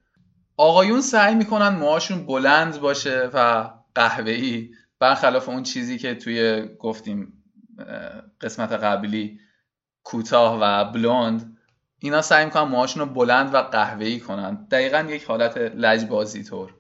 آقایون 0.57 1.01
سعی 1.01 1.35
می‌کنن 1.35 1.69
موهاشون 1.69 2.27
بلند 2.27 2.81
باشه 2.81 3.31
و 3.35 3.71
قهوه‌ای 3.95 4.71
برخلاف 4.99 5.49
اون 5.49 5.63
چیزی 5.63 5.99
که 5.99 6.15
توی 6.15 6.69
گفتیم 6.79 7.43
قسمت 8.41 8.73
قبلی 8.73 9.41
کوتاه 10.05 10.59
و 10.61 10.93
بلوند 10.93 11.58
اینا 11.99 12.23
سعی 12.23 12.45
می‌کنن 12.45 12.63
موهاشون 12.63 13.03
رو 13.03 13.15
بلند 13.15 13.55
و 13.55 13.63
قهوه‌ای 13.63 14.21
کنن. 14.21 14.67
دقیقا 14.71 15.07
یک 15.11 15.25
حالت 15.25 15.57
لجبازی 15.57 16.45
طور. 16.45 16.75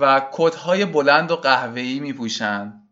و 0.00 0.26
کتهای 0.32 0.84
بلند 0.84 1.30
و 1.30 1.36
قهوه‌ای 1.36 2.00
میپوشن. 2.00 2.82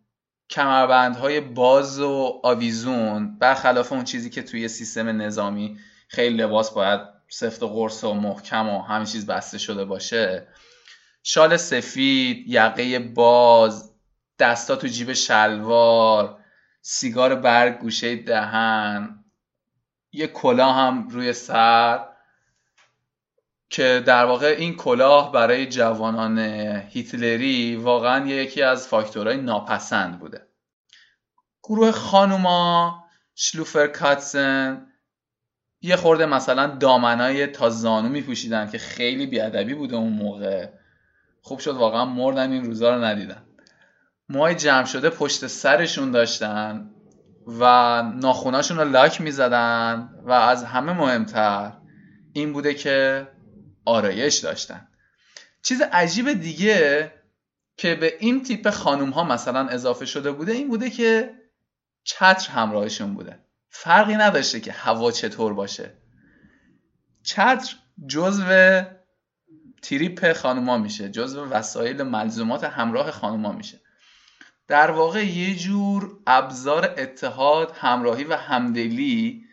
کمربندهای 0.50 1.40
باز 1.40 2.00
و 2.00 2.40
آویزون 2.44 3.38
برخلاف 3.38 3.92
اون 3.92 4.04
چیزی 4.04 4.30
که 4.30 4.42
توی 4.42 4.68
سیستم 4.68 5.22
نظامی 5.22 5.78
خیلی 6.08 6.36
لباس 6.36 6.70
باید 6.70 7.00
سفت 7.28 7.62
و 7.62 7.68
قرص 7.68 8.04
و 8.04 8.14
محکم 8.14 8.68
و 8.68 8.82
همه 8.82 9.06
چیز 9.06 9.26
بسته 9.26 9.58
شده 9.58 9.84
باشه. 9.84 10.48
شال 11.22 11.56
سفید 11.56 12.44
یقه 12.48 12.98
باز 12.98 13.94
دستا 14.38 14.76
تو 14.76 14.86
جیب 14.86 15.12
شلوار 15.12 16.38
سیگار 16.82 17.34
برگ 17.34 17.78
گوشه 17.78 18.16
دهن. 18.16 19.23
یه 20.14 20.26
کلاه 20.26 20.76
هم 20.76 21.08
روی 21.08 21.32
سر 21.32 22.06
که 23.70 24.02
در 24.06 24.24
واقع 24.24 24.46
این 24.58 24.76
کلاه 24.76 25.32
برای 25.32 25.66
جوانان 25.66 26.38
هیتلری 26.88 27.76
واقعا 27.76 28.26
یکی 28.26 28.62
از 28.62 28.88
فاکتورهای 28.88 29.36
ناپسند 29.36 30.18
بوده. 30.18 30.46
گروه 31.62 31.90
خانوما 31.90 33.04
شلوفر 33.34 33.86
کاتسن 33.86 34.86
یه 35.80 35.96
خورده 35.96 36.26
مثلا 36.26 36.66
دامنای 36.66 37.46
تا 37.46 37.70
زانو 37.70 38.08
میپوشیدن 38.08 38.70
که 38.70 38.78
خیلی 38.78 39.26
بیادبی 39.26 39.74
بوده 39.74 39.96
اون 39.96 40.12
موقع. 40.12 40.68
خوب 41.40 41.58
شد 41.58 41.74
واقعا 41.74 42.04
مردن 42.04 42.52
این 42.52 42.64
روزا 42.64 42.94
رو 42.94 43.04
ندیدن. 43.04 43.46
موهای 44.28 44.54
جمع 44.54 44.84
شده 44.84 45.10
پشت 45.10 45.46
سرشون 45.46 46.10
داشتن. 46.10 46.93
و 47.46 48.02
ناخوناشون 48.02 48.76
رو 48.76 48.84
لاک 48.84 49.20
می‌زدن 49.20 50.08
و 50.24 50.32
از 50.32 50.64
همه 50.64 50.92
مهمتر 50.92 51.72
این 52.32 52.52
بوده 52.52 52.74
که 52.74 53.28
آرایش 53.84 54.38
داشتن. 54.38 54.88
چیز 55.62 55.82
عجیب 55.92 56.32
دیگه 56.32 57.12
که 57.76 57.94
به 57.94 58.14
این 58.20 58.42
تیپ 58.42 58.70
خانوم 58.70 59.10
ها 59.10 59.24
مثلا 59.24 59.68
اضافه 59.68 60.06
شده 60.06 60.32
بوده 60.32 60.52
این 60.52 60.68
بوده 60.68 60.90
که 60.90 61.34
چتر 62.04 62.50
همراهشون 62.50 63.14
بوده. 63.14 63.38
فرقی 63.68 64.14
نداشته 64.14 64.60
که 64.60 64.72
هوا 64.72 65.10
چطور 65.10 65.54
باشه. 65.54 65.92
چتر 67.22 67.76
جزو 68.06 68.82
تریپ 69.82 70.32
خانوما 70.32 70.78
میشه 70.78 71.10
جزو 71.10 71.44
وسایل 71.44 72.02
ملزومات 72.02 72.64
همراه 72.64 73.10
خانوما 73.10 73.52
میشه. 73.52 73.80
در 74.68 74.90
واقع 74.90 75.26
یه 75.26 75.56
جور 75.56 76.18
ابزار 76.26 76.94
اتحاد 76.98 77.76
همراهی 77.76 78.24
و 78.24 78.36
همدلی 78.36 79.44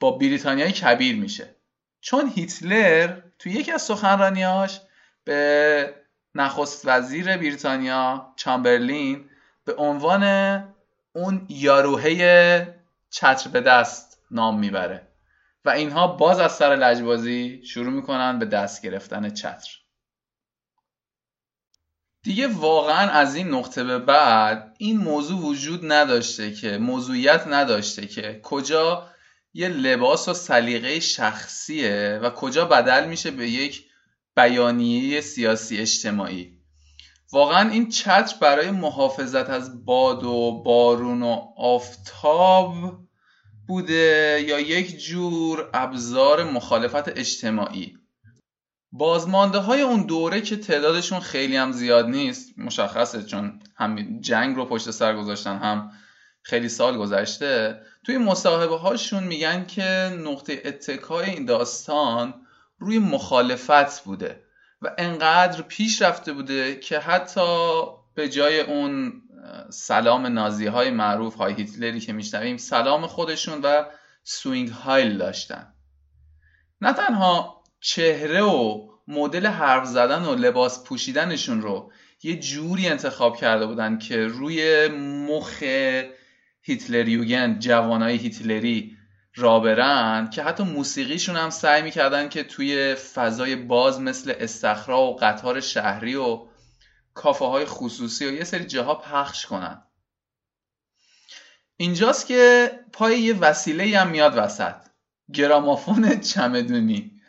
با 0.00 0.10
بریتانیای 0.10 0.72
کبیر 0.72 1.16
میشه. 1.16 1.56
چون 2.00 2.28
هیتلر 2.34 3.20
تو 3.38 3.48
یکی 3.48 3.72
از 3.72 3.82
سخنرانیاش 3.82 4.80
به 5.24 5.94
نخست 6.34 6.88
وزیر 6.88 7.36
بریتانیا 7.36 8.32
چامبرلین 8.36 9.30
به 9.64 9.74
عنوان 9.74 10.24
اون 11.12 11.46
یاروهه 11.48 12.78
چتر 13.10 13.50
به 13.50 13.60
دست 13.60 14.20
نام 14.30 14.58
می‌بره 14.58 15.08
و 15.64 15.70
اینها 15.70 16.06
باز 16.06 16.40
از 16.40 16.52
سر 16.52 16.76
لجبازی 16.76 17.62
شروع 17.64 17.92
می‌کنن 17.92 18.38
به 18.38 18.46
دست 18.46 18.82
گرفتن 18.82 19.30
چتر. 19.30 19.81
دیگه 22.24 22.48
واقعا 22.48 23.10
از 23.10 23.34
این 23.34 23.48
نقطه 23.48 23.84
به 23.84 23.98
بعد 23.98 24.74
این 24.78 24.96
موضوع 24.96 25.40
وجود 25.40 25.92
نداشته 25.92 26.54
که 26.54 26.78
موضوعیت 26.78 27.44
نداشته 27.46 28.06
که 28.06 28.40
کجا 28.42 29.08
یه 29.54 29.68
لباس 29.68 30.28
و 30.28 30.34
سلیقه 30.34 31.00
شخصیه 31.00 32.20
و 32.22 32.30
کجا 32.30 32.64
بدل 32.64 33.08
میشه 33.08 33.30
به 33.30 33.50
یک 33.50 33.84
بیانیه 34.36 35.20
سیاسی 35.20 35.78
اجتماعی. 35.78 36.58
واقعا 37.32 37.70
این 37.70 37.88
چتر 37.88 38.36
برای 38.40 38.70
محافظت 38.70 39.50
از 39.50 39.84
باد 39.84 40.24
و 40.24 40.62
بارون 40.64 41.22
و 41.22 41.40
آفتاب 41.56 42.74
بوده 43.68 44.44
یا 44.48 44.60
یک 44.60 44.98
جور 44.98 45.70
ابزار 45.74 46.44
مخالفت 46.44 47.08
اجتماعی. 47.08 48.01
بازمانده 48.92 49.58
های 49.58 49.80
اون 49.80 50.02
دوره 50.06 50.40
که 50.40 50.56
تعدادشون 50.56 51.20
خیلی 51.20 51.56
هم 51.56 51.72
زیاد 51.72 52.06
نیست 52.06 52.58
مشخصه 52.58 53.22
چون 53.22 53.60
هم 53.76 54.20
جنگ 54.20 54.56
رو 54.56 54.64
پشت 54.64 54.90
سر 54.90 55.16
گذاشتن 55.16 55.58
هم 55.58 55.92
خیلی 56.42 56.68
سال 56.68 56.98
گذشته. 56.98 57.80
توی 58.04 58.18
مصاحبه 58.18 58.76
هاشون 58.76 59.24
میگن 59.24 59.66
که 59.66 60.16
نقطه 60.24 60.62
اتکای 60.64 61.30
این 61.30 61.44
داستان 61.44 62.34
روی 62.78 62.98
مخالفت 62.98 64.04
بوده 64.04 64.42
و 64.82 64.90
انقدر 64.98 65.62
پیش 65.62 66.02
رفته 66.02 66.32
بوده 66.32 66.76
که 66.76 66.98
حتی 66.98 67.82
به 68.14 68.28
جای 68.28 68.60
اون 68.60 69.22
سلام 69.70 70.26
نازی 70.26 70.66
های 70.66 70.90
معروف 70.90 71.34
های 71.34 71.54
هیتلری 71.54 72.00
که 72.00 72.12
میشنویم 72.12 72.56
سلام 72.56 73.06
خودشون 73.06 73.60
و 73.62 73.84
سوینگ 74.24 74.68
هایل 74.68 75.18
داشتن. 75.18 75.74
نه 76.80 76.92
تنها 76.92 77.61
چهره 77.82 78.42
و 78.42 78.88
مدل 79.08 79.46
حرف 79.46 79.84
زدن 79.84 80.24
و 80.24 80.34
لباس 80.34 80.84
پوشیدنشون 80.84 81.62
رو 81.62 81.92
یه 82.22 82.40
جوری 82.40 82.88
انتخاب 82.88 83.36
کرده 83.36 83.66
بودن 83.66 83.98
که 83.98 84.26
روی 84.26 84.88
مخ 85.28 85.62
هیتلریوگن 86.62 87.58
جوانای 87.58 88.16
هیتلری 88.16 88.96
را 89.34 89.60
برن 89.60 90.30
که 90.30 90.42
حتی 90.42 90.62
موسیقیشون 90.62 91.36
هم 91.36 91.50
سعی 91.50 91.82
می‌کردن 91.82 92.28
که 92.28 92.42
توی 92.42 92.94
فضای 92.94 93.56
باز 93.56 94.00
مثل 94.00 94.34
استخرا 94.40 95.02
و 95.02 95.16
قطار 95.16 95.60
شهری 95.60 96.14
و 96.14 96.46
کافه 97.14 97.44
های 97.44 97.64
خصوصی 97.64 98.26
و 98.26 98.32
یه 98.32 98.44
سری 98.44 98.64
جاها 98.64 98.94
پخش 98.94 99.46
کنن. 99.46 99.82
اینجاست 101.76 102.26
که 102.26 102.70
پای 102.92 103.20
یه 103.20 103.38
وسیله 103.38 103.98
هم 103.98 104.08
میاد 104.08 104.32
وسط. 104.36 104.74
گرامافون 105.32 106.20
چمدونی. 106.20 107.21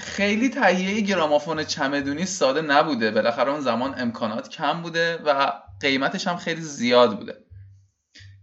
خیلی 0.00 0.48
تهیه 0.48 1.00
گرامافون 1.00 1.64
چمدونی 1.64 2.26
ساده 2.26 2.62
نبوده. 2.62 3.10
بالاخره 3.10 3.50
اون 3.50 3.60
زمان 3.60 3.94
امکانات 3.98 4.48
کم 4.48 4.82
بوده 4.82 5.16
و 5.26 5.52
قیمتش 5.80 6.26
هم 6.26 6.36
خیلی 6.36 6.60
زیاد 6.60 7.18
بوده. 7.18 7.36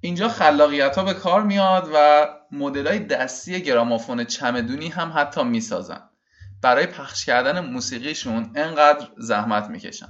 اینجا 0.01 0.27
خلاقیت 0.27 0.95
ها 0.95 1.03
به 1.03 1.13
کار 1.13 1.43
میاد 1.43 1.89
و 1.93 2.27
مدل 2.51 2.87
های 2.87 2.99
دستی 2.99 3.61
گرامافون 3.61 4.23
چمدونی 4.23 4.89
هم 4.89 5.13
حتی 5.15 5.43
می‌سازن. 5.43 6.01
برای 6.61 6.85
پخش 6.85 7.25
کردن 7.25 7.59
موسیقیشون 7.59 8.51
انقدر 8.55 9.07
زحمت 9.17 9.69
می‌کشن. 9.69 10.07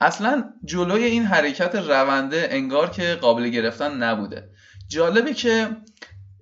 اصلا 0.00 0.44
جلوی 0.64 1.04
این 1.04 1.24
حرکت 1.24 1.74
رونده 1.74 2.48
انگار 2.50 2.90
که 2.90 3.14
قابل 3.14 3.48
گرفتن 3.48 4.02
نبوده. 4.02 4.50
جالبه 4.88 5.34
که 5.34 5.76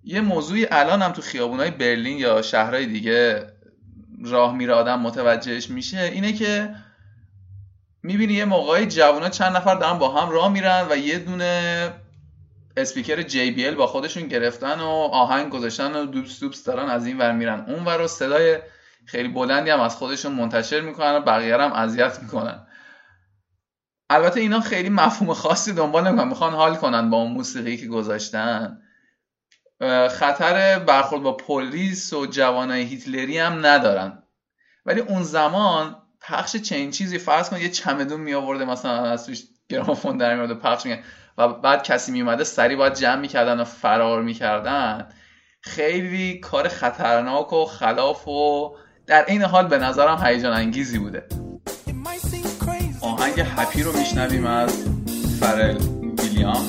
یه 0.05 0.21
موضوعی 0.21 0.67
الان 0.71 1.03
هم 1.03 1.13
تو 1.13 1.23
خیابونای 1.23 1.71
برلین 1.71 2.19
یا 2.19 2.43
شهرهای 2.43 2.87
دیگه 2.87 3.47
راه 4.25 4.55
میره 4.55 4.75
آدم 4.75 5.01
متوجهش 5.01 5.71
میشه 5.71 6.01
اینه 6.01 6.33
که 6.33 6.75
می‌بینی 8.03 8.33
یه 8.33 8.45
موقعی 8.45 8.87
جوونا 8.87 9.29
چند 9.29 9.57
نفر 9.57 9.75
دارن 9.75 9.99
با 9.99 10.09
هم 10.09 10.31
راه 10.31 10.53
میرن 10.53 10.87
و 10.91 10.97
یه 10.97 11.19
دونه 11.19 11.91
اسپیکر 12.77 13.23
JBL 13.23 13.77
با 13.77 13.87
خودشون 13.87 14.29
گرفتن 14.29 14.81
و 14.81 14.89
آهنگ 15.13 15.51
گذاشتن 15.51 15.97
و 15.97 16.07
دوبس 16.07 16.41
دوبس 16.41 16.65
دارن 16.65 16.89
از 16.89 17.07
این 17.07 17.19
ور 17.19 17.33
میرن. 17.33 17.65
اون 17.69 17.85
ور 17.85 18.01
و 18.01 18.09
صدای 18.09 18.59
خیلی 19.07 19.29
بلندی 19.29 19.71
هم 19.71 19.81
از 19.81 19.97
خودشون 19.97 20.33
منتشر 20.33 20.81
می‌کنن 20.81 21.15
و 21.15 21.21
بقیه 21.21 21.57
هم 21.57 21.73
اذیت 21.73 22.19
می‌کنن. 22.23 22.67
البته 24.11 24.41
اینا 24.41 24.61
خیلی 24.61 24.89
مفهوم 24.89 25.35
خاصی 25.35 25.73
دنبال 25.73 26.09
نمی‌کنن. 26.09 26.29
می‌خوان 26.29 26.53
حال 26.53 26.77
کنن 26.77 27.11
با 27.11 27.17
اون 27.17 27.33
موسیقی 27.33 27.77
که 27.77 27.87
گذاشتن. 27.87 28.83
خطر 30.09 30.79
برخورد 30.79 31.23
با 31.23 31.33
پلیس 31.33 32.13
و 32.13 32.27
جوانای 32.27 32.83
هیتلری 32.83 33.39
هم 33.39 33.67
ندارن. 33.67 34.23
ولی 34.87 35.01
اون 35.01 35.23
زمان 35.23 35.97
پخش 36.21 36.57
چنین 36.57 36.91
چیزی 36.91 37.19
فرض 37.19 37.51
کن 37.51 37.61
یه 37.61 37.69
چمدون 37.69 38.21
می 38.21 38.35
آورده 38.35 38.65
مثلا 38.65 39.05
از 39.05 39.27
توش 39.27 39.43
گرامافون 39.69 40.17
در 40.17 40.37
میاد 40.37 40.59
پخش 40.59 40.87
میگن 40.87 41.03
و 41.39 41.49
بعد 41.49 41.83
کسی 41.83 42.13
میومده 42.13 42.45
سری 42.45 42.77
باید 42.77 42.95
جمع 42.95 43.21
می‌کردن 43.21 43.61
و 43.61 43.65
فرار 43.65 44.23
می‌کردن. 44.23 45.09
خیلی 45.61 46.41
کار 46.41 46.69
خطرناک 46.69 47.53
و 47.53 47.65
خلاف 47.65 48.29
و 48.29 48.71
در 49.07 49.25
این 49.29 49.43
حال 49.43 49.67
به 49.67 49.79
نظرم 49.79 50.25
هیجان 50.25 50.53
انگیزی 50.53 50.99
بوده. 50.99 51.27
آهنگ 53.01 53.41
هپی 53.57 53.83
رو 53.83 53.99
میشنویم 53.99 54.47
از 54.47 54.89
فرل 55.41 55.79
ویلیام. 56.19 56.67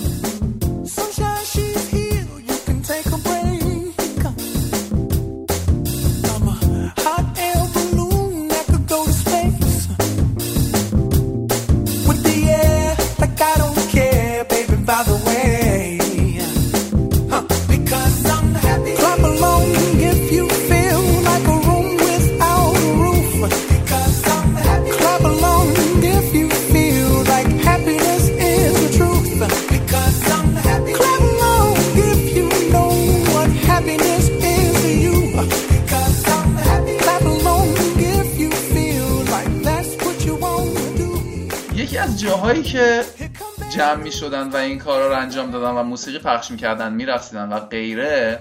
شدن 44.13 44.49
و 44.49 44.55
این 44.55 44.79
کارا 44.79 45.07
رو 45.07 45.15
انجام 45.15 45.51
دادن 45.51 45.71
و 45.71 45.83
موسیقی 45.83 46.19
پخش 46.19 46.51
می‌کردن 46.51 46.93
میرقصیدن 46.93 47.49
و 47.49 47.59
غیره 47.59 48.39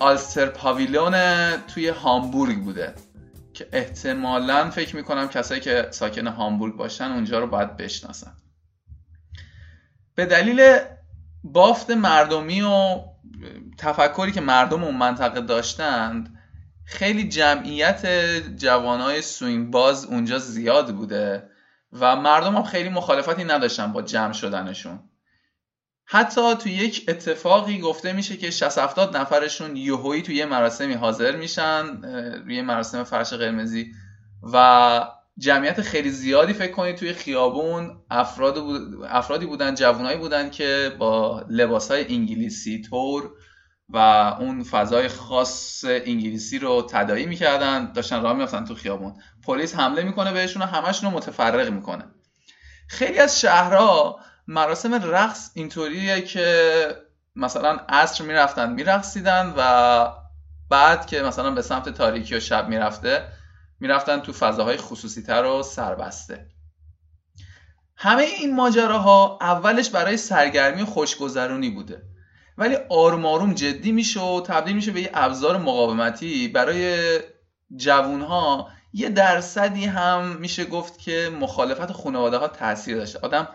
آلستر 0.00 0.46
پاویلون 0.46 1.16
توی 1.56 1.88
هامبورگ 1.88 2.58
بوده 2.58 2.94
که 3.54 3.68
احتمالا 3.72 4.70
فکر 4.70 4.96
می‌کنم 4.96 5.28
کسایی 5.28 5.60
که 5.60 5.88
ساکن 5.90 6.26
هامبورگ 6.26 6.76
باشن 6.76 7.04
اونجا 7.04 7.38
رو 7.38 7.46
باید 7.46 7.76
بشناسن. 7.76 8.32
به 10.14 10.26
دلیل 10.26 10.78
بافت 11.44 11.90
مردمی 11.90 12.62
و 12.62 13.00
تفکری 13.78 14.32
که 14.32 14.40
مردم 14.40 14.84
اون 14.84 14.96
منطقه 14.96 15.40
داشتند 15.40 16.38
خیلی 16.84 17.28
جمعیت 17.28 18.06
جوانای 18.56 19.22
سوینگ 19.22 19.70
باز 19.70 20.04
اونجا 20.04 20.38
زیاد 20.38 20.94
بوده. 20.94 21.51
و 21.92 22.16
مردم 22.16 22.56
هم 22.56 22.62
خیلی 22.62 22.88
مخالفتی 22.88 23.44
نداشتن 23.44 23.92
با 23.92 24.02
جمع 24.02 24.32
شدنشون. 24.32 25.00
حتی 26.04 26.54
تو 26.54 26.68
یک 26.68 27.04
اتفاقی 27.08 27.80
گفته 27.80 28.12
میشه 28.12 28.36
که 28.36 28.50
60 28.50 28.78
70 28.78 29.16
نفرشون 29.16 29.76
یهویی 29.76 30.22
توی 30.22 30.34
یه 30.34 30.46
مراسمی 30.46 30.94
حاضر 30.94 31.36
میشن 31.36 32.02
روی 32.44 32.62
مراسم 32.62 33.04
فرش 33.04 33.32
قرمزی. 33.32 33.92
و 34.52 35.06
جمعیت 35.38 35.80
خیلی 35.80 36.10
زیادی 36.10 36.52
فکر 36.52 36.72
کنید 36.72 36.96
توی 36.96 37.12
خیابون 37.12 38.02
افراد 38.10 38.58
افرادی 39.08 39.46
بودن 39.46 39.74
جوانایی 39.74 40.18
بودن 40.18 40.50
که 40.50 40.92
با 40.98 41.44
لباسهای 41.48 42.14
انگلیسی 42.14 42.82
طور 42.82 43.30
و 43.92 43.96
اون 44.40 44.62
فضای 44.62 45.08
خاص 45.08 45.84
انگلیسی 45.84 46.58
رو 46.58 46.86
تدایی 46.90 47.26
می‌کردن 47.26 47.92
داشتن 47.92 48.22
راه 48.22 48.32
میافتن 48.32 48.64
تو 48.64 48.74
خیابون. 48.74 49.14
پلیس 49.46 49.74
حمله 49.74 50.02
می‌کنه 50.02 50.32
بهشون 50.32 50.62
و 50.62 50.66
همشون 50.66 51.10
رو 51.10 51.16
متفرق 51.16 51.68
می‌کنه. 51.68 52.04
خیلی 52.88 53.18
از 53.18 53.40
شهرها 53.40 54.20
مراسم 54.46 54.94
رقص 54.94 55.50
اینطوریه 55.54 56.22
که 56.22 56.96
مثلا 57.36 57.78
عصر 57.88 58.24
می‌رفتن 58.24 58.72
میرقصیدن 58.72 59.54
و 59.56 60.08
بعد 60.70 61.06
که 61.06 61.22
مثلا 61.22 61.50
به 61.50 61.62
سمت 61.62 61.88
تاریکی 61.88 62.34
و 62.34 62.40
شب 62.40 62.68
می‌رفته 62.68 63.28
می‌رفتن 63.80 64.20
تو 64.20 64.32
فضاهای 64.32 64.76
خصوصی 64.76 65.22
تر 65.22 65.44
و 65.44 65.62
سربسته. 65.62 66.46
همه 67.96 68.22
این 68.22 68.56
ماجراها 68.56 69.38
اولش 69.40 69.90
برای 69.90 70.16
سرگرمی 70.16 70.82
و 70.82 70.86
خوشگذرونی 70.86 71.70
بوده. 71.70 72.02
ولی 72.58 72.76
آروم 72.88 73.26
آروم 73.26 73.54
جدی 73.54 73.92
میشه 73.92 74.20
و 74.20 74.40
تبدیل 74.40 74.76
میشه 74.76 74.90
به 74.90 75.00
یه 75.00 75.10
ابزار 75.14 75.58
مقاومتی. 75.58 76.48
برای 76.48 77.18
جوونها 77.76 78.68
یه 78.92 79.08
درصدی 79.08 79.84
هم 79.84 80.36
میشه 80.36 80.64
گفت 80.64 80.98
که 80.98 81.30
مخالفت 81.40 81.92
خانواده 81.92 82.36
ها 82.36 82.48
تاثیر 82.48 82.96
داشته. 82.96 83.18
آدم 83.18 83.48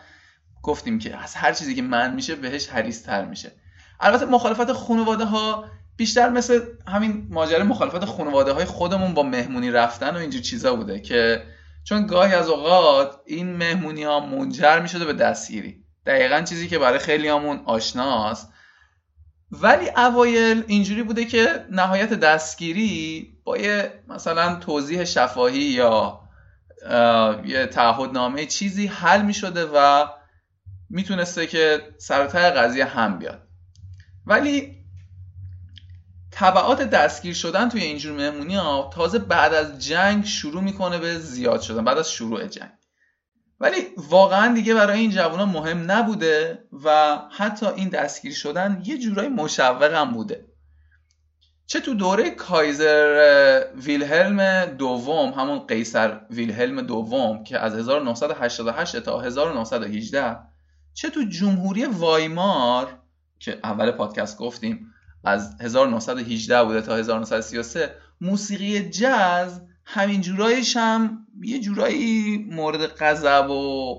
گفتیم 0.63 0.99
که 0.99 1.17
از 1.17 1.35
هر 1.35 1.53
چیزی 1.53 1.75
که 1.75 1.81
من 1.81 2.13
میشه 2.13 2.35
بهش 2.35 2.67
حریصتر 2.67 3.25
میشه. 3.25 3.51
البته 3.99 4.25
مخالفت 4.25 4.71
خانواده 4.71 5.25
ها 5.25 5.65
بیشتر 5.97 6.29
مثل 6.29 6.61
همین 6.87 7.27
ماجرا 7.29 7.63
مخالفت 7.63 8.05
خانواده 8.05 8.51
های 8.51 8.65
خودمون 8.65 9.13
با 9.13 9.23
مهمونی 9.23 9.71
رفتن 9.71 10.15
و 10.15 10.17
اینجور 10.17 10.41
چیزا 10.41 10.75
بوده 10.75 10.99
که 10.99 11.43
چون 11.83 12.07
گاهی 12.07 12.33
از 12.33 12.49
اوقات 12.49 13.19
این 13.25 13.57
مهمونی 13.57 14.03
ها 14.03 14.19
منجر 14.19 14.79
می‌شده 14.79 15.05
به 15.05 15.13
دستگیری. 15.13 15.83
دقیقا 16.05 16.41
چیزی 16.41 16.67
که 16.67 16.79
برای 16.79 16.99
خیلی 16.99 17.27
همون 17.27 17.61
آشناست 17.65 18.53
ولی 19.51 19.89
اوایل 19.89 20.63
اینجوری 20.67 21.03
بوده 21.03 21.25
که 21.25 21.65
نهایت 21.71 22.13
دستگیری 22.13 23.33
با 23.43 23.57
یه 23.57 24.03
مثلا 24.07 24.55
توضیح 24.55 25.03
شفاهی 25.03 25.59
یا 25.59 26.19
یه 27.45 27.67
تعهد 27.71 28.11
نامه 28.11 28.45
چیزی 28.45 28.87
حل 28.87 29.21
می 29.21 29.33
شده 29.33 29.65
و 29.65 30.07
می‌تونسته 30.89 31.47
که 31.47 31.81
سرطه 31.97 32.39
قضیه 32.39 32.85
هم 32.85 33.19
بیاد. 33.19 33.47
ولی 34.25 34.77
طبعات 36.31 36.81
دستگیر 36.81 37.33
شدن 37.33 37.69
توی 37.69 37.81
اینجور 37.81 38.17
مهمونی 38.17 38.55
ها 38.55 38.91
تازه 38.93 39.19
بعد 39.19 39.53
از 39.53 39.79
جنگ 39.79 40.25
شروع 40.25 40.63
می‌کنه 40.63 40.97
به 40.97 41.17
زیاد 41.19 41.61
شدن 41.61 41.83
بعد 41.83 41.97
از 41.97 42.11
شروع 42.11 42.47
جنگ. 42.47 42.76
ولی 43.59 43.87
واقعا 43.97 44.53
دیگه 44.53 44.73
برای 44.73 44.99
این 44.99 45.11
جوان 45.11 45.49
مهم 45.49 45.91
نبوده 45.91 46.63
و 46.83 47.17
حتی 47.31 47.65
این 47.65 47.89
دستگیر 47.89 48.33
شدن 48.33 48.81
یه 48.85 48.97
جورایی 48.97 49.29
هم 49.93 50.13
بوده. 50.13 50.45
چه 51.65 51.79
تو 51.79 51.93
دوره 51.93 52.29
کایزر 52.29 53.63
ویلهلم 53.75 54.65
دوم 54.65 55.31
همون 55.31 55.59
قیصر 55.59 56.19
ویلهلم 56.29 56.81
دوم 56.81 57.43
که 57.43 57.59
از 57.59 57.75
1988 57.75 58.99
تا 58.99 59.21
1918 59.21 60.37
چه 60.93 61.09
تو 61.09 61.23
جمهوری 61.23 61.85
وایمار 61.85 62.99
که 63.39 63.59
اول 63.63 63.91
پادکست 63.91 64.37
گفتیم 64.37 64.93
از 65.23 65.61
1918 65.61 66.63
بوده 66.63 66.81
تا 66.81 66.95
1933 66.95 67.95
موسیقی 68.21 68.89
جاز 68.89 69.61
همین 69.89 70.21
جورایش 70.21 70.77
هم 70.77 71.27
یه 71.41 71.59
جورایی 71.59 72.37
مورد 72.51 72.87
غضب 72.87 73.49
و 73.49 73.95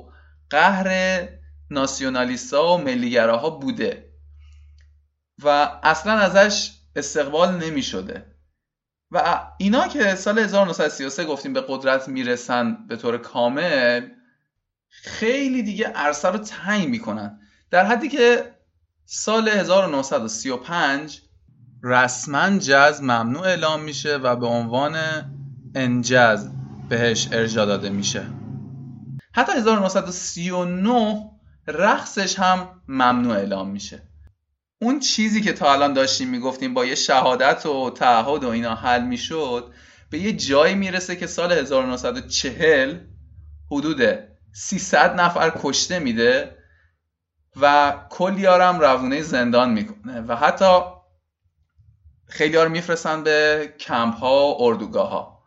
قهر 0.51 1.29
ناسیونالیستا 1.71 2.75
و 2.75 2.79
ملیگراها 2.79 3.51
بوده. 3.51 4.13
و 5.43 5.49
اصلا 5.83 6.13
ازش 6.13 6.71
استقبال 6.97 7.57
نمی 7.57 7.83
شده 7.83 8.27
و 9.11 9.41
اینا 9.59 9.89
که 9.89 10.15
سال 10.15 10.39
1933 10.39 11.25
گفتیم 11.25 11.53
به 11.53 11.65
قدرت 11.69 12.09
می‌رسن 12.09 12.87
به 12.89 12.97
طور 12.97 13.19
کامل 13.19 14.09
خیلی 14.89 15.63
دیگه 15.63 15.87
عرصه 15.87 16.29
رو 16.29 16.39
تنگ 16.39 16.89
می‌کنن. 16.89 17.41
در 17.71 17.85
حدی 17.85 18.09
که 18.09 18.55
سال 19.05 19.49
1935 19.49 21.21
رسما 21.83 22.59
جز 22.59 23.01
ممنوع 23.03 23.47
اعلام 23.47 23.83
میشه 23.83 24.17
و 24.17 24.37
به 24.37 24.47
عنوان 24.47 24.97
انجز 25.75 26.49
بهش 26.89 27.29
ارجا 27.33 27.65
داده 27.65 27.91
میشه. 27.91 28.27
حتی 29.33 29.53
1939 29.53 31.31
رقصش 31.67 32.39
هم 32.39 32.69
ممنوع 32.89 33.37
اعلام 33.37 33.71
میشه. 33.71 34.03
اون 34.81 35.01
چیزی 35.01 35.41
که 35.41 35.53
تا 35.53 35.73
الان 35.73 35.93
داشتیم 35.93 36.29
می‌گفتیم 36.29 36.75
با 36.75 36.85
یه 36.85 36.95
شهادت 36.95 37.67
و 37.67 37.91
تعهد 37.91 38.45
و 38.45 38.49
اینا 38.49 38.75
حل 38.75 39.05
می‌شد 39.05 39.73
به 40.11 40.19
یه 40.19 40.33
جایی 40.33 40.75
می‌رسه 40.75 41.17
که 41.17 41.27
سال 41.27 41.53
1940 41.53 42.99
حدود 43.71 44.19
300 44.53 45.21
نفر 45.21 45.53
کشته 45.57 45.99
میده 45.99 46.57
و 47.61 47.95
کلیارم 48.11 48.81
روونه 48.81 49.23
زندان 49.23 49.71
می‌کنه 49.71 50.21
و 50.21 50.37
حتی 50.37 50.81
خیلی 52.27 52.57
ها 52.57 52.65
رو 52.65 52.71
میفرستن 52.71 53.23
به 53.23 53.69
کمپ 53.81 54.15
ها 54.15 54.47
و 54.47 54.63
اردوگاه 54.63 55.11
ها. 55.11 55.38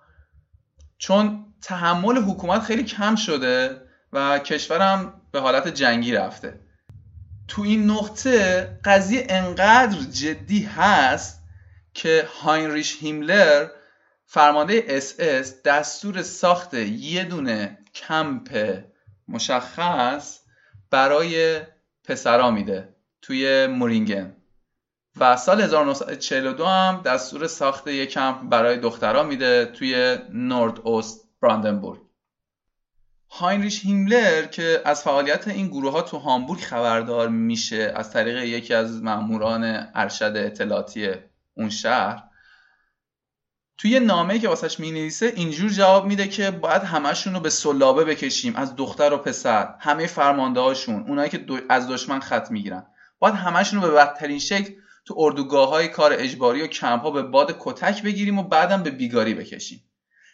چون 1.01 1.45
تحمل 1.61 2.17
حکومت 2.17 2.61
خیلی 2.61 2.83
کم 2.83 3.15
شده 3.15 3.81
و 4.13 4.39
کشورم 4.39 5.21
به 5.31 5.39
حالت 5.39 5.67
جنگی 5.67 6.13
رفته. 6.13 6.59
تو 7.47 7.61
این 7.61 7.91
نقطه 7.91 8.79
قضیه 8.85 9.25
انقدر 9.29 9.97
جدی 9.97 10.63
هست 10.63 11.43
که 11.93 12.27
هاینریش 12.41 12.97
هیملر 12.99 13.67
فرمانده 14.25 14.83
اس 14.87 15.15
اس 15.19 15.63
دستور 15.63 16.21
ساخت 16.21 16.73
یه 16.73 17.23
دونه 17.23 17.77
کمپ 17.93 18.79
مشخص 19.27 20.39
برای 20.89 21.61
پسرا 22.03 22.51
میده 22.51 22.95
توی 23.21 23.67
مورینگن. 23.67 24.35
و 25.19 25.37
سال 25.37 25.61
1942 25.61 26.65
هم 26.65 27.01
دستور 27.05 27.47
ساخت 27.47 27.87
یک 27.87 28.09
کمپ 28.09 28.49
برای 28.49 28.77
دخترها 28.77 29.23
میده 29.23 29.65
توی 29.65 30.17
نورد 30.33 30.79
اوست 30.83 31.27
براندنبورگ. 31.41 31.99
هاینریش 33.29 33.85
هیملر 33.85 34.45
که 34.45 34.81
از 34.85 35.03
فعالیت 35.03 35.47
این 35.47 35.67
گروه 35.67 35.91
ها 35.91 36.01
تو 36.01 36.17
هامبورگ 36.17 36.59
خبردار 36.59 37.29
میشه 37.29 37.93
از 37.95 38.11
طریق 38.11 38.37
یکی 38.37 38.73
از 38.73 39.03
ماموران 39.03 39.87
ارشد 39.95 40.33
اطلاعاتی 40.35 41.09
اون 41.53 41.69
شهر 41.69 42.23
توی 43.77 43.99
نامه 43.99 44.39
که 44.39 44.47
واسش 44.47 44.79
می 44.79 45.11
اینجور 45.21 45.69
جواب 45.69 46.05
میده 46.05 46.27
که 46.27 46.51
باید 46.51 46.81
همشون 46.81 47.33
رو 47.33 47.39
به 47.39 47.49
سلابه 47.49 48.05
بکشیم 48.05 48.55
از 48.55 48.75
دختر 48.75 49.13
و 49.13 49.17
پسر 49.17 49.75
همه 49.79 50.07
فرمانده 50.07 50.59
هاشون 50.59 51.03
اونایی 51.07 51.29
که 51.29 51.45
از 51.69 51.87
دشمن 51.87 52.19
خط 52.19 52.51
می‌گیرن. 52.51 52.85
باید 53.19 53.35
همشون 53.35 53.81
رو 53.81 53.87
به 53.87 53.93
بدترین 53.93 54.39
شکل 54.39 54.73
تو 55.05 55.15
اردوگاه 55.17 55.69
های 55.69 55.87
کار 55.87 56.13
اجباری 56.13 56.61
و 56.61 56.67
کمپ 56.67 57.01
ها 57.01 57.11
به 57.11 57.21
باد 57.21 57.55
کتک 57.59 58.03
بگیریم 58.03 58.39
و 58.39 58.43
بعدم 58.43 58.83
به 58.83 58.91
بیگاری 58.91 59.33
بکشیم. 59.33 59.83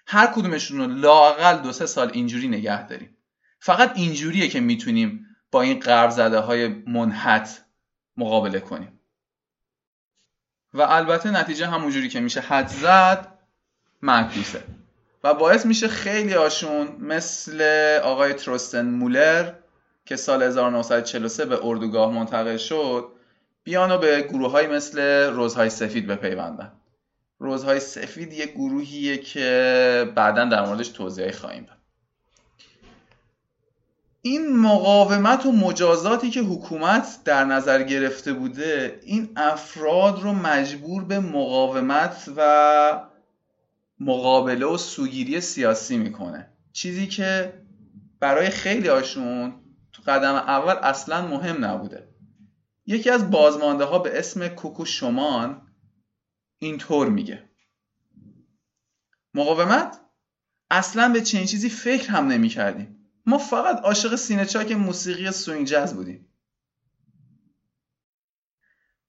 هر 0.08 0.28
کدومشون 0.28 0.80
رو 0.80 0.88
لاقل 0.88 1.58
دو 1.58 1.72
سه 1.72 1.86
سال 1.86 2.12
اینجوری 2.14 2.48
نگه 2.48 2.88
داریم. 2.88 3.18
فقط 3.60 3.92
اینجوریه 3.96 4.48
که 4.48 4.60
می‌تونیم 4.60 5.26
با 5.52 5.62
این 5.62 5.80
قرب 5.80 6.10
زده 6.10 6.40
های 6.40 6.68
منحت 6.68 7.66
مقابله 8.18 8.60
کنیم. 8.60 9.00
و 10.74 10.82
البته 10.82 11.32
نتیجه 11.32 11.68
همونجوری 11.68 12.10
که 12.10 12.20
میشه 12.20 12.42
حد 12.42 12.68
زد 12.68 13.38
معکوسه. 14.02 14.64
و 15.24 15.34
باعث 15.34 15.66
میشه 15.66 15.88
خیلی 15.88 16.34
هاشون 16.34 16.88
مثل 17.00 17.62
آقای 18.04 18.34
تروستن 18.34 18.86
مولر 18.86 19.54
که 20.06 20.16
سال 20.16 20.44
1943 20.44 21.46
به 21.46 21.66
اردوگاه 21.66 22.14
منتقل 22.14 22.58
شد 22.58 23.12
بیان 23.68 23.92
و 23.92 23.98
به 23.98 24.22
گروه 24.22 24.52
های 24.52 24.68
مثل 24.68 25.00
روزهای 25.30 25.70
سفید 25.70 26.08
بپیوندن. 26.08 26.72
روزهای 27.40 27.80
سفید 27.80 28.34
یه 28.34 28.46
گروهیه 28.46 29.18
که 29.18 30.12
بعدا 30.16 30.46
در 30.46 30.66
موردش 30.66 30.88
توضیح 30.88 31.32
خواهیم 31.32 31.64
داد. 31.64 31.78
این 34.22 34.58
مقاومت 34.58 35.46
و 35.46 35.52
مجازاتی 35.52 36.30
که 36.30 36.42
حکومت 36.42 37.18
در 37.26 37.46
نظر 37.46 37.84
گرفته 37.84 38.34
بوده 38.34 39.00
این 39.04 39.30
افراد 39.36 40.22
رو 40.22 40.34
مجبور 40.34 41.04
به 41.04 41.20
مقاومت 41.20 42.30
و 42.38 43.02
مقابله 44.00 44.66
و 44.66 44.78
سوگیری 44.78 45.42
سیاسی 45.42 45.98
می‌کنه. 45.98 46.50
چیزی 46.74 47.08
که 47.08 47.54
برای 48.20 48.50
خیلی 48.50 48.88
هاشون 48.88 49.54
تو 49.94 50.02
قدم 50.08 50.36
اول 50.36 50.74
اصلا 50.74 51.28
مهم 51.28 51.66
نبوده. 51.66 52.07
یکی 52.88 53.10
از 53.10 53.32
بازمانده 53.32 53.84
ها 53.84 54.00
به 54.00 54.20
اسم 54.20 54.48
کوکو 54.48 54.86
شمان 54.86 55.68
اینطور 56.60 57.10
میگه. 57.10 57.50
مقاومت؟ 59.34 60.02
اصلا 60.70 61.14
به 61.14 61.22
چنین 61.22 61.46
چیزی 61.46 61.70
فکر 61.70 62.10
هم 62.10 62.28
نمی 62.28 62.50
کردیم 62.50 63.12
ما 63.26 63.38
فقط 63.38 63.80
عاشق 63.80 64.16
سینه 64.16 64.46
چاک 64.46 64.72
موسیقی 64.72 65.32
سوینگ 65.32 65.68
جز 65.68 65.94
بودیم. 65.94 66.34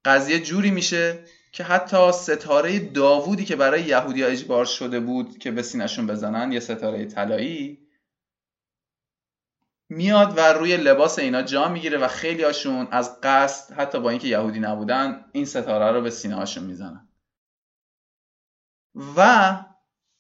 قضیه 0.05 0.41
جوری 0.41 0.71
میشه 0.71 1.25
که 1.53 1.65
حتی 1.65 2.13
ستاره 2.13 2.79
داوودی 2.79 3.45
که 3.45 3.57
برای 3.57 3.83
یهودی 3.83 4.25
اجبار 4.25 4.65
شده 4.65 5.01
بود 5.01 5.39
که 5.39 5.51
به 5.51 5.63
سینشون 5.63 6.07
بزنن 6.07 6.53
یه 6.53 6.61
ستاره 6.61 7.05
طلایی 7.05 7.88
میاد 9.89 10.39
و 10.39 10.53
روی 10.53 10.77
لباس 10.77 11.19
اینا 11.19 11.43
جا 11.43 11.69
می‌گیره 11.69 11.99
و 11.99 12.09
خیلی 12.09 12.43
هاشون 12.43 12.89
از 12.91 13.21
قصد 13.23 13.75
حتی 13.75 14.01
با 14.01 14.11
اینکه 14.11 14.29
یهودی 14.29 14.61
نبودن 14.61 15.25
این 15.33 15.45
ستاره 15.45 15.93
رو 15.93 16.01
به 16.01 16.11
سینه 16.11 16.35
هاشون 16.35 16.65
می‌زنن. 16.65 17.09
و 19.17 19.57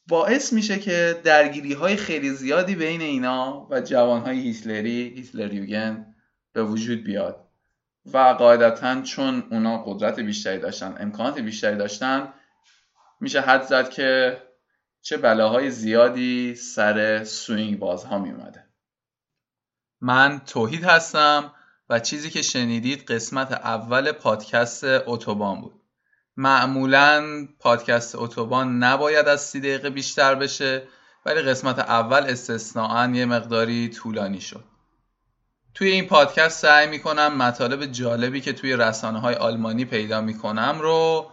باعث 0.09 0.53
میشه 0.53 0.79
که 0.79 1.21
درگیری 1.25 1.73
های 1.73 1.97
خیلی 1.97 2.31
زیادی 2.31 2.75
بین 2.75 3.01
اینا 3.01 3.69
و 3.71 3.81
جوان 3.81 4.21
های 4.21 4.41
هیتلری 4.41 5.13
هیتلریوگن 5.17 6.15
به 6.53 6.65
وجود 6.65 7.05
بیاد. 7.05 7.49
و 8.13 8.19
قاعدتا 8.19 9.03
چون 9.03 9.43
اونا 9.51 9.85
قدرت 9.85 10.21
بیشتری 10.21 10.59
داشتن 10.59 10.97
امکانات 11.01 11.39
بیشتری 11.39 11.77
داشتن 11.77 12.33
میشه 13.21 13.41
حد 13.41 13.63
زد 13.63 13.91
که 13.91 14.43
چه 15.03 15.17
بلاهای 15.17 15.71
زیادی 15.71 16.55
سر 16.55 17.25
سوینگ 17.25 17.79
بازها 17.79 18.19
می 18.19 18.31
اومده 18.31 18.68
من 20.01 20.41
توحید 20.47 20.85
هستم 20.85 21.53
و 21.91 22.01
چیزی 22.01 22.31
که 22.31 22.43
شنیدید 22.43 23.05
قسمت 23.13 23.53
اول 23.53 24.13
پادکست 24.13 24.85
اتوبان 24.85 25.61
بود. 25.61 25.81
معمولا 26.37 27.47
پادکست 27.61 28.15
اتوبان 28.15 28.79
نباید 28.79 29.29
از 29.29 29.41
سی 29.41 29.61
دقیقه 29.61 29.91
بیشتر 29.91 30.35
بشه 30.35 30.83
ولی 31.27 31.43
قسمت 31.43 31.79
اول 31.79 32.23
استثناعا 32.23 33.11
یه 33.11 33.27
مقداری 33.27 33.89
طولانی 33.89 34.41
شد. 34.41 34.65
توی 35.75 35.89
این 35.89 36.07
پادکست 36.07 36.63
سعی 36.63 36.87
می‌کنم 36.87 37.37
مطالب 37.37 37.87
جالبی 37.87 38.41
که 38.41 38.53
توی 38.53 38.77
رسانه 38.77 39.21
های 39.21 39.35
آلمانی 39.35 39.85
پیدا 39.85 40.21
می‌کنم 40.21 40.79
رو 40.81 41.31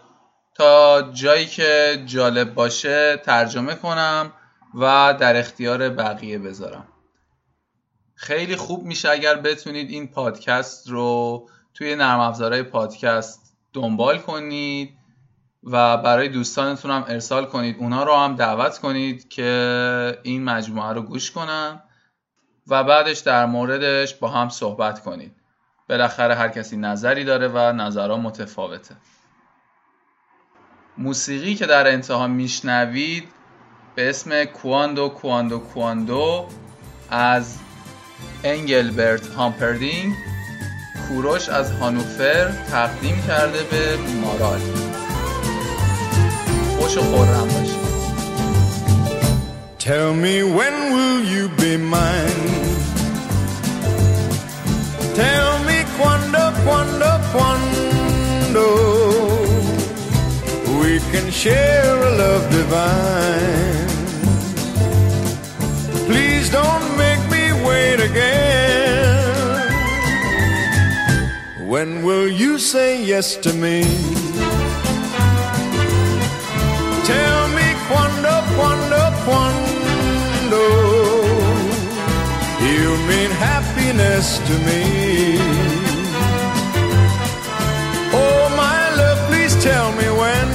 تا 0.55 1.01
جایی 1.13 1.45
که 1.45 2.03
جالب 2.05 2.53
باشه 2.53 3.17
ترجمه 3.17 3.75
کنم 3.75 4.33
و 4.73 5.15
در 5.19 5.37
اختیار 5.37 5.89
بقیه 5.89 6.39
بذارم. 6.39 6.87
خیلی 8.15 8.55
خوب 8.55 8.83
میشه 8.83 9.09
اگر 9.09 9.35
بتونید 9.35 9.89
این 9.89 10.07
پادکست 10.07 10.89
رو 10.89 11.47
توی 11.73 11.95
نرم 11.95 12.19
افزارهای 12.19 12.63
پادکست 12.63 13.57
دنبال 13.73 14.17
کنید 14.17 14.97
و 15.63 15.97
برای 15.97 16.29
دوستانتون 16.29 16.91
هم 16.91 17.05
ارسال 17.07 17.45
کنید. 17.45 17.75
اونا 17.79 18.03
رو 18.03 18.15
هم 18.15 18.35
دعوت 18.35 18.77
کنید 18.77 19.29
که 19.29 20.19
این 20.23 20.43
مجموعه 20.43 20.93
رو 20.93 21.01
گوش 21.01 21.31
کنن 21.31 21.81
و 22.67 22.83
بعدش 22.83 23.19
در 23.19 23.45
موردش 23.45 24.13
با 24.13 24.27
هم 24.27 24.49
صحبت 24.49 25.03
کنید. 25.03 25.35
بالاخره 25.89 26.35
هر 26.35 26.49
کسی 26.49 26.77
نظری 26.77 27.23
داره 27.23 27.47
و 27.47 27.57
نظرها 27.57 28.17
متفاوته. 28.17 28.95
موسیقی 30.97 31.55
که 31.55 31.65
در 31.65 31.87
انتها 31.87 32.27
میشنوید 32.27 33.27
به 33.95 34.09
اسم 34.09 34.45
کواندو 34.45 35.09
کواندو 35.09 35.59
کواندو 35.59 36.47
از 37.09 37.59
انگلبرت 38.45 39.27
هامپردینگ 39.27 40.13
کوروش 41.07 41.49
از 41.49 41.71
هانوفر 41.71 42.51
تقدیم 42.71 43.23
کرده 43.27 43.63
به 43.63 43.97
مارال 44.21 44.59
خوش 46.79 46.97
و 46.97 47.01
خورم 47.01 47.47
باشید 47.47 47.85
Tell 49.79 50.13
me 50.25 50.35
when 50.57 50.75
will 50.95 51.19
you 51.33 51.43
be 51.61 51.77
mine? 51.95 52.45
Tell 55.21 55.51
me 55.69 55.77
quando, 55.97 56.43
quando, 56.65 57.09
quando 57.33 58.65
we 60.81 60.93
can 61.11 61.27
share 61.41 61.95
a 62.09 62.11
love 62.21 62.45
divine. 62.57 63.89
Please 66.07 66.49
don't 66.49 66.87
make 67.03 67.14
wait 67.75 67.99
again. 68.09 69.67
When 71.71 71.89
will 72.07 72.29
you 72.41 72.51
say 72.57 72.89
yes 73.13 73.27
to 73.45 73.51
me? 73.63 73.79
Tell 77.11 77.41
me 77.57 77.67
quando, 77.89 78.33
quando, 78.57 79.01
quando 79.27 80.63
you 82.71 82.85
mean 83.09 83.31
happiness 83.49 84.27
to 84.47 84.55
me. 84.67 84.83
Oh, 88.23 88.43
my 88.63 88.81
love, 89.01 89.19
please 89.29 89.53
tell 89.69 89.89
me 89.99 90.07
when. 90.21 90.54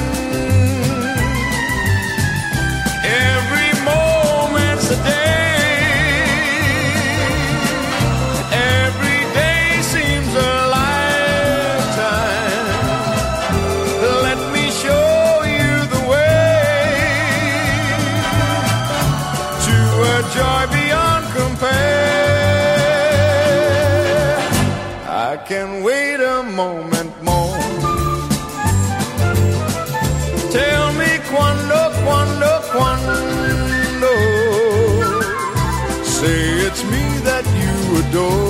door. 38.13 38.50